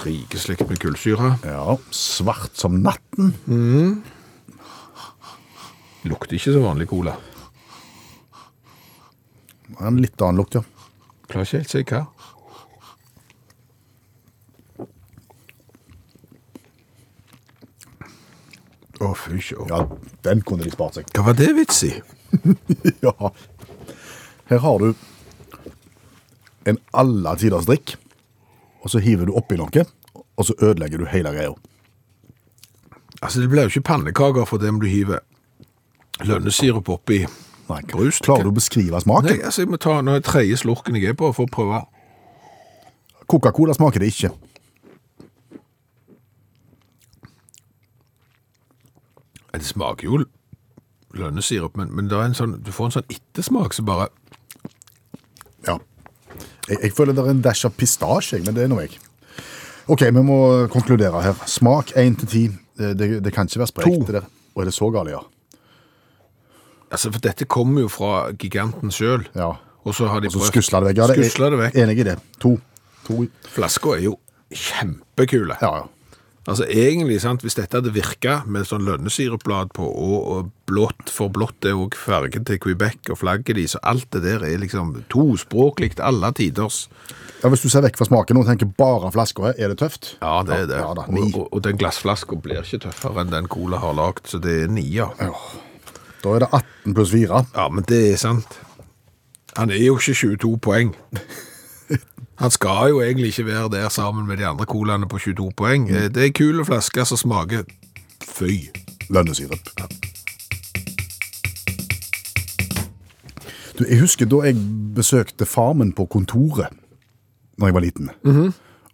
Rikeslikt 0.02 0.66
med 0.70 0.80
kullsyre. 0.82 1.36
Ja, 1.46 1.76
svart 1.94 2.58
som 2.58 2.80
natten. 2.82 3.36
Lukter 6.10 6.38
ikke 6.38 6.56
så 6.56 6.64
vanlig 6.64 6.88
cola. 6.90 7.14
En 9.82 10.00
litt 10.02 10.22
annen 10.22 10.42
lukt, 10.42 10.58
ja. 10.58 10.64
Klarer 11.30 11.46
ikke 11.48 11.62
helt 11.62 11.72
si 11.74 11.84
hva. 11.92 12.02
Å, 19.02 19.14
fy 19.18 19.40
sjå. 19.42 19.66
Ja, 19.70 19.80
den 20.28 20.44
kunne 20.46 20.66
de 20.68 20.74
spart 20.74 21.00
seg. 21.00 21.10
Hva 21.16 21.32
var 21.32 21.38
det 21.40 21.54
vits 21.58 21.84
i? 21.88 21.96
Ja. 23.06 23.14
Her 24.52 24.60
har 24.64 24.82
du 24.82 24.92
en 26.70 26.78
alle 27.02 27.34
tiders 27.42 27.66
drikk, 27.70 27.96
og 28.82 28.90
så 28.90 29.02
hiver 29.04 29.30
du 29.30 29.36
oppi 29.38 29.58
noe, 29.60 29.86
og 30.14 30.46
så 30.48 30.56
ødelegger 30.60 31.02
du 31.02 31.06
hele 31.10 31.34
greia. 31.36 31.54
Altså, 33.22 33.42
det 33.42 33.50
blir 33.52 33.68
jo 33.68 33.76
ikke 33.76 33.88
pannekaker 33.92 34.48
for 34.50 34.62
det 34.62 34.72
om 34.74 34.82
du 34.82 34.88
hiver 34.90 35.22
lønnesirup 36.26 36.90
oppi 36.90 37.24
Nei, 37.72 37.82
brus. 37.88 38.18
Klarer 38.20 38.44
du 38.44 38.52
å 38.52 38.56
beskrive 38.56 39.00
Nei, 39.08 39.38
altså, 39.40 39.62
jeg 39.62 39.70
må 39.72 39.78
ta 39.80 39.94
den 40.02 40.24
tredje 40.26 40.58
slurken 40.60 40.98
jeg 40.98 41.14
er 41.14 41.18
på 41.18 41.30
for 41.32 41.48
å 41.48 41.52
prøve. 41.52 41.84
Coca-Cola 43.32 43.76
smaker 43.78 44.04
det 44.04 44.10
ikke. 44.12 44.32
Det 49.52 49.68
smaker 49.68 50.08
jo 50.08 50.24
lønnesirup, 51.16 51.78
men, 51.78 51.94
men 51.96 52.10
det 52.12 52.20
en 52.20 52.36
sånn, 52.36 52.58
du 52.64 52.72
får 52.76 52.90
en 52.90 52.98
sånn 52.98 53.14
ettersmak 53.14 53.76
som 53.78 53.88
bare 53.88 54.10
Ja. 55.68 55.78
Jeg, 56.72 56.80
jeg 56.88 56.94
føler 56.98 57.16
det 57.18 57.26
er 57.26 57.34
en 57.36 57.44
dash 57.44 57.68
av 57.68 57.76
pistasje, 57.78 58.40
men 58.46 58.56
det 58.58 58.66
er 58.66 58.72
nå 58.72 58.80
jeg. 58.84 58.98
Ok, 59.92 60.06
vi 60.08 60.24
må 60.24 60.38
konkludere 60.72 61.22
her. 61.26 61.36
Smak 61.50 61.92
1 62.00 62.20
til 62.24 62.32
10. 62.32 62.44
Det, 62.98 63.34
kan 63.36 63.50
ikke 63.50 63.62
være 63.62 63.72
sprekt. 63.74 64.08
To. 64.08 64.22
Og 64.56 64.64
er 64.64 64.70
det 64.70 64.74
så 64.76 64.88
galt, 64.94 65.12
ja? 65.12 65.20
Altså, 66.92 67.12
for 67.12 67.24
dette 67.24 67.46
kommer 67.48 67.86
jo 67.86 67.92
fra 67.92 68.32
giganten 68.40 68.92
sjøl. 68.92 69.26
Ja. 69.36 69.54
Og 69.84 69.96
så 69.98 70.08
har 70.12 70.22
de 70.22 70.30
prøvd. 70.30 70.50
skusla 70.52 70.82
det 70.84 70.92
vekk. 70.92 70.98
Ja, 71.02 71.08
det 71.08 71.26
er- 71.26 71.50
det 71.50 71.60
vekk. 71.60 71.76
Enig 71.84 72.00
i 72.00 72.04
det. 72.04 72.18
To. 72.44 72.60
to. 73.08 73.26
Flaska 73.48 73.96
er 73.98 74.04
jo 74.06 74.18
kjempekule. 74.52 75.58
Ja, 75.62 75.72
ja. 75.82 75.88
Altså 76.50 76.66
egentlig, 76.66 77.20
sant, 77.22 77.44
Hvis 77.46 77.54
dette 77.54 77.78
hadde 77.78 77.94
virka 77.94 78.42
med 78.50 78.66
sånn 78.66 78.86
lønnesiruplad 78.88 79.76
på, 79.78 79.86
og, 79.86 80.16
og 80.34 80.48
blått 80.70 81.12
for 81.14 81.30
blått 81.30 81.68
er 81.70 81.78
òg 81.78 81.94
fargen 82.00 82.48
til 82.48 82.58
Quebec 82.64 83.12
og 83.14 83.20
flagget 83.22 83.60
deres, 83.60 83.76
så 83.76 83.82
alt 83.86 84.08
det 84.16 84.24
der 84.26 84.46
er 84.48 84.58
liksom 84.62 84.96
tospråklig 85.12 85.94
alle 86.02 86.32
tiders. 86.34 86.88
ja. 87.44 87.50
Hvis 87.50 87.62
du 87.62 87.70
ser 87.70 87.86
vekk 87.86 87.98
fra 87.98 88.06
smaken 88.10 88.42
og 88.42 88.50
tenker 88.50 88.70
bare 88.78 89.12
flaska, 89.14 89.54
er 89.54 89.70
det 89.74 89.78
tøft? 89.82 90.16
Ja, 90.22 90.42
det 90.46 90.64
er 90.64 90.68
det. 90.70 90.82
Ja, 90.82 90.96
da, 90.98 91.06
og, 91.06 91.36
og, 91.36 91.48
og 91.52 91.64
den 91.66 91.78
glassflaska 91.78 92.38
blir 92.42 92.66
ikke 92.66 92.84
tøffere 92.88 93.22
enn 93.22 93.34
den 93.34 93.50
Cola 93.50 93.82
har 93.82 93.94
lagd, 93.98 94.26
så 94.30 94.42
det 94.42 94.64
er 94.64 94.74
nier. 94.74 95.14
Ja. 95.22 95.32
Da 96.22 96.36
er 96.36 96.44
det 96.46 96.52
18 96.54 96.98
pluss 96.98 97.14
4. 97.14 97.46
Ja, 97.56 97.70
men 97.74 97.86
det 97.90 98.02
er 98.12 98.20
sant. 98.22 98.60
Han 99.58 99.74
er 99.74 99.82
jo 99.82 99.98
ikke 99.98 100.14
22 100.16 100.58
poeng. 100.62 100.94
Han 102.42 102.52
skal 102.52 102.90
jo 102.90 103.02
egentlig 103.02 103.28
ikke 103.32 103.46
være 103.46 103.70
der 103.70 103.90
sammen 103.90 104.28
med 104.28 104.38
de 104.38 104.46
andre 104.48 104.66
colaene 104.66 105.08
på 105.08 105.20
22 105.20 105.52
poeng. 105.58 105.90
Eh, 105.90 106.08
Det 106.10 106.26
er 106.26 106.32
kule 106.34 106.66
flasker 106.66 107.04
som 107.06 107.18
smaker 107.18 107.64
føy. 108.26 108.70
Lønnesirup. 109.10 109.60
Du, 113.80 113.86
jeg 113.88 114.00
husker 114.02 114.26
da 114.30 114.42
jeg 114.46 114.58
besøkte 114.96 115.46
farmen 115.48 115.94
på 115.96 116.06
kontoret 116.12 116.74
når 117.62 117.68
jeg 117.70 117.76
var 117.76 117.84
liten, 117.86 118.10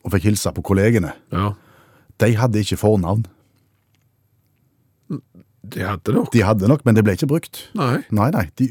og 0.04 0.12
fikk 0.12 0.26
hilse 0.28 0.52
på 0.52 0.62
kollegene. 0.66 1.14
Ja, 1.32 1.52
De 2.20 2.34
hadde 2.36 2.60
ikke 2.60 2.78
fornavn. 2.82 3.26
de 5.68 5.84
hadde 5.86 6.14
nok. 6.16 6.32
De 6.34 6.42
hadde 6.44 6.68
nok, 6.68 6.84
men 6.86 6.96
det 6.96 7.04
ble 7.06 7.14
ikke 7.16 7.28
brukt. 7.30 7.62
Nei. 7.76 8.02
Nei, 8.12 8.30
nei. 8.32 8.46
De 8.60 8.68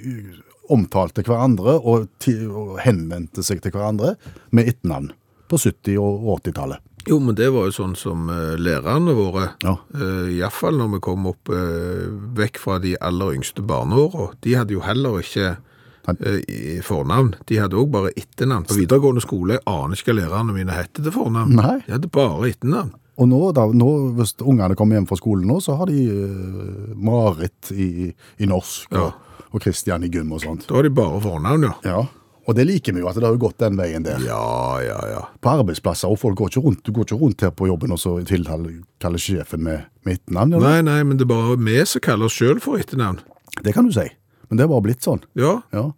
omtalte 0.73 1.23
hverandre 1.27 1.77
og, 1.79 2.09
og 2.51 2.77
henvendte 2.85 3.43
seg 3.47 3.61
til 3.65 3.73
hverandre 3.77 4.15
med 4.57 4.69
etternavn 4.73 5.13
på 5.51 5.59
70- 5.63 5.99
og 6.03 6.41
80-tallet. 6.41 6.83
Jo, 7.07 7.21
men 7.23 7.37
det 7.39 7.53
var 7.55 7.69
jo 7.69 7.75
sånn 7.77 7.93
som 7.95 8.25
eh, 8.35 8.57
lærerne 8.59 9.13
våre, 9.15 9.53
Ja. 9.63 9.77
uh, 9.95 10.27
iallfall 10.35 10.75
når 10.81 10.89
vi 10.97 10.99
kom 11.07 11.29
opp 11.31 11.53
uh, 11.55 12.09
vekk 12.35 12.59
fra 12.59 12.81
de 12.83 12.97
aller 12.99 13.37
yngste 13.37 13.63
barneåra, 13.63 14.33
de 14.43 14.57
hadde 14.59 14.75
jo 14.75 14.83
heller 14.83 15.21
ikke 15.23 15.53
uh, 15.55 16.81
fornavn. 16.83 17.37
De 17.47 17.61
hadde 17.63 17.79
òg 17.79 17.93
bare 17.95 18.11
etternavn. 18.19 18.67
På 18.67 18.75
videregående 18.81 19.23
skole 19.23 19.61
jeg 19.61 19.65
aner 19.71 19.95
ikke 19.95 20.11
hva 20.11 20.19
lærerne 20.19 20.57
mine 20.57 20.75
het 20.75 20.99
til 20.99 21.15
fornavn. 21.15 21.55
Nei. 21.61 21.77
De 21.87 21.95
hadde 21.95 22.11
bare 22.11 22.51
etternavn. 22.51 22.91
Og 23.17 23.31
nå, 23.31 23.39
da, 23.57 23.63
nå, 23.73 23.93
hvis 24.19 24.35
ungene 24.43 24.75
kommer 24.77 24.99
hjem 24.99 25.07
fra 25.09 25.17
skolen 25.17 25.47
nå, 25.49 25.61
så 25.65 25.79
har 25.79 25.87
de 25.89 26.03
uh, 26.11 26.91
Marit 26.99 27.71
i, 27.71 28.11
i 28.43 28.51
norsk 28.51 28.91
Ja. 28.99 29.07
og, 29.07 29.23
og 29.53 29.61
Christian 29.63 30.05
i 30.05 30.09
gym 30.13 30.33
og 30.33 30.41
sånt. 30.43 30.67
Da 30.69 30.75
har 30.79 30.83
de 30.87 30.91
bare 30.91 31.21
fornavn, 31.25 31.63
ja. 31.69 31.75
Ja. 31.85 32.07
Og 32.47 32.55
det 32.55 32.63
liker 32.69 32.95
vi 32.95 33.01
jo, 33.03 33.09
at 33.11 33.17
det 33.19 33.25
har 33.27 33.35
jo 33.35 33.41
gått 33.43 33.59
den 33.59 33.75
veien 33.79 34.05
der. 34.07 34.21
Ja, 34.23 34.79
ja, 34.85 34.99
ja. 35.11 35.23
På 35.43 35.51
arbeidsplasser, 35.59 36.07
og 36.13 36.21
folk 36.23 36.37
går 36.39 36.53
ikke 36.53 36.63
rundt, 36.63 36.85
du 36.87 36.93
går 36.95 37.09
ikke 37.09 37.19
rundt 37.19 37.43
her 37.43 37.51
på 37.51 37.67
jobben 37.67 37.91
og 37.91 37.99
så 37.99 38.13
tiltaler 38.23 38.77
kaller 39.03 39.19
sjefen 39.19 39.65
med, 39.67 39.89
med 40.07 40.21
etternavn. 40.21 40.55
eller? 40.55 40.77
Nei, 40.77 40.83
nei, 40.87 41.01
men 41.09 41.19
det 41.19 41.27
er 41.27 41.33
bare 41.33 41.57
vi 41.59 41.81
som 41.91 42.05
kaller 42.07 42.29
oss 42.31 42.39
sjøl 42.39 42.61
for 42.63 42.79
etternavn. 42.79 43.19
Det 43.67 43.75
kan 43.75 43.89
du 43.89 43.95
si. 43.97 44.07
Men 44.47 44.59
det 44.61 44.63
har 44.63 44.71
bare 44.71 44.87
blitt 44.87 45.03
sånn. 45.03 45.25
Ja, 45.35 45.57
Ja. 45.75 45.89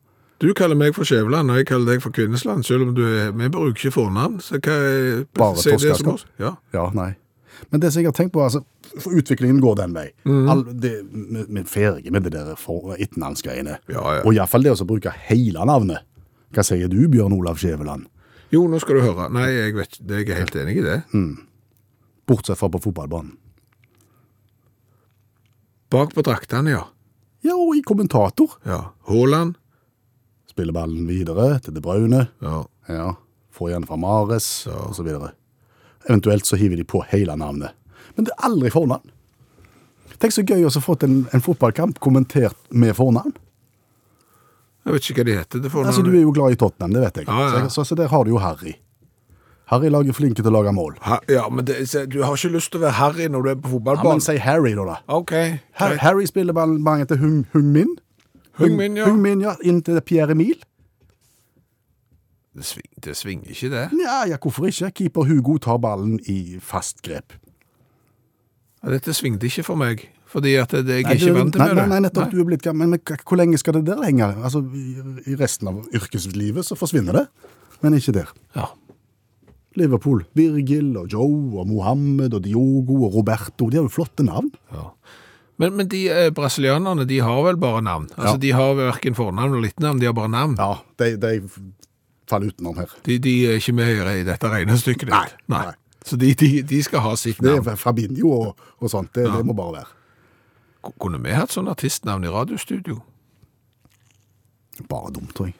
du 0.41 0.55
kaller 0.55 0.79
meg 0.79 0.95
for 0.97 1.05
Skjæveland, 1.05 1.51
og 1.53 1.57
jeg 1.61 1.67
kaller 1.69 1.93
deg 1.93 2.01
for 2.01 2.15
Kvinnesland, 2.17 2.65
selv 2.65 2.89
om 2.89 2.95
du 2.95 3.03
er 3.05 3.33
Vi 3.33 3.49
bruker 3.53 3.75
ikke 3.77 3.93
fornavn, 3.93 4.41
så 4.41 4.57
hva 4.57 4.73
er 4.73 5.27
Bare 5.37 5.55
det 5.61 6.07
oss. 6.07 6.25
Ja. 6.39 6.57
Ja, 6.73 6.89
nei. 6.95 7.17
Men 7.71 7.83
det 7.83 7.91
som 7.93 8.03
jeg 8.03 8.11
har 8.11 8.17
tenkt 8.17 8.35
på, 8.35 8.43
altså, 8.45 8.63
for 8.99 9.17
utviklingen 9.19 9.61
går 9.63 9.79
den 9.81 9.97
vei. 9.97 10.07
Mm. 10.29 10.45
All, 10.53 10.63
det, 10.83 10.93
vi 11.11 11.63
er 11.63 11.67
ferdige 11.69 12.13
med 12.15 12.27
det 12.27 12.35
der 12.37 12.55
etternavnsgreiene. 12.55 13.79
Ja, 13.91 14.05
ja. 14.19 14.23
Og 14.25 14.37
iallfall 14.37 14.67
det 14.67 14.77
å 14.77 14.89
bruke 14.89 15.13
hele 15.29 15.67
navnet. 15.69 16.07
Hva 16.55 16.65
sier 16.65 16.89
du, 16.89 17.01
Bjørn 17.13 17.35
Olav 17.37 17.61
Skjæveland? 17.61 18.07
Jo, 18.55 18.63
nå 18.71 18.81
skal 18.81 18.99
du 18.99 19.05
høre. 19.05 19.29
Nei, 19.35 19.49
jeg, 19.53 19.75
vet, 19.77 19.99
jeg 20.01 20.29
er 20.31 20.41
helt 20.41 20.57
enig 20.57 20.79
i 20.81 20.85
det. 20.87 20.99
Bortsett 22.29 22.61
fra 22.61 22.71
på 22.73 22.81
fotballbanen. 22.87 23.35
Bak 25.93 26.13
på 26.17 26.25
draktene, 26.25 26.73
ja. 26.73 26.85
Ja, 27.45 27.55
og 27.57 27.77
i 27.77 27.83
kommentator. 27.87 28.59
Ja. 28.69 28.91
Haaland. 29.09 29.57
Spiller 30.49 30.75
ballen 30.77 31.07
videre 31.09 31.55
til 31.65 31.77
De 31.77 31.81
Braune. 31.85 32.27
Ja. 32.45 32.63
Ja, 32.89 33.09
får 33.53 33.71
igjen 33.73 33.87
fra 33.89 33.99
Mares, 34.01 34.47
så 34.65 35.05
videre. 35.05 35.35
Eventuelt 36.09 36.47
så 36.49 36.57
hiver 36.57 36.81
de 36.81 36.87
på 36.89 37.03
hele 37.11 37.37
navnet. 37.37 37.77
Men 38.17 38.27
det 38.27 38.35
er 38.35 38.49
aldri 38.49 38.73
fornavn. 38.73 39.13
Tenk 40.19 40.35
så 40.35 40.43
gøy 40.43 40.65
å 40.67 40.73
ha 40.75 40.83
fått 40.83 41.05
en, 41.07 41.21
en 41.37 41.45
fotballkamp 41.45 42.01
kommentert 42.03 42.57
med 42.75 42.97
fornavn. 42.99 43.37
Jeg 44.89 44.95
vet 44.97 45.09
ikke 45.11 45.21
hva 45.21 45.29
de 45.29 45.37
heter. 45.37 45.63
Det 45.63 45.71
får 45.71 45.89
Altså, 45.91 46.03
du 46.03 46.15
er 46.15 46.23
jo 46.25 46.33
glad 46.35 46.57
i 46.57 46.59
Tottenham, 46.59 46.95
det 46.97 47.03
vet 47.05 47.21
jeg. 47.21 47.29
Ja, 47.29 47.49
ja. 47.53 47.65
Så, 47.69 47.83
så, 47.83 47.91
så 47.91 47.99
der 48.01 48.09
har 48.11 48.25
du 48.25 48.33
jo 48.33 48.41
Harry. 48.43 48.79
Harry 49.69 49.91
lager 49.93 50.17
flinke 50.17 50.41
til 50.41 50.49
å 50.49 50.55
lage 50.63 50.73
mål. 50.73 50.95
Ha, 51.05 51.19
ja, 51.29 51.43
men 51.53 51.67
det, 51.69 51.83
du 52.09 52.23
har 52.25 52.39
ikke 52.39 52.55
lyst 52.55 52.73
til 52.73 52.81
å 52.81 52.87
være 52.87 52.97
Harry 52.97 53.27
når 53.29 53.45
du 53.45 53.51
er 53.53 53.59
på 53.61 53.81
Ja, 53.85 53.97
men 54.01 54.23
si 54.25 54.39
Harry, 54.41 54.73
da. 54.79 54.87
da. 54.89 54.97
OK. 55.13 55.35
Har. 55.77 55.99
Harry 56.01 56.25
spiller 56.31 56.57
ballen 56.57 56.81
til 57.11 57.21
Hung, 57.21 57.43
Hung 57.53 57.69
Min. 57.75 57.93
Hung 58.59 58.79
Min, 58.81 58.97
ja. 58.97 59.05
Hung 59.11 59.21
Min, 59.23 59.45
ja. 59.45 59.59
Inn 59.63 59.83
til 59.85 60.01
Pierre 60.01 60.33
Emil. 60.33 60.57
Det, 62.59 62.67
sving, 62.67 62.89
det 63.05 63.15
svinger 63.15 63.51
ikke, 63.55 63.69
det. 63.71 63.85
Ja, 64.03 64.23
ja, 64.27 64.39
hvorfor 64.43 64.67
ikke? 64.67 64.91
Keeper 65.03 65.29
Hugo 65.29 65.59
tar 65.63 65.79
ballen 65.83 66.17
i 66.27 66.59
fast 66.65 67.03
grep. 67.07 67.37
Ja, 68.83 68.91
Dette 68.95 69.15
svingte 69.15 69.47
ikke 69.49 69.65
for 69.67 69.79
meg, 69.79 70.05
fordi 70.31 70.57
at 70.61 70.75
det, 70.75 71.01
jeg 71.01 71.07
er 71.07 71.17
ikke 71.19 71.37
vant 71.37 71.55
til 71.55 71.63
nei, 71.63 71.69
med 71.71 71.79
nei, 71.79 71.85
det. 71.85 71.93
Nei, 71.93 72.01
nettopp, 72.09 72.35
du 72.35 72.43
er 72.43 72.49
blitt 72.51 72.67
gammel. 72.67 72.91
Men 72.95 73.23
hvor 73.23 73.39
lenge 73.41 73.61
skal 73.63 73.79
det 73.79 73.85
der 73.89 74.03
henge? 74.07 74.29
Altså, 74.43 74.63
i, 74.75 75.39
resten 75.39 75.71
av 75.71 75.81
yrkeslivet 75.95 76.67
så 76.67 76.79
forsvinner 76.79 77.23
det, 77.23 77.25
men 77.85 77.97
ikke 77.99 78.15
der. 78.19 78.35
Ja. 78.59 78.69
Liverpool. 79.79 80.25
Virgil 80.35 80.93
og 80.99 81.09
Joe 81.13 81.61
og 81.61 81.69
Mohammed 81.71 82.35
og 82.35 82.45
Diogo 82.45 83.03
og 83.07 83.19
Roberto. 83.21 83.69
De 83.71 83.79
har 83.79 83.87
jo 83.87 83.93
flotte 83.95 84.27
navn. 84.27 84.51
Ja. 84.75 84.89
Men, 85.59 85.75
men 85.75 85.89
de 85.91 86.05
eh, 86.11 86.29
brasilianerne, 86.35 87.07
de 87.09 87.19
har 87.23 87.41
vel 87.47 87.59
bare 87.59 87.83
navn? 87.83 88.07
Altså, 88.15 88.37
Ja. 88.37 88.43
De 88.43 88.53
har 88.55 88.77
verken 88.79 89.17
fornavn 89.19 89.57
eller 89.57 89.73
etternavn, 89.73 89.99
de 90.03 90.07
har 90.07 90.15
bare 90.15 90.31
navn. 90.31 90.55
Ja, 90.59 90.77
de, 91.03 91.17
de 91.19 91.33
faller 92.31 92.53
utenom 92.53 92.77
her. 92.79 92.95
De, 93.07 93.19
de 93.19 93.35
er 93.49 93.61
ikke 93.61 93.73
med 93.77 93.93
i 94.17 94.25
dette 94.27 94.51
regnestykket. 94.53 95.09
Nei, 95.13 95.25
ditt. 95.31 95.45
nei. 95.53 95.67
Så 96.09 96.17
de, 96.17 96.33
de, 96.41 96.51
de 96.63 96.83
skal 96.83 97.03
ha 97.05 97.15
sitt 97.21 97.41
navn? 97.43 97.65
Det 97.67 97.73
er 97.75 97.77
Fabinho 97.81 98.31
og, 98.33 98.67
og 98.81 98.91
sånt. 98.93 99.11
Det, 99.15 99.27
det 99.33 99.45
må 99.45 99.53
bare 99.59 99.81
være. 99.81 100.93
Kunne 101.03 101.19
vi 101.25 101.35
hatt 101.35 101.53
sånn 101.53 101.69
artistnavn 101.69 102.25
i 102.25 102.31
radiostudio? 102.33 103.01
Bare 104.89 105.11
dumt, 105.13 105.35
tror 105.35 105.51
jeg. 105.51 105.57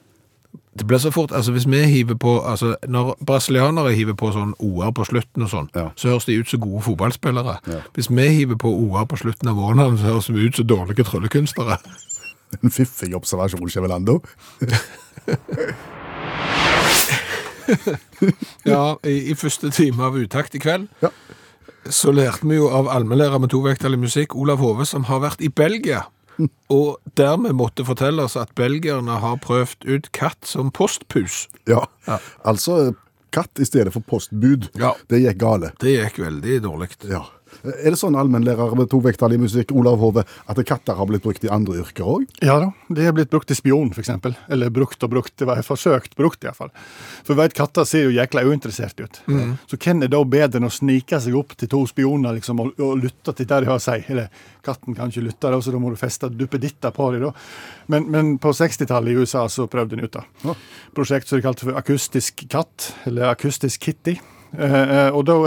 Det 0.79 0.85
blir 0.87 0.97
så 1.01 1.11
fort, 1.11 1.31
altså 1.35 1.51
Hvis 1.51 1.65
vi 1.67 1.81
hiver 1.91 2.15
på 2.15 2.31
altså 2.47 2.75
Når 2.87 3.17
brasilianere 3.25 3.91
hiver 3.97 4.15
på 4.15 4.29
sånn 4.31 4.53
OR 4.63 4.93
på 4.95 5.03
slutten 5.09 5.43
og 5.43 5.49
sånn, 5.51 5.67
Ja. 5.75 5.89
så 5.99 6.13
høres 6.13 6.25
de 6.29 6.37
ut 6.39 6.47
som 6.49 6.61
gode 6.63 6.81
fotballspillere. 6.85 7.57
Ja. 7.67 7.81
Hvis 7.93 8.07
vi 8.09 8.27
hiver 8.37 8.55
på 8.55 8.71
OR 8.71 9.05
på 9.11 9.19
slutten 9.19 9.49
av 9.51 9.59
våren, 9.59 9.97
så 9.99 10.07
høres 10.13 10.29
vi 10.31 10.47
ut 10.47 10.55
som 10.55 10.67
dårlige 10.69 11.03
tryllekunstnere. 11.03 11.77
En 12.63 12.71
fiffig 12.73 13.11
observasjon, 13.13 13.69
Chevelando. 13.69 14.21
Ja, 18.67 18.97
i, 19.05 19.31
i 19.31 19.35
første 19.37 19.69
time 19.73 20.03
av 20.09 20.17
Utakt 20.19 20.55
i 20.57 20.61
kveld 20.61 20.87
Ja. 21.03 21.11
så 21.89 22.11
lærte 22.13 22.47
vi 22.49 22.57
jo 22.57 22.69
av 22.73 22.89
allmennlærer 22.91 23.39
med 23.41 23.51
tovektig 23.53 23.93
musikk, 23.99 24.35
Olav 24.35 24.59
Hove, 24.61 24.85
som 24.85 25.05
har 25.09 25.21
vært 25.23 25.41
i 25.45 25.49
Belgia. 25.49 26.03
Og 26.73 26.97
dermed 27.19 27.55
måtte 27.59 27.85
fortelle 27.87 28.23
oss 28.25 28.37
at 28.39 28.53
belgierne 28.57 29.19
har 29.21 29.37
prøvd 29.43 29.85
ut 29.87 30.11
katt 30.15 30.45
som 30.47 30.71
postpus. 30.71 31.47
Ja. 31.69 31.85
Altså 32.47 32.93
katt 33.35 33.59
i 33.61 33.65
stedet 33.67 33.93
for 33.93 34.01
postbud. 34.09 34.69
Ja. 34.79 34.93
Det 35.11 35.19
gikk 35.23 35.37
gale. 35.41 35.73
Det 35.81 35.93
gikk 35.97 36.19
veldig 36.23 36.61
dårlig. 36.65 36.89
Ja. 37.09 37.25
Er 37.63 37.91
det 37.91 37.99
sånn 37.99 38.17
allmennlærer 38.19 38.75
med 38.77 38.89
tovektig 38.91 39.39
musikk, 39.41 39.73
Olav 39.75 39.99
Hove, 40.01 40.23
at 40.23 40.61
katter 40.67 40.97
har 40.97 41.09
blitt 41.09 41.23
brukt 41.25 41.43
i 41.43 41.51
andre 41.51 41.79
yrker 41.81 42.07
òg? 42.07 42.27
Ja 42.45 42.59
da, 42.61 42.69
de 42.87 43.05
er 43.05 43.15
blitt 43.15 43.31
brukt 43.31 43.51
i 43.51 43.57
spion, 43.57 43.91
eksempel. 43.97 44.35
Eller 44.49 44.71
brukt 44.73 45.03
og 45.03 45.11
brukt. 45.13 45.35
Det 45.39 45.47
var 45.49 45.61
forsøkt 45.65 46.15
brukt, 46.19 46.43
iallfall. 46.43 46.71
For 47.27 47.39
vet, 47.39 47.55
katter 47.57 47.87
ser 47.87 48.07
jo 48.07 48.15
jækla 48.15 48.45
uinteressert 48.47 49.03
ut. 49.03 49.21
Så 49.69 49.79
hvem 49.79 50.03
er 50.05 50.13
da 50.13 50.23
bedre 50.23 50.61
enn 50.61 50.69
å 50.69 50.73
snike 50.73 51.19
seg 51.21 51.35
opp 51.39 51.55
til 51.59 51.71
to 51.71 51.83
spioner 51.89 52.37
liksom, 52.37 52.63
og, 52.63 52.79
og 52.79 53.03
lytte 53.03 53.33
til 53.35 53.49
det 53.49 53.63
de 53.65 53.69
har 53.71 53.79
å 53.79 53.83
si? 53.83 53.99
Eller 54.09 54.29
katten 54.65 54.95
kan 54.97 55.11
ikke 55.11 55.25
lytte, 55.27 55.51
da, 55.51 55.59
så 55.61 55.73
da 55.73 55.81
må 55.81 55.91
du 55.93 55.99
feste 55.99 56.29
duppeditter 56.31 56.93
på 56.95 57.11
dem. 57.13 57.27
da. 57.29 57.33
Men, 57.91 58.09
men 58.13 58.33
på 58.41 58.53
60-tallet 58.55 59.13
i 59.13 59.23
USA 59.23 59.47
så 59.51 59.67
prøvde 59.71 59.97
en 59.97 60.05
ut 60.05 60.17
det. 60.17 60.55
Prosjekt 60.97 61.29
som 61.29 61.39
de 61.39 61.45
kalte 61.45 61.67
for 61.67 61.79
akustisk 61.79 62.45
katt, 62.51 62.91
eller 63.09 63.31
akustisk 63.33 63.87
kitty. 63.87 64.19
Eh, 64.57 64.81
eh, 64.97 65.09
og 65.15 65.25
da, 65.25 65.37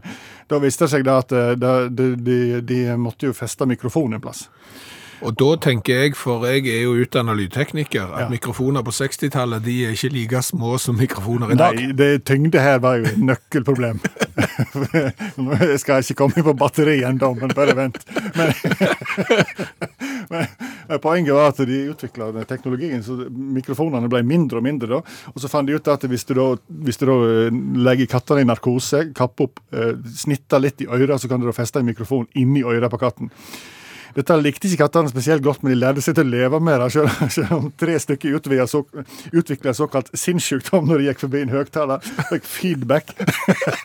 da 0.50 0.60
viste 0.62 0.86
det 0.86 0.94
seg 0.94 1.06
da 1.06 1.18
at 1.22 1.32
eh, 1.34 1.52
de, 1.58 2.08
de, 2.16 2.40
de 2.66 2.80
måtte 3.00 3.30
jo 3.30 3.36
feste 3.36 3.66
mikrofonen 3.68 4.18
en 4.18 4.24
plass. 4.24 4.46
Og 5.22 5.36
da 5.38 5.48
tenker 5.62 6.00
jeg, 6.04 6.16
for 6.18 6.44
jeg 6.48 6.66
er 6.66 6.82
jo 6.82 6.94
utdannet 7.04 7.36
lydtekniker, 7.38 8.08
at 8.14 8.24
Ja. 8.24 8.28
mikrofoner 8.32 8.82
på 8.82 8.90
60-tallet 8.90 9.62
de 9.64 9.76
er 9.86 9.94
ikke 9.96 10.10
like 10.12 10.42
små 10.42 10.78
som 10.78 10.96
mikrofoner 10.98 11.52
i 11.52 11.58
dag. 11.58 11.74
Nei, 11.78 11.92
det 11.92 12.24
tyngde 12.28 12.60
her 12.60 12.78
var 12.82 12.98
jo 12.98 13.04
et 13.10 13.18
nøkkelproblem. 13.22 14.00
jeg 15.60 15.78
skal 15.82 16.02
ikke 16.02 16.18
komme 16.18 16.42
på 16.46 16.54
batteri 16.58 17.00
ennå, 17.06 17.32
men 17.40 17.54
bare 17.54 17.76
vent. 17.78 18.02
Men, 20.32 20.46
men 20.88 21.00
poenget 21.02 21.34
var 21.36 21.50
at 21.52 21.60
de 21.68 21.78
utvikla 21.92 22.30
teknologien, 22.48 23.02
så 23.04 23.16
mikrofonene 23.30 24.08
ble 24.12 24.22
mindre 24.26 24.60
og 24.62 24.66
mindre. 24.66 24.88
da, 24.88 25.00
Og 25.34 25.42
så 25.42 25.50
fant 25.52 25.68
de 25.68 25.76
ut 25.76 25.88
at 25.92 26.06
hvis 26.08 26.24
du 26.28 26.34
da, 26.38 26.46
hvis 26.86 26.98
du 27.00 27.06
da 27.10 27.18
eh, 27.28 27.60
legger 27.84 28.10
kattene 28.14 28.44
i 28.44 28.48
narkose, 28.48 29.04
kapper 29.16 29.50
opp, 29.50 29.60
eh, 29.76 29.94
snitter 30.16 30.62
litt 30.62 30.80
i 30.84 30.88
øret, 30.88 31.20
så 31.20 31.28
kan 31.30 31.40
du 31.42 31.46
da 31.50 31.54
feste 31.56 31.82
en 31.82 31.88
mikrofon 31.90 32.26
inni 32.38 32.64
øret 32.64 32.90
på 32.92 33.00
katten. 33.02 33.30
Dette 34.16 34.36
likte 34.40 34.68
ikke 34.68 34.84
kattene 34.84 35.10
spesielt 35.12 35.44
godt, 35.44 35.62
men 35.62 35.72
de 35.72 35.78
lærte 35.80 36.02
seg 36.04 36.16
til 36.18 36.26
å 36.28 36.32
leve 36.32 36.60
med 36.60 36.80
det, 36.82 36.88
selv, 36.92 37.52
om 37.56 37.70
tre 37.80 37.96
stykker 38.00 38.36
utvikla 39.32 39.74
såkalt 39.76 40.10
sinnssykdom 40.16 40.88
når 40.88 41.00
de 41.00 41.08
gikk 41.08 41.22
forbi 41.24 41.42
en 41.44 41.52
høyttaler. 41.52 42.10
Fikk 42.30 42.48
feedback. 42.48 43.12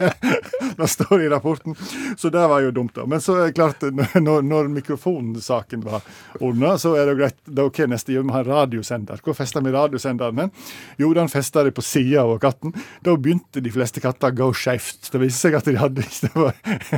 det 0.80 0.90
står 0.92 1.24
i 1.26 1.30
rapporten. 1.32 1.78
Så 2.20 2.32
det 2.34 2.44
var 2.52 2.64
jo 2.66 2.74
dumt, 2.76 2.96
da. 2.98 3.06
Men 3.10 3.24
så 3.24 3.38
er 3.38 3.50
det 3.50 3.58
klart, 3.58 3.84
når, 4.20 4.44
når 4.48 4.72
mikrofonsaken 4.76 5.86
var 5.86 6.04
ordna, 6.42 6.76
så 6.82 6.96
er 6.98 7.08
det 7.08 7.16
jo 7.16 7.22
greit. 7.22 7.40
er 7.54 7.72
ok, 7.72 7.82
neste 7.92 8.16
gjør 8.16 8.28
vi 8.28 8.36
har 8.36 8.48
en 8.48 8.52
radiosender. 8.52 9.24
Hvor 9.24 9.38
fester 9.38 9.64
vi 9.64 9.74
radiosenderen 9.76 10.36
Men 10.38 10.52
Jo, 11.00 11.14
den 11.16 11.32
festa 11.32 11.64
de 11.64 11.74
på 11.76 11.86
sida 11.86 12.26
av 12.26 12.36
katten. 12.44 12.76
Da 13.06 13.16
begynte 13.16 13.64
de 13.64 13.74
fleste 13.74 14.04
katter 14.04 14.34
å 14.34 14.38
gå 14.42 14.52
skeivt. 14.58 15.12
Det 15.14 15.22
viste 15.24 15.48
seg 15.48 15.58
at 15.58 15.68
de 15.68 15.78
hadde 15.80 16.04
det 16.08 16.32
var 16.36 16.56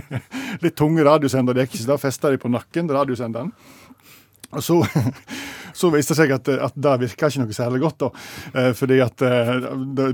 litt 0.64 0.78
tunge 0.80 1.04
radiosender. 1.06 1.56
Det 1.56 1.68
gikk 1.68 1.76
ikke, 1.76 1.84
så 1.84 1.92
da 1.94 2.00
festa 2.02 2.34
de 2.34 2.42
på 2.42 2.52
nakken. 2.52 2.90
Radiosenderen. 3.20 3.54
Og 4.52 4.64
så, 4.64 4.88
så 5.74 5.92
viste 5.94 6.16
det 6.16 6.20
seg 6.22 6.34
at, 6.36 6.52
at 6.70 6.78
det 6.80 6.96
virka 7.06 7.30
ikke 7.30 7.44
noe 7.44 7.56
særlig 7.56 7.82
godt, 7.84 8.06
da. 8.06 8.10
Eh, 8.54 8.72
fordi 8.78 9.00
at, 9.04 9.26
eh, 9.26 9.52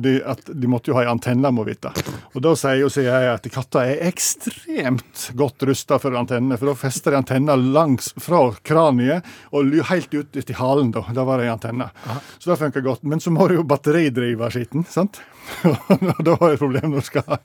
de, 0.02 0.16
at 0.26 0.52
de 0.52 0.72
måtte 0.72 0.92
jo 0.92 0.98
ha 0.98 1.06
ei 1.06 1.12
antenne, 1.12 1.52
må 1.56 1.66
vite. 1.68 1.92
Og 2.34 2.42
da 2.46 2.56
sier 2.60 2.82
jo 2.84 2.92
sier 2.94 3.10
jeg 3.12 3.32
at 3.34 3.50
katter 3.54 3.92
er 3.94 4.04
ekstremt 4.10 5.30
godt 5.38 5.68
rusta 5.70 6.00
for 6.02 6.18
antennene, 6.18 6.60
for 6.60 6.72
da 6.72 6.78
fester 6.80 7.16
de 7.16 7.22
antenna 7.22 7.58
langs 7.60 8.12
fra 8.22 8.48
kraniet 8.66 9.26
og 9.56 9.74
helt 9.92 10.14
ut, 10.14 10.42
i 10.46 10.58
halen, 10.60 10.92
da. 10.96 11.06
Da 11.16 11.26
var 11.28 11.40
det 11.40 11.48
ei 11.48 11.54
antenne. 11.54 11.90
Så 12.38 12.52
det 12.52 12.60
funka 12.62 12.84
godt. 12.86 13.04
Men 13.04 13.22
så 13.24 13.34
må 13.34 13.48
du 13.48 13.60
jo 13.60 13.68
batteridrive 13.68 14.50
skitten, 14.54 14.86
sant? 14.90 15.22
Og 15.66 16.24
da 16.26 16.36
har 16.40 16.50
du 16.50 16.56
et 16.56 16.62
problem 16.62 16.96
når 16.96 17.04
du 17.04 17.06
skal 17.06 17.36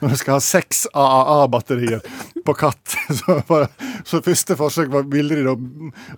når 0.00 0.12
du 0.12 0.16
skal 0.18 0.36
ha 0.36 0.42
seks 0.42 0.84
AAA-batterier 0.90 2.02
på 2.44 2.54
katt. 2.58 2.96
Så, 3.20 3.36
bare, 3.48 3.66
så 4.06 4.20
første 4.22 4.54
forsøk 4.56 4.90
var, 4.92 5.06
ville 5.10 5.36
de 5.36 5.42
da 5.44 5.54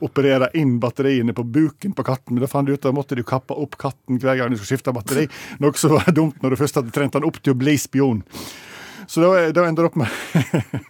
operere 0.05 0.51
inn 0.61 0.75
batteriene 1.13 1.35
på 1.35 1.45
buken 1.45 1.93
på 1.93 2.05
katten, 2.05 2.35
men 2.35 2.43
da 2.43 2.49
fant 2.49 2.67
de 2.67 2.73
ut 2.73 2.81
at 2.81 2.89
da 2.89 2.93
måtte 2.93 3.23
kappe 3.23 3.55
opp 3.55 3.77
katten 3.77 4.19
hver 4.19 4.37
gang 4.37 4.51
de 4.51 4.57
skulle 4.57 4.79
skifte 4.79 4.93
batteri. 4.93 5.29
Noe 5.61 5.77
som 5.77 5.93
var 5.93 6.13
dumt 6.13 6.43
når 6.43 6.51
du 6.51 6.57
først 6.57 6.77
hadde 6.77 6.93
trent 6.93 7.13
den 7.13 7.25
opp 7.25 7.41
til 7.43 7.53
å 7.53 7.59
bli 7.59 7.77
spion. 7.79 8.23
Så 9.07 9.21
da, 9.21 9.51
da 9.53 9.67
ender 9.67 9.83
det 9.83 9.89
opp 9.91 9.97
med 9.99 10.09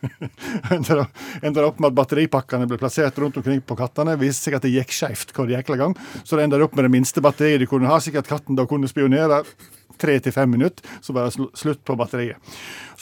ender 1.42 1.64
opp 1.64 1.80
med 1.80 1.88
at 1.88 1.96
batteripakkene 1.96 2.68
ble 2.68 2.78
plassert 2.78 3.18
rundt 3.18 3.38
omkring 3.40 3.62
på 3.64 3.76
kattene. 3.76 4.18
Viste 4.20 4.46
seg 4.46 4.58
at 4.58 4.66
det 4.66 4.74
gikk 4.74 4.92
skeivt 4.94 5.32
hver 5.34 5.50
jækla 5.56 5.78
gang. 5.80 5.96
Så 6.22 6.36
det 6.36 6.46
ender 6.46 6.62
opp 6.62 6.76
med 6.76 6.86
det 6.86 6.92
minste 6.92 7.24
batteriet 7.24 7.64
de 7.64 7.70
kunne 7.70 7.90
ha, 7.90 7.98
Sikkert 8.02 8.30
katten 8.30 8.58
da 8.58 8.68
kunne 8.68 8.90
spionere 8.90 9.42
tre 10.02 10.18
til 10.22 10.34
fem 10.34 10.50
minutter, 10.50 10.84
så 11.04 11.14
var 11.14 11.28
det 11.28 11.48
slutt 11.58 11.82
på 11.86 11.96
batteriet. 11.98 12.38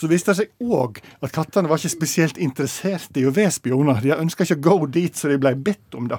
Så 0.01 0.09
viste 0.09 0.33
det 0.33 0.37
seg 0.47 0.65
òg 0.65 0.99
at 1.21 1.33
kattene 1.35 1.69
var 1.69 1.77
ikke 1.81 1.93
spesielt 1.93 2.39
interessert 2.41 3.17
i 3.21 3.27
å 3.29 3.33
være 3.37 3.53
spioner. 3.53 4.01
De 4.01 4.15
ønska 4.17 4.47
ikke 4.47 4.57
å 4.57 4.65
gå 4.81 4.89
dit, 4.97 5.17
så 5.17 5.29
de 5.29 5.37
ble 5.43 5.53
bedt 5.61 5.97
om 5.99 6.09
det. 6.09 6.17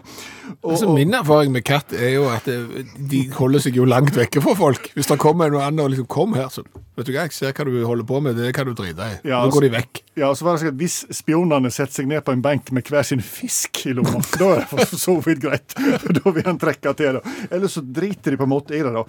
Og, 0.62 0.72
Altså, 0.76 0.92
min 0.94 1.14
erfaring 1.18 1.52
med 1.56 1.66
katt 1.66 1.94
er 1.98 2.14
jo 2.20 2.28
at 2.30 2.48
eh, 2.52 2.86
de 3.10 3.24
holder 3.34 3.60
seg 3.66 3.76
jo 3.80 3.88
langt 3.90 4.14
vekke 4.16 4.42
fra 4.46 4.54
folk. 4.56 4.92
Hvis 4.94 5.10
det 5.10 5.18
kommer 5.22 5.50
noe 5.52 5.66
annet 5.66 5.84
og 5.84 5.90
liksom 5.96 6.08
'kom 6.08 6.34
her', 6.38 6.50
så 6.54 6.62
vet 6.96 7.06
du 7.08 7.12
hva, 7.14 7.26
jeg 7.26 7.32
ser 7.34 7.54
hva 7.54 7.66
du 7.66 7.84
holder 7.86 8.06
på 8.06 8.22
med, 8.22 8.36
det 8.38 8.54
kan 8.54 8.66
du 8.66 8.74
drite 8.74 9.00
i. 9.02 9.18
Ja, 9.28 9.42
Nå 9.42 9.50
altså- 9.50 9.58
går 9.58 9.62
de 9.62 9.70
vekk. 9.78 10.02
Ja, 10.18 10.30
og 10.30 10.36
så 10.38 10.44
var 10.44 10.54
det 10.58 10.62
sånn 10.62 10.68
at 10.76 10.78
Hvis 10.82 11.06
spionene 11.12 11.72
setter 11.72 11.94
seg 11.94 12.08
ned 12.08 12.24
på 12.26 12.34
en 12.34 12.42
benk 12.42 12.72
med 12.72 12.84
hver 12.84 13.04
sin 13.04 13.22
fisk 13.22 13.86
i 13.88 13.94
lomma, 13.94 14.22
da 14.40 14.46
er 14.54 14.60
det 14.60 14.68
for 14.70 14.86
så 14.98 15.18
vidt 15.24 15.40
greit. 15.42 15.74
Da 16.22 16.30
vil 16.32 16.44
han 16.44 16.60
trekke 16.60 16.94
til. 16.96 17.14
da. 17.14 17.22
Eller 17.50 17.68
så 17.68 17.82
driter 17.82 18.32
de 18.32 18.38
på 18.38 18.44
en 18.44 18.50
måte 18.50 18.76
i 18.76 18.84
det. 18.84 18.92
da. 18.94 19.04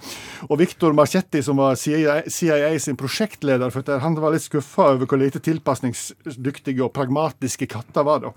Og 0.49 0.57
Victor 0.59 0.93
Marchetti, 0.93 1.41
som 1.43 1.57
var 1.57 1.75
CIA, 1.75 2.23
CIA 2.27 2.79
sin 2.79 2.95
prosjektleder, 2.95 3.69
for 3.69 3.81
dette, 3.81 3.99
han 4.01 4.15
var 4.15 4.31
litt 4.31 4.41
skuffa 4.41 4.62
over 4.77 5.07
hvor 5.07 5.19
lite 5.21 5.41
tilpasningsdyktige 5.43 6.83
og 6.83 6.93
pragmatiske 6.95 7.67
katter 7.71 8.05
var. 8.07 8.23
da. 8.23 8.33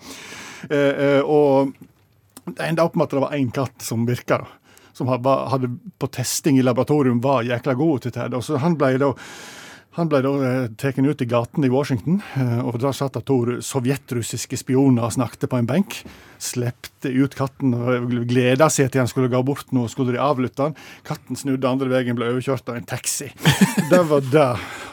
Eh, 0.70 1.04
eh, 1.06 1.20
og 1.20 1.74
Det 2.46 2.62
enda 2.62 2.84
opp 2.86 2.94
med 2.94 3.08
at 3.08 3.10
det 3.10 3.20
var 3.24 3.32
én 3.34 3.50
katt 3.50 3.82
som 3.82 4.06
virka. 4.06 4.46
Som 4.94 5.08
hadde 5.08 5.78
på 5.98 6.06
testing 6.06 6.58
i 6.58 6.62
laboratorium 6.62 7.20
var 7.20 7.42
jækla 7.42 7.74
god 7.74 8.02
til 8.02 8.12
det. 8.12 8.34
Og 8.34 8.44
så 8.44 8.60
han 8.62 8.76
ble 8.78 8.92
da 9.02 9.08
han 9.96 10.10
ble 10.12 10.20
da 10.20 10.30
eh, 10.44 10.64
tatt 10.76 10.98
ut 11.00 11.22
i 11.24 11.28
gaten 11.28 11.64
i 11.64 11.70
Washington, 11.72 12.18
eh, 12.36 12.58
og 12.60 12.76
der 12.82 12.92
satt 12.96 13.16
det 13.16 13.24
to 13.28 13.38
sovjetrussiske 13.64 14.58
spioner 14.60 15.06
og 15.06 15.14
snakket 15.14 15.48
på 15.48 15.56
en 15.56 15.68
benk. 15.68 16.02
Slepte 16.42 17.08
ut 17.08 17.32
katten 17.36 17.72
og 17.72 18.10
gleda 18.28 18.68
seg 18.72 18.90
til 18.92 19.00
han 19.00 19.08
skulle 19.08 19.30
gå 19.32 19.40
bort 19.46 19.72
nå, 19.72 19.86
skulle 19.88 20.12
de 20.12 20.20
avlytte 20.20 20.66
han. 20.66 20.76
Katten 21.06 21.38
snudde 21.40 21.70
andre 21.70 21.88
veien, 21.88 22.16
ble 22.18 22.28
overkjørt 22.28 22.68
av 22.68 22.76
en 22.76 22.88
taxi. 22.88 23.30
Det 23.90 24.02
var 24.10 24.24
det 24.28 24.44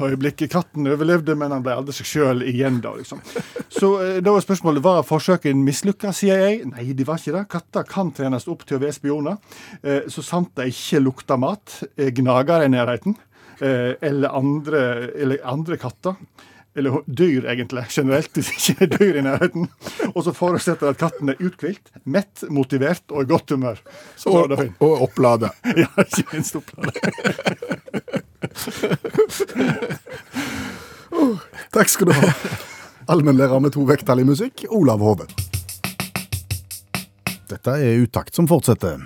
øyeblikket. 0.05 0.53
Katten 0.53 0.87
overlevde, 0.87 1.35
men 1.39 1.51
han 1.51 1.65
ble 1.65 1.75
aldri 1.75 1.95
seg 1.97 2.07
sjøl 2.07 2.45
igjen 2.47 2.79
da, 2.83 2.93
liksom. 2.95 3.19
Så 3.73 3.91
eh, 4.05 4.21
da 4.23 4.37
var 4.37 4.45
spørsmålet 4.45 4.85
var 4.85 5.03
forsøket 5.07 5.59
mislykka, 5.59 6.13
sier 6.15 6.45
jeg. 6.45 6.63
Nei, 6.71 6.87
de 6.95 7.09
var 7.09 7.19
ikke 7.19 7.35
det. 7.35 7.43
Katter 7.51 7.91
kan 7.91 8.15
trenes 8.15 8.47
opp 8.47 8.63
til 8.63 8.79
å 8.79 8.83
være 8.85 8.95
spioner, 8.95 9.59
så 9.83 10.23
sant 10.23 10.53
de 10.55 10.69
ikke 10.71 11.01
lukter 11.03 11.39
mat, 11.41 11.81
gnager 12.15 12.63
i 12.63 12.71
nærheten 12.71 13.17
eller 13.61 14.29
andre, 14.37 15.09
eller 15.15 15.37
andre 15.45 15.77
katter. 15.77 16.15
Eller 16.75 17.03
dyr, 17.05 17.45
egentlig. 17.51 17.83
Generelt 17.93 18.33
ikke 18.41 18.73
er 18.81 18.87
dyr 18.95 19.17
i 19.19 19.21
nærheten. 19.21 19.67
Og 20.15 20.23
så 20.25 20.31
forutsetter 20.33 20.89
at 20.89 20.97
katten 20.97 21.29
er 21.29 21.37
uthvilt, 21.37 21.91
mett, 22.09 22.41
motivert 22.49 23.03
og 23.13 23.21
i 23.21 23.29
godt 23.29 23.53
humør. 23.53 23.77
Så 24.17 24.33
Og, 24.33 24.49
det 24.49 24.57
fint. 24.63 24.81
og 24.81 25.01
opplade. 25.05 25.51
Ja, 25.83 25.85
ikke 26.01 26.25
minst 26.33 26.55
opplade. 26.57 26.89
Takk 31.73 31.89
skal 31.89 32.09
du 32.09 32.13
ha. 32.17 32.31
Allmennlærer 33.11 33.59
med 33.61 33.73
to 33.75 33.83
vekttall 33.87 34.21
i 34.23 34.27
musikk, 34.27 34.65
Olav 34.73 35.01
Hove. 35.03 35.27
Dette 37.51 37.75
er 37.77 38.01
utakt 38.01 38.33
som 38.35 38.47
fortsetter. 38.49 39.01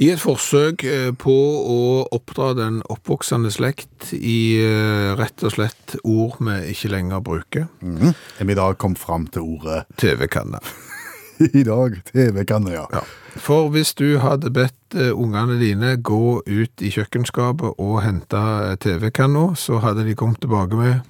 I 0.00 0.08
et 0.14 0.20
forsøk 0.22 0.84
eh, 0.88 1.10
på 1.12 1.32
å 1.32 1.80
oppdra 2.16 2.52
den 2.56 2.80
oppvoksende 2.90 3.52
slekt 3.52 4.12
i 4.16 4.56
eh, 4.62 5.12
rett 5.18 5.44
og 5.44 5.52
slett 5.52 5.96
ord 6.00 6.38
vi 6.40 6.72
ikke 6.72 6.92
lenger 6.94 7.20
bruker, 7.24 7.66
Er 7.82 8.44
vi 8.48 8.54
i 8.54 8.58
dag 8.58 8.78
kommet 8.80 8.98
fram 8.98 9.26
til 9.28 9.44
ordet 9.58 9.84
TV-kanne. 10.00 10.62
i 11.60 11.62
dag? 11.66 11.98
TV-kanne, 12.08 12.72
ja. 12.72 12.86
Ja. 12.92 13.02
For 13.36 13.68
hvis 13.72 13.94
du 13.98 14.18
hadde 14.22 14.52
bedt 14.52 14.96
eh, 14.96 15.12
ungene 15.12 15.58
dine 15.60 15.96
gå 16.00 16.40
ut 16.40 16.84
i 16.84 16.92
kjøkkenskapet 16.92 17.76
og 17.76 18.00
hente 18.04 18.42
TV-kanna, 18.80 19.52
så 19.60 19.80
hadde 19.84 20.06
de 20.08 20.16
kommet 20.16 20.40
tilbake 20.40 20.78
med 20.78 21.04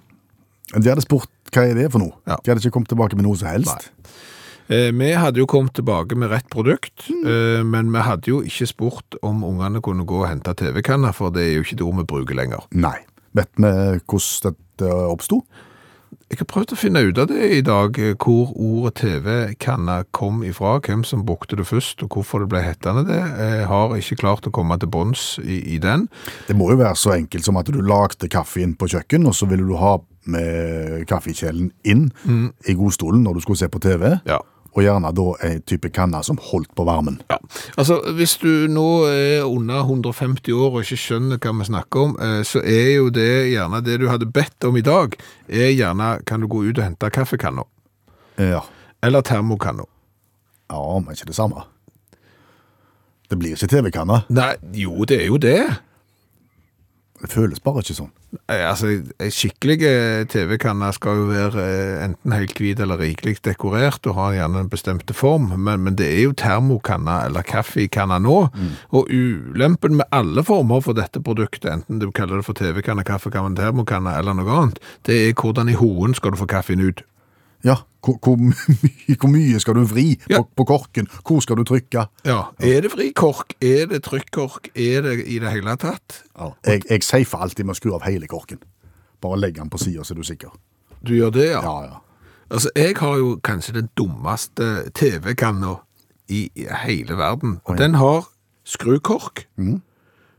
De 0.75 0.89
hadde 0.89 1.07
spurt 1.07 1.31
hva 1.53 1.67
er 1.69 1.77
det 1.77 1.91
for 1.93 2.01
noe. 2.01 2.17
Ja. 2.27 2.39
De 2.41 2.51
hadde 2.51 2.63
ikke 2.65 2.79
kommet 2.79 2.91
tilbake 2.93 3.19
med 3.19 3.27
noe 3.27 3.39
som 3.39 3.51
helst. 3.53 3.91
Eh, 3.93 4.21
Vi 4.71 5.09
hadde 5.19 5.43
jo 5.43 5.47
kommet 5.51 5.75
tilbake 5.77 6.17
med 6.17 6.31
rett 6.33 6.47
produkt, 6.53 7.09
mm. 7.11 7.67
men 7.69 7.91
vi 7.93 8.05
hadde 8.07 8.31
jo 8.31 8.39
ikke 8.47 8.69
spurt 8.71 9.17
om 9.27 9.43
ungene 9.45 9.83
kunne 9.85 10.07
gå 10.09 10.23
og 10.23 10.29
hente 10.31 10.55
TV-kanner, 10.57 11.13
for 11.17 11.35
det 11.35 11.45
er 11.45 11.57
jo 11.57 11.65
ikke 11.67 11.81
det 11.81 11.89
vi 11.99 12.05
bruker 12.15 12.39
lenger. 12.39 12.65
Nei. 12.73 12.97
Vet 13.37 13.51
vi 13.57 13.73
hvordan 14.07 14.55
dette 14.55 14.95
oppsto? 15.09 15.43
Jeg 16.33 16.39
har 16.41 16.47
prøvd 16.49 16.71
å 16.73 16.77
finne 16.81 17.01
ut 17.05 17.19
av 17.21 17.27
det 17.29 17.45
i 17.59 17.61
dag, 17.61 17.99
eh, 18.01 18.15
hvor 18.17 18.55
ordet 18.57 18.95
TV-kanne 19.03 19.99
kom 20.17 20.39
ifra, 20.49 20.79
hvem 20.81 21.03
som 21.05 21.27
brukte 21.29 21.59
det 21.61 21.67
først, 21.69 22.01
og 22.07 22.17
hvorfor 22.17 22.41
det 22.41 22.49
ble 22.49 22.63
hettende 22.65 23.03
det. 23.05 23.19
Jeg 23.21 23.67
har 23.69 23.93
ikke 23.99 24.17
klart 24.23 24.49
å 24.49 24.53
komme 24.57 24.79
til 24.81 24.89
bunns 24.89 25.37
i, 25.45 25.59
i 25.75 25.77
den. 25.77 26.07
Det 26.49 26.57
må 26.57 26.71
jo 26.73 26.79
være 26.81 26.97
så 26.97 27.13
enkelt 27.19 27.45
som 27.45 27.61
at 27.61 27.69
du 27.69 27.83
lagde 27.85 28.31
kaffen 28.33 28.73
på 28.81 28.89
kjøkken, 28.95 29.29
og 29.29 29.37
så 29.37 29.51
ville 29.51 29.69
du 29.69 29.77
ha 29.77 29.99
med 30.33 31.05
kaffekjelen 31.11 31.69
inn 31.85 32.09
i 32.65 32.79
godstolen 32.79 33.25
når 33.27 33.37
du 33.37 33.45
skulle 33.45 33.61
se 33.61 33.69
på 33.69 33.83
TV, 33.85 34.15
Ja. 34.25 34.41
Og 34.73 34.85
gjerne 34.85 35.11
da 35.13 35.27
en 35.47 35.63
type 35.69 35.91
kanne 35.93 36.23
som 36.25 36.39
holdt 36.41 36.71
på 36.77 36.87
varmen. 36.89 37.19
Ja, 37.31 37.39
altså 37.77 37.99
hvis 38.17 38.39
du 38.41 38.69
nå 38.73 38.87
er 39.11 39.45
under 39.45 39.83
150 39.85 40.53
år 40.57 40.71
og 40.71 40.81
ikke 40.87 41.01
skjønner 41.03 41.41
hva 41.43 41.53
vi 41.59 41.69
snakker 41.69 42.07
om, 42.07 42.15
eh, 42.17 42.41
så 42.49 42.63
er 42.65 42.95
jo 42.97 43.11
det 43.13 43.53
gjerne 43.53 43.83
det 43.85 43.99
du 44.01 44.09
hadde 44.09 44.31
bedt 44.33 44.65
om 44.69 44.79
i 44.81 44.85
dag, 44.87 45.17
er 45.49 45.75
gjerne 45.75 46.15
kan 46.27 46.41
du 46.41 46.49
gå 46.49 46.65
ut 46.65 46.79
og 46.79 46.87
hente 46.87 47.13
kaffekanna. 47.13 47.69
Ja. 48.41 48.63
eller 49.03 49.21
termokanna. 49.21 49.85
ja, 50.71 50.99
men 50.99 51.13
ikke 51.13 51.27
det 51.27 51.37
samme. 51.37 51.67
Det 53.31 53.39
blir 53.39 53.57
ikke 53.57 53.67
TV-kanna. 53.67 54.23
Nei, 54.29 54.55
jo 54.73 55.05
det 55.05 55.23
er 55.23 55.27
jo 55.27 55.37
det. 55.41 55.61
Det 57.23 57.31
føles 57.31 57.61
bare 57.63 57.85
ikke 57.85 57.95
sånn. 57.95 58.11
Altså, 58.51 58.89
Skikkelige 58.89 59.31
skikkelig 59.37 59.77
eh, 59.87 60.23
TV-kanne 60.33 60.89
skal 60.97 61.21
jo 61.21 61.27
være 61.29 61.63
eh, 61.63 62.01
enten 62.09 62.35
helt 62.35 62.59
hvit 62.59 62.81
eller 62.83 62.99
rikelig 62.99 63.37
dekorert 63.47 64.09
og 64.11 64.17
har 64.17 64.35
gjerne 64.41 64.65
en 64.65 64.71
bestemte 64.73 65.15
form, 65.15 65.53
men, 65.55 65.85
men 65.85 65.99
det 66.01 66.09
er 66.09 66.25
jo 66.25 66.35
termokanner 66.43 67.29
eller 67.29 67.47
kaffekanner 67.47 68.23
nå, 68.25 68.39
og 68.91 69.13
ulempen 69.13 70.01
med 70.01 70.11
alle 70.11 70.43
former 70.47 70.83
for 70.83 70.99
dette 70.99 71.23
produktet, 71.23 71.71
enten 71.71 72.03
du 72.03 72.09
kaller 72.11 72.41
det 72.41 72.49
for 72.49 72.59
TV-kanne, 72.59 73.07
kaffekanne, 73.07 73.55
termokanne 73.59 74.17
eller 74.19 74.41
noe 74.41 74.59
annet, 74.59 74.83
det 75.07 75.23
er 75.29 75.39
hvordan 75.39 75.71
i 75.71 75.79
hoen 75.79 76.19
skal 76.19 76.35
du 76.35 76.43
få 76.43 76.51
kaffen 76.51 76.83
ut. 76.83 77.05
Ja, 77.65 77.77
hvor, 78.03 78.17
hvor, 78.23 78.37
mye, 78.43 79.17
hvor 79.21 79.31
mye 79.31 79.61
skal 79.63 79.75
du 79.79 79.85
vri 79.87 80.19
Ja. 80.31 80.41
på, 80.43 80.49
på 80.57 80.65
korken? 80.67 81.07
Hvor 81.23 81.41
skal 81.45 81.57
du 81.61 81.65
trykke? 81.69 82.07
Ja, 82.27 82.41
er 82.59 82.81
det 82.83 82.91
vrikork? 82.93 83.55
Er 83.63 83.87
det 83.93 84.03
trykkork? 84.09 84.71
Er 84.75 85.03
det 85.07 85.19
i 85.31 85.39
det 85.39 85.53
hele 85.55 85.77
tatt? 85.79 86.23
Ja. 86.39 86.51
Jeg, 86.67 86.83
jeg 86.91 87.03
safer 87.07 87.39
alltid 87.47 87.65
med 87.69 87.77
å 87.77 87.79
skru 87.79 87.95
av 87.95 88.03
hele 88.09 88.27
korken. 88.27 88.59
Bare 89.23 89.39
legg 89.39 89.55
den 89.61 89.71
på 89.71 89.79
sida, 89.79 90.03
så 90.03 90.15
er 90.17 90.19
du 90.23 90.27
sikker. 90.27 90.51
Du 91.07 91.15
gjør 91.15 91.31
det, 91.35 91.47
ja? 91.53 91.63
Ja, 91.63 91.77
ja. 91.87 92.01
Altså, 92.53 92.69
jeg 92.77 92.97
har 92.99 93.17
jo 93.17 93.37
kanskje 93.45 93.73
den 93.79 93.89
dummeste 93.97 94.91
TV-kanna 94.99 95.77
i 96.29 96.49
i 96.59 96.67
hele 96.85 97.17
verden. 97.19 97.61
Og 97.65 97.79
den 97.79 97.95
har 98.01 98.27
skrukork, 98.65 99.47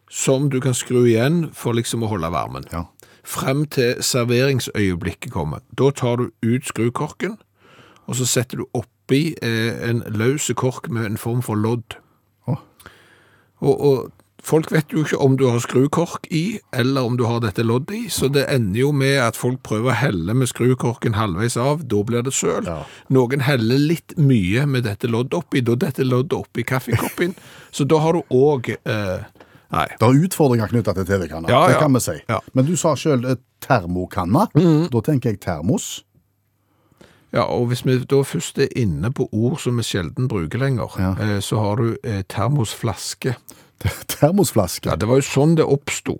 som 0.09 0.49
du 0.49 0.59
kan 0.61 0.73
skru 0.77 1.05
igjen 1.07 1.47
for 1.57 1.73
liksom 1.73 2.03
å 2.05 2.09
holde 2.11 2.29
varmen. 2.33 2.63
ja. 2.71 2.83
Frem 3.23 3.65
til 3.65 3.95
serveringsøyeblikket 4.03 5.31
kommer. 5.31 5.63
Da 5.79 5.91
tar 5.95 6.19
du 6.19 6.29
ut 6.43 6.67
skrukorken, 6.67 7.37
og 8.05 8.15
så 8.19 8.27
setter 8.27 8.59
du 8.61 8.65
oppi 8.75 9.33
eh, 9.41 9.89
en 9.89 10.03
løs 10.11 10.51
kork 10.59 10.89
med 10.91 11.05
en 11.05 11.17
form 11.17 11.41
for 11.41 11.55
lodd. 11.55 11.99
Og, 13.63 13.79
og 13.79 14.11
folk 14.43 14.71
vet 14.73 14.91
jo 14.91 15.05
ikke 15.05 15.19
om 15.23 15.37
du 15.39 15.45
har 15.47 15.61
skrukork 15.63 16.27
i, 16.35 16.59
eller 16.75 17.07
om 17.07 17.15
du 17.19 17.23
har 17.29 17.39
dette 17.43 17.63
loddet 17.63 17.95
i, 17.95 18.01
så 18.11 18.27
det 18.27 18.43
ender 18.51 18.81
jo 18.81 18.91
med 18.91 19.15
at 19.23 19.39
folk 19.39 19.61
prøver 19.63 19.93
å 19.93 19.99
helle 20.01 20.35
med 20.35 20.51
skrukorken 20.51 21.15
halvveis 21.15 21.55
av, 21.59 21.85
da 21.87 22.01
blir 22.03 22.25
det 22.25 22.35
søl. 22.35 22.67
Ja. 22.67 22.81
Noen 23.13 23.45
heller 23.47 23.79
litt 23.79 24.17
mye 24.19 24.67
med 24.67 24.83
dette 24.89 25.07
loddet 25.07 25.39
oppi, 25.39 25.63
da 25.63 25.77
dette 25.79 26.03
loddet 26.07 26.35
oppi 26.41 26.67
kaffekoppen, 26.67 27.37
så 27.75 27.87
da 27.87 28.01
har 28.03 28.19
du 28.19 28.35
òg 28.35 28.73
eh, 28.75 29.23
Nei. 29.73 29.87
Det 29.99 30.07
er 30.07 30.23
utfordringer 30.27 30.69
knytta 30.71 30.93
til 30.99 31.07
TV-kanner, 31.09 31.49
Ja, 31.49 31.65
det 31.67 31.79
kan 31.81 31.93
vi 31.95 32.01
si. 32.03 32.17
Mm. 32.29 32.49
Men 32.53 32.67
du 32.67 32.75
sa 32.77 32.93
sjøl 32.99 33.25
termokanne. 33.63 34.47
Da 34.93 35.01
tenker 35.05 35.33
jeg 35.33 35.41
termos. 35.43 36.03
Ja, 37.33 37.47
og 37.49 37.71
hvis 37.71 37.81
vi 37.85 37.97
da 38.05 38.19
først 38.21 38.59
er 38.61 38.69
inne 38.77 39.09
på 39.09 39.25
ord 39.33 39.57
som 39.63 39.79
vi 39.81 39.85
sjelden 39.87 40.27
bruker 40.29 40.61
lenger, 40.61 40.93
eh, 41.17 41.39
så 41.41 41.57
har 41.63 41.81
du 41.81 41.95
eh, 42.03 42.21
termosflaske. 42.29 43.33
Termosflaske. 44.13 44.91
Ja, 44.91 44.95
det 44.95 45.09
var 45.09 45.17
jo 45.19 45.25
sånn 45.25 45.57
det 45.57 45.65
oppsto. 45.65 46.19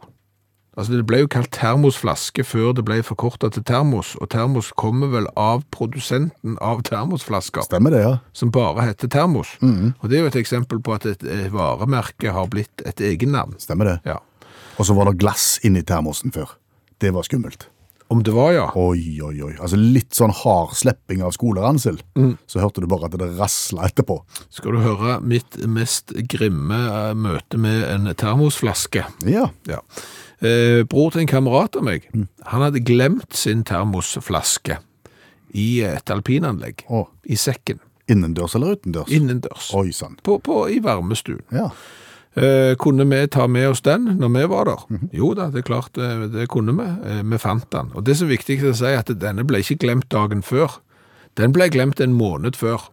Altså, 0.74 0.96
det 0.96 1.06
ble 1.06 1.20
jo 1.22 1.30
kalt 1.30 1.52
termosflaske 1.54 2.46
før 2.48 2.72
det 2.74 2.86
ble 2.88 2.98
forkortet 3.06 3.54
til 3.54 3.66
termos, 3.68 4.16
og 4.18 4.32
termos 4.34 4.72
kommer 4.80 5.12
vel 5.14 5.28
av 5.38 5.62
produsenten 5.76 6.56
av 6.66 6.82
termosflasker, 6.88 7.68
Stemmer 7.68 7.94
det, 7.94 8.02
ja. 8.02 8.16
som 8.34 8.50
bare 8.54 8.88
heter 8.90 9.12
termos. 9.14 9.54
Og 9.62 10.10
det 10.10 10.18
er 10.18 10.26
jo 10.26 10.32
et 10.32 10.40
eksempel 10.42 10.82
på 10.82 10.96
at 10.98 11.06
et 11.12 11.28
varemerke 11.54 12.34
har 12.34 12.50
blitt 12.50 12.82
et 12.90 13.06
egennavn. 13.06 13.54
Stemmer 13.62 13.92
det. 13.92 14.00
Ja. 14.10 14.18
Og 14.82 14.90
så 14.90 14.98
var 14.98 15.12
det 15.12 15.20
glass 15.22 15.60
inni 15.64 15.86
termosen 15.86 16.34
før. 16.34 16.58
Det 17.02 17.14
var 17.14 17.28
skummelt. 17.28 17.68
Om 18.14 18.24
det 18.24 18.34
var, 18.36 18.52
ja. 18.54 18.66
Oi, 18.78 19.22
oi, 19.26 19.36
oi. 19.42 19.54
Altså 19.58 19.78
litt 19.80 20.14
sånn 20.14 20.34
hard 20.44 20.76
slepping 20.78 21.24
av 21.26 21.32
skoleransel. 21.34 21.98
Mm. 22.20 22.36
Så 22.50 22.62
hørte 22.62 22.84
du 22.84 22.88
bare 22.92 23.08
at 23.08 23.16
det 23.18 23.30
rasla 23.40 23.88
etterpå. 23.88 24.20
Skal 24.54 24.76
du 24.76 24.84
høre 24.84 25.16
mitt 25.26 25.58
mest 25.66 26.14
grimme 26.30 26.78
eh, 26.84 27.14
møte 27.18 27.58
med 27.62 27.88
en 27.90 28.12
termosflaske? 28.20 29.08
Ja. 29.30 29.48
Ja. 29.70 29.82
Eh, 30.44 30.84
bror 30.90 31.12
til 31.14 31.22
en 31.24 31.28
kamerat 31.32 31.76
av 31.80 31.84
meg, 31.88 32.10
han 32.46 32.62
hadde 32.66 32.82
glemt 32.84 33.34
sin 33.38 33.64
termosflaske 33.64 34.78
i 35.56 35.82
et 35.88 36.10
alpinanlegg, 36.12 36.84
Oh. 36.90 37.06
i 37.26 37.36
sekken, 37.40 37.80
Innendørs 38.10 38.56
eller 38.56 38.76
utendørs? 38.76 39.10
innendørs, 39.16 39.70
Oi 39.74 39.92
sann. 39.96 40.18
på, 40.24 40.40
på, 40.44 40.66
i 40.70 40.80
varmestuen. 40.84 41.42
Ja. 41.52 41.70
Eh, 42.36 42.74
kunne 42.82 43.06
vi 43.06 43.28
ta 43.28 43.46
med 43.48 43.70
oss 43.70 43.82
den 43.86 44.06
når 44.20 44.32
vi 44.34 44.46
var 44.50 44.66
der? 44.66 45.00
Jo 45.14 45.34
da, 45.38 45.50
det 45.54 45.60
er 45.62 45.68
klart, 45.68 45.98
eh, 46.02 46.26
det 46.34 46.48
kunne 46.50 46.74
vi. 46.74 46.88
Eh, 47.12 47.22
vi 47.24 47.38
fant 47.38 47.70
den. 47.72 47.92
Og 47.96 48.04
det 48.04 48.18
som 48.18 48.28
er 48.28 48.34
viktig 48.36 48.58
å 48.66 48.74
si, 48.76 48.90
at 48.98 49.06
denne 49.22 49.46
ble 49.46 49.60
ikke 49.62 49.78
glemt 49.86 50.10
dagen 50.10 50.42
før. 50.42 50.80
Den 51.38 51.54
ble 51.54 51.70
glemt 51.70 52.02
en 52.02 52.14
måned 52.18 52.58
før. 52.58 52.90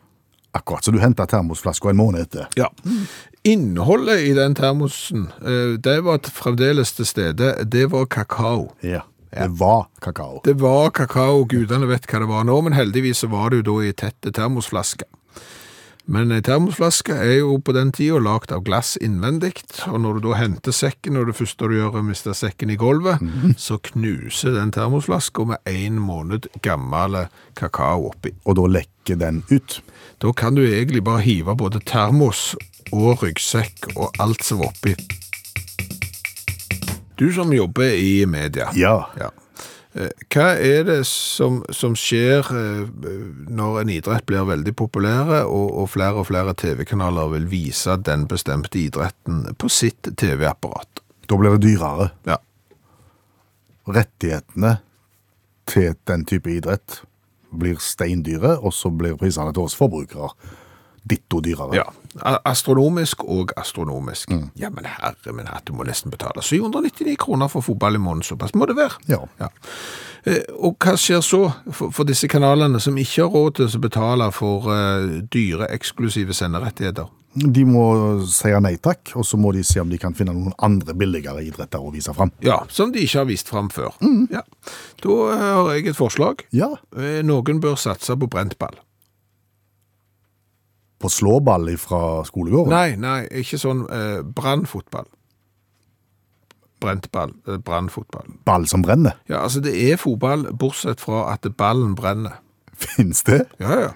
Akkurat 0.54 0.84
så 0.84 0.92
du 0.92 0.98
henta 0.98 1.26
termosflaska 1.26 1.90
en 1.90 1.96
måned 1.96 2.20
etter. 2.26 2.46
Ja. 2.58 2.68
Innholdet 3.42 4.20
i 4.20 4.32
den 4.36 4.54
termosen, 4.54 5.30
eh, 5.40 5.78
det 5.80 6.00
var 6.04 6.18
fremdeles 6.28 6.92
til 6.92 7.06
stede. 7.08 7.54
Det 7.64 7.86
var 7.92 8.04
kakao. 8.06 8.72
Ja. 8.82 9.00
Det 9.30 9.48
var 9.60 9.86
kakao. 10.02 10.40
Det 10.44 10.58
var 10.60 10.90
kakao, 10.90 11.44
gudene 11.44 11.86
vet 11.88 12.08
hva 12.10 12.20
det 12.20 12.28
var 12.28 12.44
nå, 12.44 12.58
men 12.66 12.74
heldigvis 12.74 13.22
var 13.30 13.50
det 13.50 13.62
jo 13.62 13.66
da 13.70 13.86
i 13.86 13.94
tette 13.96 14.32
termosflasker. 14.34 15.08
Men 16.10 16.32
ei 16.34 16.40
termosflaske 16.42 17.14
er 17.14 17.36
jo 17.38 17.58
på 17.62 17.72
den 17.76 17.92
tida 17.94 18.18
lagd 18.18 18.50
av 18.52 18.64
glass 18.66 18.96
innvendig, 18.98 19.52
og 19.86 20.00
når 20.02 20.18
du 20.18 20.24
da 20.24 20.38
henter 20.40 20.74
sekken, 20.74 21.20
og 21.20 21.28
det 21.30 21.36
første 21.38 21.68
du 21.70 21.76
gjør 21.76 21.92
er 21.94 22.00
å 22.00 22.08
miste 22.08 22.34
sekken 22.34 22.72
i 22.74 22.78
gulvet, 22.80 23.22
så 23.56 23.78
knuser 23.92 24.56
den 24.56 24.72
termosflaska 24.74 25.46
med 25.52 25.70
en 25.70 26.00
måned 26.02 26.50
gammel 26.66 27.22
kakao 27.54 28.10
oppi. 28.10 28.34
Og 28.44 28.58
da 28.58 28.66
lekker 28.80 29.20
den 29.20 29.44
ut. 29.52 29.78
Da 30.20 30.34
kan 30.36 30.58
du 30.58 30.64
egentlig 30.66 31.04
bare 31.06 31.22
hive 31.22 31.54
både 31.56 31.80
termos 31.86 32.50
og 32.92 33.22
ryggsekk 33.22 33.92
og 33.96 34.16
alt 34.22 34.42
som 34.46 34.62
var 34.62 34.72
oppi. 34.72 34.94
Du 37.20 37.28
som 37.36 37.52
jobber 37.52 37.92
i 38.00 38.24
media. 38.26 38.70
Ja. 38.74 39.10
Ja. 39.20 39.28
Eh, 39.92 40.08
Hva 40.32 40.54
er 40.56 40.84
det 40.88 41.00
som, 41.08 41.60
som 41.74 41.96
skjer 41.98 42.46
eh, 42.56 42.86
når 43.50 43.80
en 43.82 43.90
idrett 43.92 44.24
blir 44.28 44.46
veldig 44.48 44.72
populær, 44.78 45.32
og, 45.44 45.66
og 45.82 45.90
flere 45.92 46.22
og 46.22 46.28
flere 46.30 46.54
TV-kanaler 46.56 47.32
vil 47.34 47.48
vise 47.50 47.98
den 48.06 48.24
bestemte 48.30 48.80
idretten 48.80 49.42
på 49.60 49.68
sitt 49.68 50.12
TV-apparat? 50.16 51.02
Da 51.28 51.36
blir 51.38 51.58
det 51.58 51.66
dyrere. 51.68 52.08
Ja. 52.26 52.38
Rettighetene 53.90 54.78
til 55.70 55.92
den 56.08 56.24
type 56.26 56.50
idrett 56.50 57.02
blir 57.50 57.78
steindyre, 57.82 58.56
og 58.62 58.72
så 58.74 58.88
blir 58.94 59.18
prisene 59.18 59.52
til 59.54 59.66
oss 59.66 59.76
forbrukere 59.78 60.32
ditto 61.10 61.42
dyrere. 61.44 61.82
ja. 61.82 61.88
Astronomisk 62.44 63.22
og 63.24 63.52
astronomisk. 63.56 64.32
Ja, 64.58 64.70
men 64.74 64.88
herre 64.88 65.34
min 65.36 65.46
hatt, 65.46 65.66
du 65.68 65.74
må 65.76 65.86
nesten 65.86 66.10
betale 66.10 66.42
799 66.42 67.14
kroner 67.22 67.48
for 67.52 67.62
fotball 67.62 67.94
i 67.94 68.02
måneden, 68.02 68.26
såpass 68.26 68.54
må 68.58 68.66
det 68.66 68.76
være. 68.80 68.98
Ja. 69.08 69.20
ja. 69.38 69.50
Og 70.58 70.74
hva 70.82 70.96
skjer 71.00 71.22
så 71.24 71.44
for, 71.70 71.94
for 71.94 72.08
disse 72.08 72.28
kanalene 72.28 72.80
som 72.82 72.98
ikke 72.98 73.22
har 73.22 73.32
råd 73.32 73.60
til 73.60 73.70
å 73.70 73.82
betale 73.86 74.28
for 74.36 74.66
uh, 74.68 75.20
dyre, 75.32 75.70
eksklusive 75.70 76.34
senderettigheter? 76.36 77.08
De 77.30 77.62
må 77.62 77.84
si 78.26 78.50
nei 78.58 78.74
takk, 78.82 79.12
og 79.14 79.22
så 79.26 79.38
må 79.38 79.52
de 79.54 79.62
se 79.62 79.78
om 79.78 79.90
de 79.90 80.00
kan 80.02 80.16
finne 80.18 80.34
noen 80.34 80.54
andre 80.66 80.96
billigere 80.98 81.44
idretter 81.46 81.78
å 81.78 81.92
vise 81.94 82.10
fram. 82.16 82.32
Ja, 82.42 82.64
som 82.74 82.90
de 82.90 83.04
ikke 83.06 83.20
har 83.22 83.28
vist 83.30 83.52
fram 83.52 83.70
før. 83.70 83.94
Ja. 84.34 84.42
Da 85.04 85.18
eh, 85.30 85.44
har 85.46 85.70
jeg 85.76 85.92
et 85.92 85.98
forslag. 86.00 86.42
Ja, 86.50 86.72
Eh, 86.90 87.20
Noen 87.22 87.60
bør 87.62 87.78
satse 87.78 88.16
på 88.18 88.26
brentball. 88.30 88.74
På 91.00 91.08
slåball 91.08 91.72
fra 91.80 92.20
skolegården. 92.28 92.74
Nei, 92.74 92.96
nei, 93.00 93.24
ikke 93.40 93.58
sånn 93.60 93.86
eh, 93.88 94.20
brannfotball. 94.36 95.08
Brentball, 96.80 97.32
eh, 97.48 97.60
brannfotball. 97.64 98.28
Ball 98.44 98.66
som 98.68 98.84
brenner. 98.84 99.16
Ja, 99.28 99.42
altså 99.42 99.62
det 99.64 99.74
er 99.80 100.00
fotball, 100.00 100.46
bortsett 100.52 101.00
fra 101.00 101.30
at 101.32 101.48
ballen 101.56 101.94
brenner. 101.96 102.40
Fins 102.80 103.24
det? 103.28 103.46
Ja, 103.60 103.78
ja. 103.86 103.92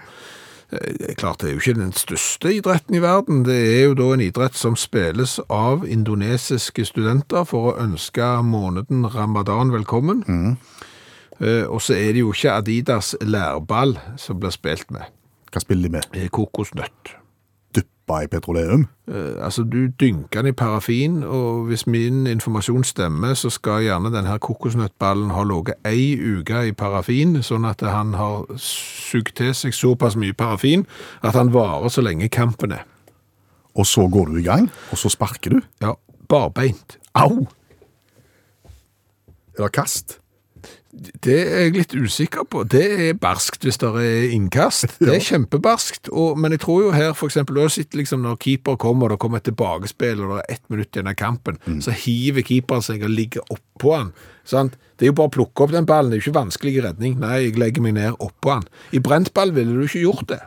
Eh, 0.73 1.13
klart, 1.21 1.43
det 1.43 1.51
er 1.51 1.59
jo 1.59 1.61
ikke 1.61 1.77
den 1.83 1.93
største 1.93 2.55
idretten 2.57 2.97
i 2.97 3.03
verden. 3.05 3.45
Det 3.45 3.57
er 3.57 3.83
jo 3.91 3.99
da 4.01 4.09
en 4.15 4.25
idrett 4.25 4.57
som 4.57 4.77
spilles 4.77 5.37
av 5.53 5.85
indonesiske 5.85 6.87
studenter 6.89 7.45
for 7.49 7.73
å 7.73 7.77
ønske 7.85 8.31
måneden 8.49 9.05
ramadan 9.13 9.73
velkommen. 9.77 10.25
Mm. 10.25 10.57
Og 11.69 11.81
så 11.83 11.97
er 11.99 12.13
det 12.15 12.21
jo 12.23 12.31
ikke 12.31 12.53
Adidas 12.55 13.17
lærball 13.21 13.97
som 14.17 14.39
blir 14.41 14.55
spilt 14.55 14.93
med. 14.95 15.11
Hva 15.55 15.63
spiller 15.63 15.87
de 15.89 15.93
med? 15.95 16.09
Det 16.13 16.25
er 16.27 16.33
kokosnøtt. 16.35 17.13
Duppa 17.75 18.21
i 18.25 18.29
petroleum? 18.31 18.89
Eh, 19.09 19.39
Altså, 19.45 19.63
du 19.63 19.87
dynker 20.01 20.43
den 20.43 20.51
i 20.51 20.53
parafin, 20.53 21.23
og 21.23 21.65
hvis 21.71 21.87
min 21.87 22.27
informasjon 22.27 22.85
stemmer, 22.85 23.35
så 23.39 23.51
skal 23.51 23.83
gjerne 23.87 24.11
denne 24.15 24.35
kokosnøttballen 24.39 25.31
ha 25.31 25.45
ligget 25.47 25.75
ei 25.87 26.17
uke 26.19 26.65
i 26.69 26.73
parafin, 26.73 27.39
sånn 27.43 27.65
at 27.71 27.81
han 27.87 28.15
har 28.19 28.45
sugd 28.59 29.35
til 29.39 29.55
seg 29.55 29.75
såpass 29.75 30.17
mye 30.19 30.35
parafin 30.35 30.87
at 31.23 31.35
han 31.39 31.53
varer 31.55 31.89
så 31.89 32.03
lenge 32.03 32.29
kampen 32.29 32.73
er. 32.73 32.83
Og 33.75 33.87
så 33.87 34.09
går 34.11 34.27
du 34.31 34.37
i 34.39 34.47
gang, 34.47 34.71
og 34.91 34.99
så 34.99 35.09
sparker 35.11 35.51
du? 35.51 35.61
Ja, 35.83 35.95
barbeint. 36.29 36.99
Au! 37.15 37.47
Eller 39.57 39.69
kast? 39.69 40.19
Det 40.95 41.35
er 41.35 41.65
jeg 41.65 41.75
litt 41.75 41.95
usikker 41.97 42.47
på. 42.47 42.63
Det 42.71 42.85
er 43.09 43.17
barskt 43.19 43.67
hvis 43.67 43.81
det 43.83 43.91
er 43.99 44.35
innkast. 44.35 44.87
Det 45.03 45.11
er 45.17 45.25
kjempebarskt. 45.25 46.11
Og, 46.13 46.39
men 46.39 46.55
jeg 46.55 46.63
tror 46.65 46.85
jo 46.85 46.93
her, 46.95 47.13
sett 47.75 47.97
liksom 47.99 48.23
når 48.23 48.39
keeper 48.43 48.79
kommer, 48.81 49.09
og 49.09 49.15
det 49.15 49.21
kommer 49.25 49.43
et 49.43 49.49
tilbakespill, 49.49 50.23
og 50.23 50.37
det 50.37 50.45
er 50.45 50.55
ett 50.55 50.65
minutt 50.71 50.95
igjen 50.95 51.11
av 51.11 51.19
kampen, 51.19 51.59
så 51.83 51.95
hiver 52.05 52.47
keeperen 52.47 52.85
seg 52.85 53.03
og 53.05 53.13
ligger 53.13 53.47
oppå 53.51 53.95
han. 53.97 54.13
Sant? 54.47 54.79
Det 54.95 55.07
er 55.07 55.13
jo 55.13 55.19
bare 55.19 55.33
å 55.33 55.37
plukke 55.39 55.67
opp 55.67 55.75
den 55.75 55.89
ballen. 55.89 56.13
Det 56.13 56.19
er 56.19 56.23
jo 56.23 56.29
ikke 56.29 56.41
vanskelig 56.41 56.75
redning. 56.85 57.17
Nei, 57.23 57.39
jeg 57.49 57.59
legger 57.61 57.85
meg 57.85 57.97
ned 57.99 58.21
oppå 58.23 58.59
han. 58.59 58.69
I 58.95 59.03
brentball 59.03 59.55
ville 59.57 59.75
du 59.75 59.87
ikke 59.89 60.05
gjort 60.05 60.29
det. 60.31 60.43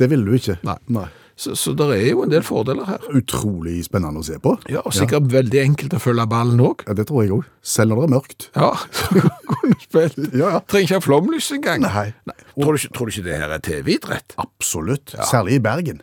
Det 0.00 0.10
ville 0.10 0.26
du 0.26 0.34
ikke. 0.34 0.58
Nei. 0.66 1.06
Så, 1.36 1.56
så 1.58 1.72
det 1.74 1.88
er 1.96 2.04
jo 2.12 2.22
en 2.22 2.30
del 2.30 2.44
fordeler 2.46 2.86
her. 2.86 3.06
Utrolig 3.18 3.80
spennende 3.88 4.22
å 4.22 4.26
se 4.26 4.36
på. 4.42 4.52
Ja, 4.70 4.84
og 4.86 4.94
sikkert 4.94 5.26
veldig 5.32 5.60
enkelt 5.64 5.96
å 5.96 6.00
følge 6.02 6.26
ballen 6.30 6.62
òg. 6.62 6.84
Ja, 6.86 6.94
det 6.94 7.08
tror 7.10 7.24
jeg 7.24 7.34
òg. 7.34 7.48
Selv 7.64 7.90
når 7.90 8.04
det 8.04 8.06
er 8.06 8.14
mørkt. 8.14 8.48
Ja, 8.54 8.70
så 8.98 9.08
kunne 9.50 9.72
du 9.72 9.82
spilt. 9.82 10.20
Ja, 10.30 10.52
ja. 10.54 10.62
Trenger 10.70 10.86
ikke 10.86 11.00
ha 11.00 11.06
flomlys 11.08 11.50
engang. 11.56 11.86
Nei. 11.88 12.06
Tror, 12.54 12.78
du 12.78 12.88
tror 12.94 13.10
du 13.10 13.16
ikke 13.16 13.26
det 13.26 13.42
her 13.42 13.56
er 13.58 13.66
TV-idrett? 13.66 14.38
Absolutt. 14.46 15.16
Særlig 15.26 15.58
i 15.58 15.64
Bergen. 15.64 16.02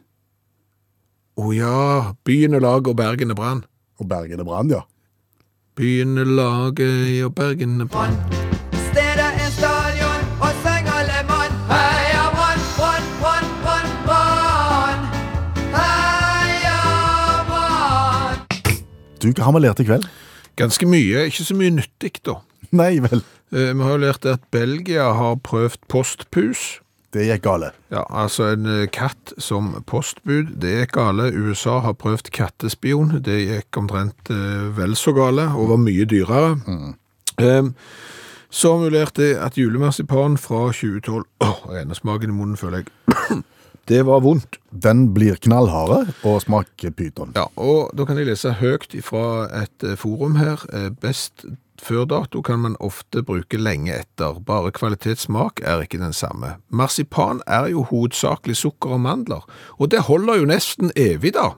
Å 1.39 1.55
ja, 1.55 1.79
byen 2.27 2.59
er 2.59 2.67
lag 2.67 2.91
og 2.91 2.99
Bergen 2.99 3.31
er 3.31 3.39
brann. 3.39 3.63
Og 4.03 4.11
Bergen 4.11 4.43
er 4.43 4.47
brann, 4.51 4.75
ja. 4.75 4.83
Byen 5.79 6.19
er 6.19 6.27
laget 6.27 7.23
og 7.23 7.35
Bergen 7.39 7.79
er 7.85 7.91
brann. 7.91 8.40
Du, 19.21 19.29
hva 19.37 19.47
har 19.49 19.53
vi 19.55 19.61
lært 19.63 19.81
i 19.83 19.85
kveld? 19.87 20.07
Ganske 20.59 20.87
mye, 20.89 21.27
ikke 21.29 21.45
så 21.47 21.55
mye 21.57 21.73
nyttig 21.77 22.15
da. 22.27 22.39
Nei 22.75 22.97
vel, 23.03 23.23
Eh, 23.51 23.73
Vi 23.75 23.83
har 23.83 23.97
jo 23.97 23.99
lært 23.99 24.25
at 24.31 24.39
Belgia 24.51 25.09
har 25.13 25.35
prøvd 25.43 25.75
postpus. 25.91 26.79
det 27.11 27.25
gikk 27.27 27.41
gale. 27.43 27.71
Ja, 27.91 28.05
altså 28.09 28.45
en 28.53 28.65
eh, 28.65 28.85
katt 28.87 29.33
som 29.37 29.83
postbud, 29.85 30.53
det 30.61 30.71
gikk 30.79 30.93
gale. 30.95 31.25
USA 31.35 31.81
har 31.83 31.93
prøvd 31.99 32.29
kattespion, 32.31 33.17
det 33.21 33.41
gikk 33.49 33.75
omtrent 33.81 34.31
eh, 34.31 34.69
vel 34.77 34.95
så 34.95 35.11
gale, 35.11 35.49
og 35.51 35.67
var 35.73 35.81
mye 35.83 36.05
dyrere. 36.07 36.53
Eh, 37.43 37.67
så 38.49 38.71
har 38.77 38.85
vi 38.85 38.95
lært 38.95 39.15
det 39.19 39.33
at 39.43 39.59
julemarsipan 39.59 40.37
fra 40.39 40.69
2012, 40.71 41.25
åh, 41.43 41.59
renesmaken 41.75 42.31
i 42.31 42.37
munnen 42.39 42.55
føler 42.57 42.85
jeg, 42.85 43.43
det 43.91 44.05
var 44.07 44.21
vondt. 44.23 44.59
Den 44.71 45.09
blir 45.15 45.35
knallharde 45.43 46.13
og 46.23 46.39
smaker 46.45 46.93
pyton. 46.95 47.33
Ja, 47.35 47.49
og 47.59 47.91
da 47.97 48.05
kan 48.07 48.19
jeg 48.19 48.29
lese 48.31 48.55
høyt 48.61 48.95
fra 49.03 49.25
et 49.63 49.83
eh, 49.83 49.97
forum 49.99 50.37
her. 50.39 50.63
Eh, 50.71 50.87
Best 51.03 51.43
før 51.81 52.05
dato 52.05 52.43
kan 52.45 52.61
man 52.63 52.77
ofte 52.79 53.23
bruke 53.25 53.59
lenge 53.59 53.93
etter. 53.97 54.37
Bare 54.45 54.71
kvalitetssmak 54.75 55.63
er 55.65 55.83
ikke 55.83 55.99
den 56.01 56.13
samme. 56.15 56.55
Marsipan 56.69 57.41
er 57.47 57.71
jo 57.73 57.83
hovedsakelig 57.89 58.59
sukker 58.61 58.95
og 58.95 59.03
mandler, 59.07 59.43
og 59.77 59.91
det 59.91 60.05
holder 60.07 60.39
jo 60.41 60.49
nesten 60.53 60.93
evig 60.95 61.33
da. 61.35 61.51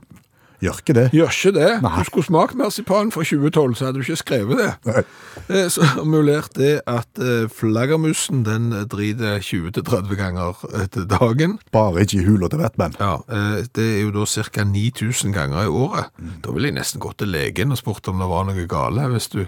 Gjør 0.64 0.78
ikke 0.80 0.94
det? 0.96 1.06
Gjør 1.12 1.32
ikke 1.34 1.52
det. 1.58 1.70
Nei. 1.84 1.92
Du 2.00 2.08
skulle 2.08 2.28
smakt 2.30 2.56
marsipan 2.60 3.12
fra 3.12 3.26
2012, 3.28 3.76
så 3.76 3.86
hadde 3.90 4.00
du 4.00 4.06
ikke 4.06 4.20
skrevet 4.22 4.62
det. 4.62 4.70
Nei. 4.88 5.04
Eh, 5.50 5.68
Så 5.74 5.84
har 5.84 6.06
vi 6.08 6.22
lært 6.24 6.54
det 6.56 6.72
at 6.88 7.20
eh, 7.20 7.50
flaggermusen 7.52 8.46
den 8.48 8.70
driter 8.92 9.40
20-30 9.44 10.16
ganger 10.20 10.64
etter 10.86 11.06
dagen. 11.10 11.58
Bare 11.76 12.06
ikke 12.06 12.22
i 12.22 12.26
hula 12.28 12.48
til 12.54 12.64
Batman. 12.64 12.96
Ja, 13.02 13.18
eh, 13.28 13.66
det 13.76 13.90
er 13.98 14.02
jo 14.06 14.14
da 14.16 14.26
ca. 14.26 14.64
9000 14.64 15.34
ganger 15.36 15.66
i 15.68 15.72
året. 15.84 16.14
Da 16.46 16.52
ville 16.56 16.72
jeg 16.72 16.80
nesten 16.80 17.04
gått 17.04 17.20
til 17.20 17.34
legen 17.36 17.72
og 17.76 17.78
spurt 17.84 18.08
om 18.08 18.24
det 18.24 18.30
var 18.32 18.48
noe 18.48 18.68
gale, 18.70 19.10
hvis 19.12 19.28
du 19.36 19.44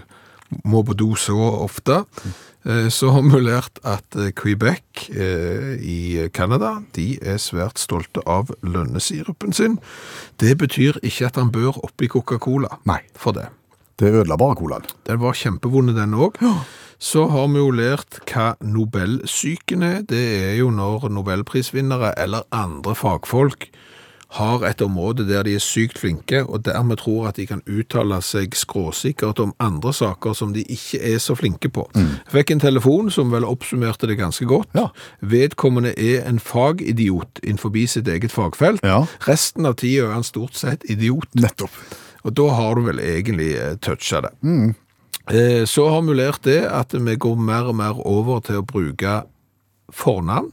må 0.64 0.82
på 0.86 0.94
do 0.94 1.14
så 1.18 1.34
ofte. 1.64 2.04
Eh, 2.26 2.34
Så 2.90 3.12
har 3.14 3.22
vi 3.22 3.38
lært 3.44 3.78
at 3.86 4.16
eh, 4.18 4.32
Quebec 4.34 5.06
eh, 5.14 5.76
i 5.78 6.26
Canada, 6.34 6.80
de 6.96 7.14
er 7.22 7.38
svært 7.38 7.78
stolte 7.78 8.24
av 8.26 8.50
lønnesirupen 8.66 9.54
sin. 9.54 9.76
Det 10.42 10.56
betyr 10.58 10.98
ikke 11.06 11.28
at 11.28 11.38
han 11.38 11.52
bør 11.54 11.78
oppi 11.86 12.08
Coca-Cola 12.10 12.80
Nei. 12.90 12.98
for 13.14 13.36
det. 13.38 13.46
Det 13.96 14.10
ødela 14.10 14.36
bare 14.36 14.58
colaen. 14.58 14.88
Den 15.06 15.22
var 15.22 15.38
kjempevonde 15.38 15.94
den 15.96 16.18
òg. 16.18 16.36
Så 16.98 17.26
har 17.30 17.46
vi 17.52 17.60
jo 17.60 17.70
lært 17.70 18.18
hva 18.28 18.54
Nobelsyken 18.64 19.84
er. 19.84 20.02
Det 20.08 20.24
er 20.50 20.54
jo 20.58 20.70
når 20.72 21.08
nobelprisvinnere 21.12 22.14
eller 22.20 22.48
andre 22.52 22.96
fagfolk 22.96 23.70
har 24.36 24.64
et 24.68 24.82
område 24.84 25.26
der 25.28 25.44
de 25.46 25.54
er 25.56 25.62
sykt 25.62 25.98
flinke, 26.00 26.42
og 26.44 26.64
dermed 26.66 27.00
tror 27.02 27.28
at 27.30 27.40
de 27.40 27.46
kan 27.48 27.62
uttale 27.66 28.18
seg 28.24 28.56
skråsikkert 28.56 29.40
om 29.42 29.54
andre 29.62 29.92
saker 29.96 30.36
som 30.36 30.54
de 30.56 30.62
ikke 30.62 31.00
er 31.00 31.18
så 31.22 31.36
flinke 31.38 31.70
på. 31.72 31.86
Jeg 31.96 32.32
fikk 32.34 32.54
en 32.54 32.64
telefon 32.64 33.10
som 33.12 33.32
vel 33.34 33.46
oppsummerte 33.48 34.08
det 34.10 34.18
ganske 34.20 34.46
godt. 34.48 34.70
Ja. 34.76 34.88
Vedkommende 35.20 35.94
er 35.96 36.26
en 36.28 36.40
fagidiot 36.40 37.40
innenfor 37.42 37.74
sitt 37.86 38.08
eget 38.08 38.32
fagfelt. 38.32 38.84
Ja. 38.84 39.04
Resten 39.26 39.66
av 39.66 39.78
tida 39.80 40.08
er 40.08 40.16
han 40.16 40.26
stort 40.26 40.54
sett 40.56 40.84
idiot. 40.90 41.28
Nettopp. 41.34 41.72
Og 42.24 42.34
da 42.34 42.50
har 42.56 42.74
du 42.74 42.86
vel 42.88 43.00
egentlig 43.00 43.54
eh, 43.54 43.76
toucha 43.78 44.20
det. 44.24 44.34
Mm. 44.42 44.74
Så 45.66 45.88
har 45.90 46.04
mulert 46.06 46.44
det 46.46 46.60
at 46.70 46.92
vi 46.94 47.16
går 47.18 47.34
mer 47.34 47.66
og 47.66 47.74
mer 47.74 47.98
over 48.06 48.38
til 48.46 48.60
å 48.60 48.66
bruke 48.66 49.24
fornavn, 49.90 50.52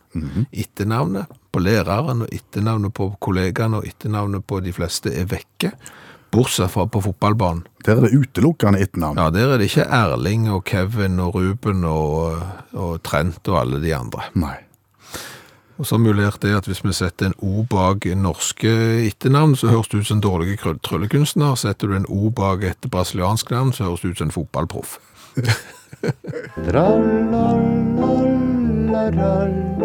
etternavnet, 0.50 1.30
på 1.54 1.62
læreren, 1.62 2.26
og 2.26 2.34
etternavnet 2.34 2.94
på 2.98 3.12
kollegaene 3.24 3.82
og 3.82 3.88
etternavnet 3.88 4.46
på 4.50 4.60
de 4.66 4.74
fleste 4.76 5.14
er 5.14 5.30
vekke. 5.30 5.72
Bortsett 6.34 6.72
fra 6.74 6.88
på 6.90 7.02
fotballbanen. 7.06 7.62
Der 7.86 8.00
er 8.00 8.08
det 8.08 8.18
utelukkende 8.18 8.82
etternavn. 8.82 9.20
Ja, 9.22 9.30
der 9.30 9.54
er 9.54 9.58
det 9.62 9.70
ikke 9.70 9.86
Erling 9.86 10.50
og 10.50 10.64
Kevin 10.66 11.20
og 11.22 11.36
Ruben 11.38 11.84
og, 11.86 12.42
og 12.74 13.04
Trent 13.06 13.48
og 13.54 13.60
alle 13.62 13.82
de 13.84 13.94
andre. 13.96 14.22
Nei. 14.34 14.56
Og 15.78 15.86
så 15.90 15.98
mulert 15.98 16.42
det 16.42 16.54
at 16.58 16.68
hvis 16.70 16.84
vi 16.86 16.94
setter 16.94 17.26
en 17.30 17.38
O 17.42 17.64
bak 17.70 18.06
norske 18.18 18.70
etternavn, 19.08 19.56
så 19.58 19.68
høres 19.74 19.90
det 19.92 19.98
ut 20.00 20.08
som 20.10 20.18
en 20.18 20.26
dårlig 20.26 20.58
tryllekunstner. 20.86 21.56
Setter 21.60 21.88
du 21.88 21.96
en 21.98 22.10
O 22.10 22.30
bak 22.30 22.64
et 22.64 22.90
brasiliansk 22.90 23.52
navn, 23.52 23.74
så 23.74 23.84
høres 23.90 24.02
det 24.02 24.10
ut 24.14 24.18
som 24.18 24.28
en 24.28 24.38
fotballproff. 24.38 24.98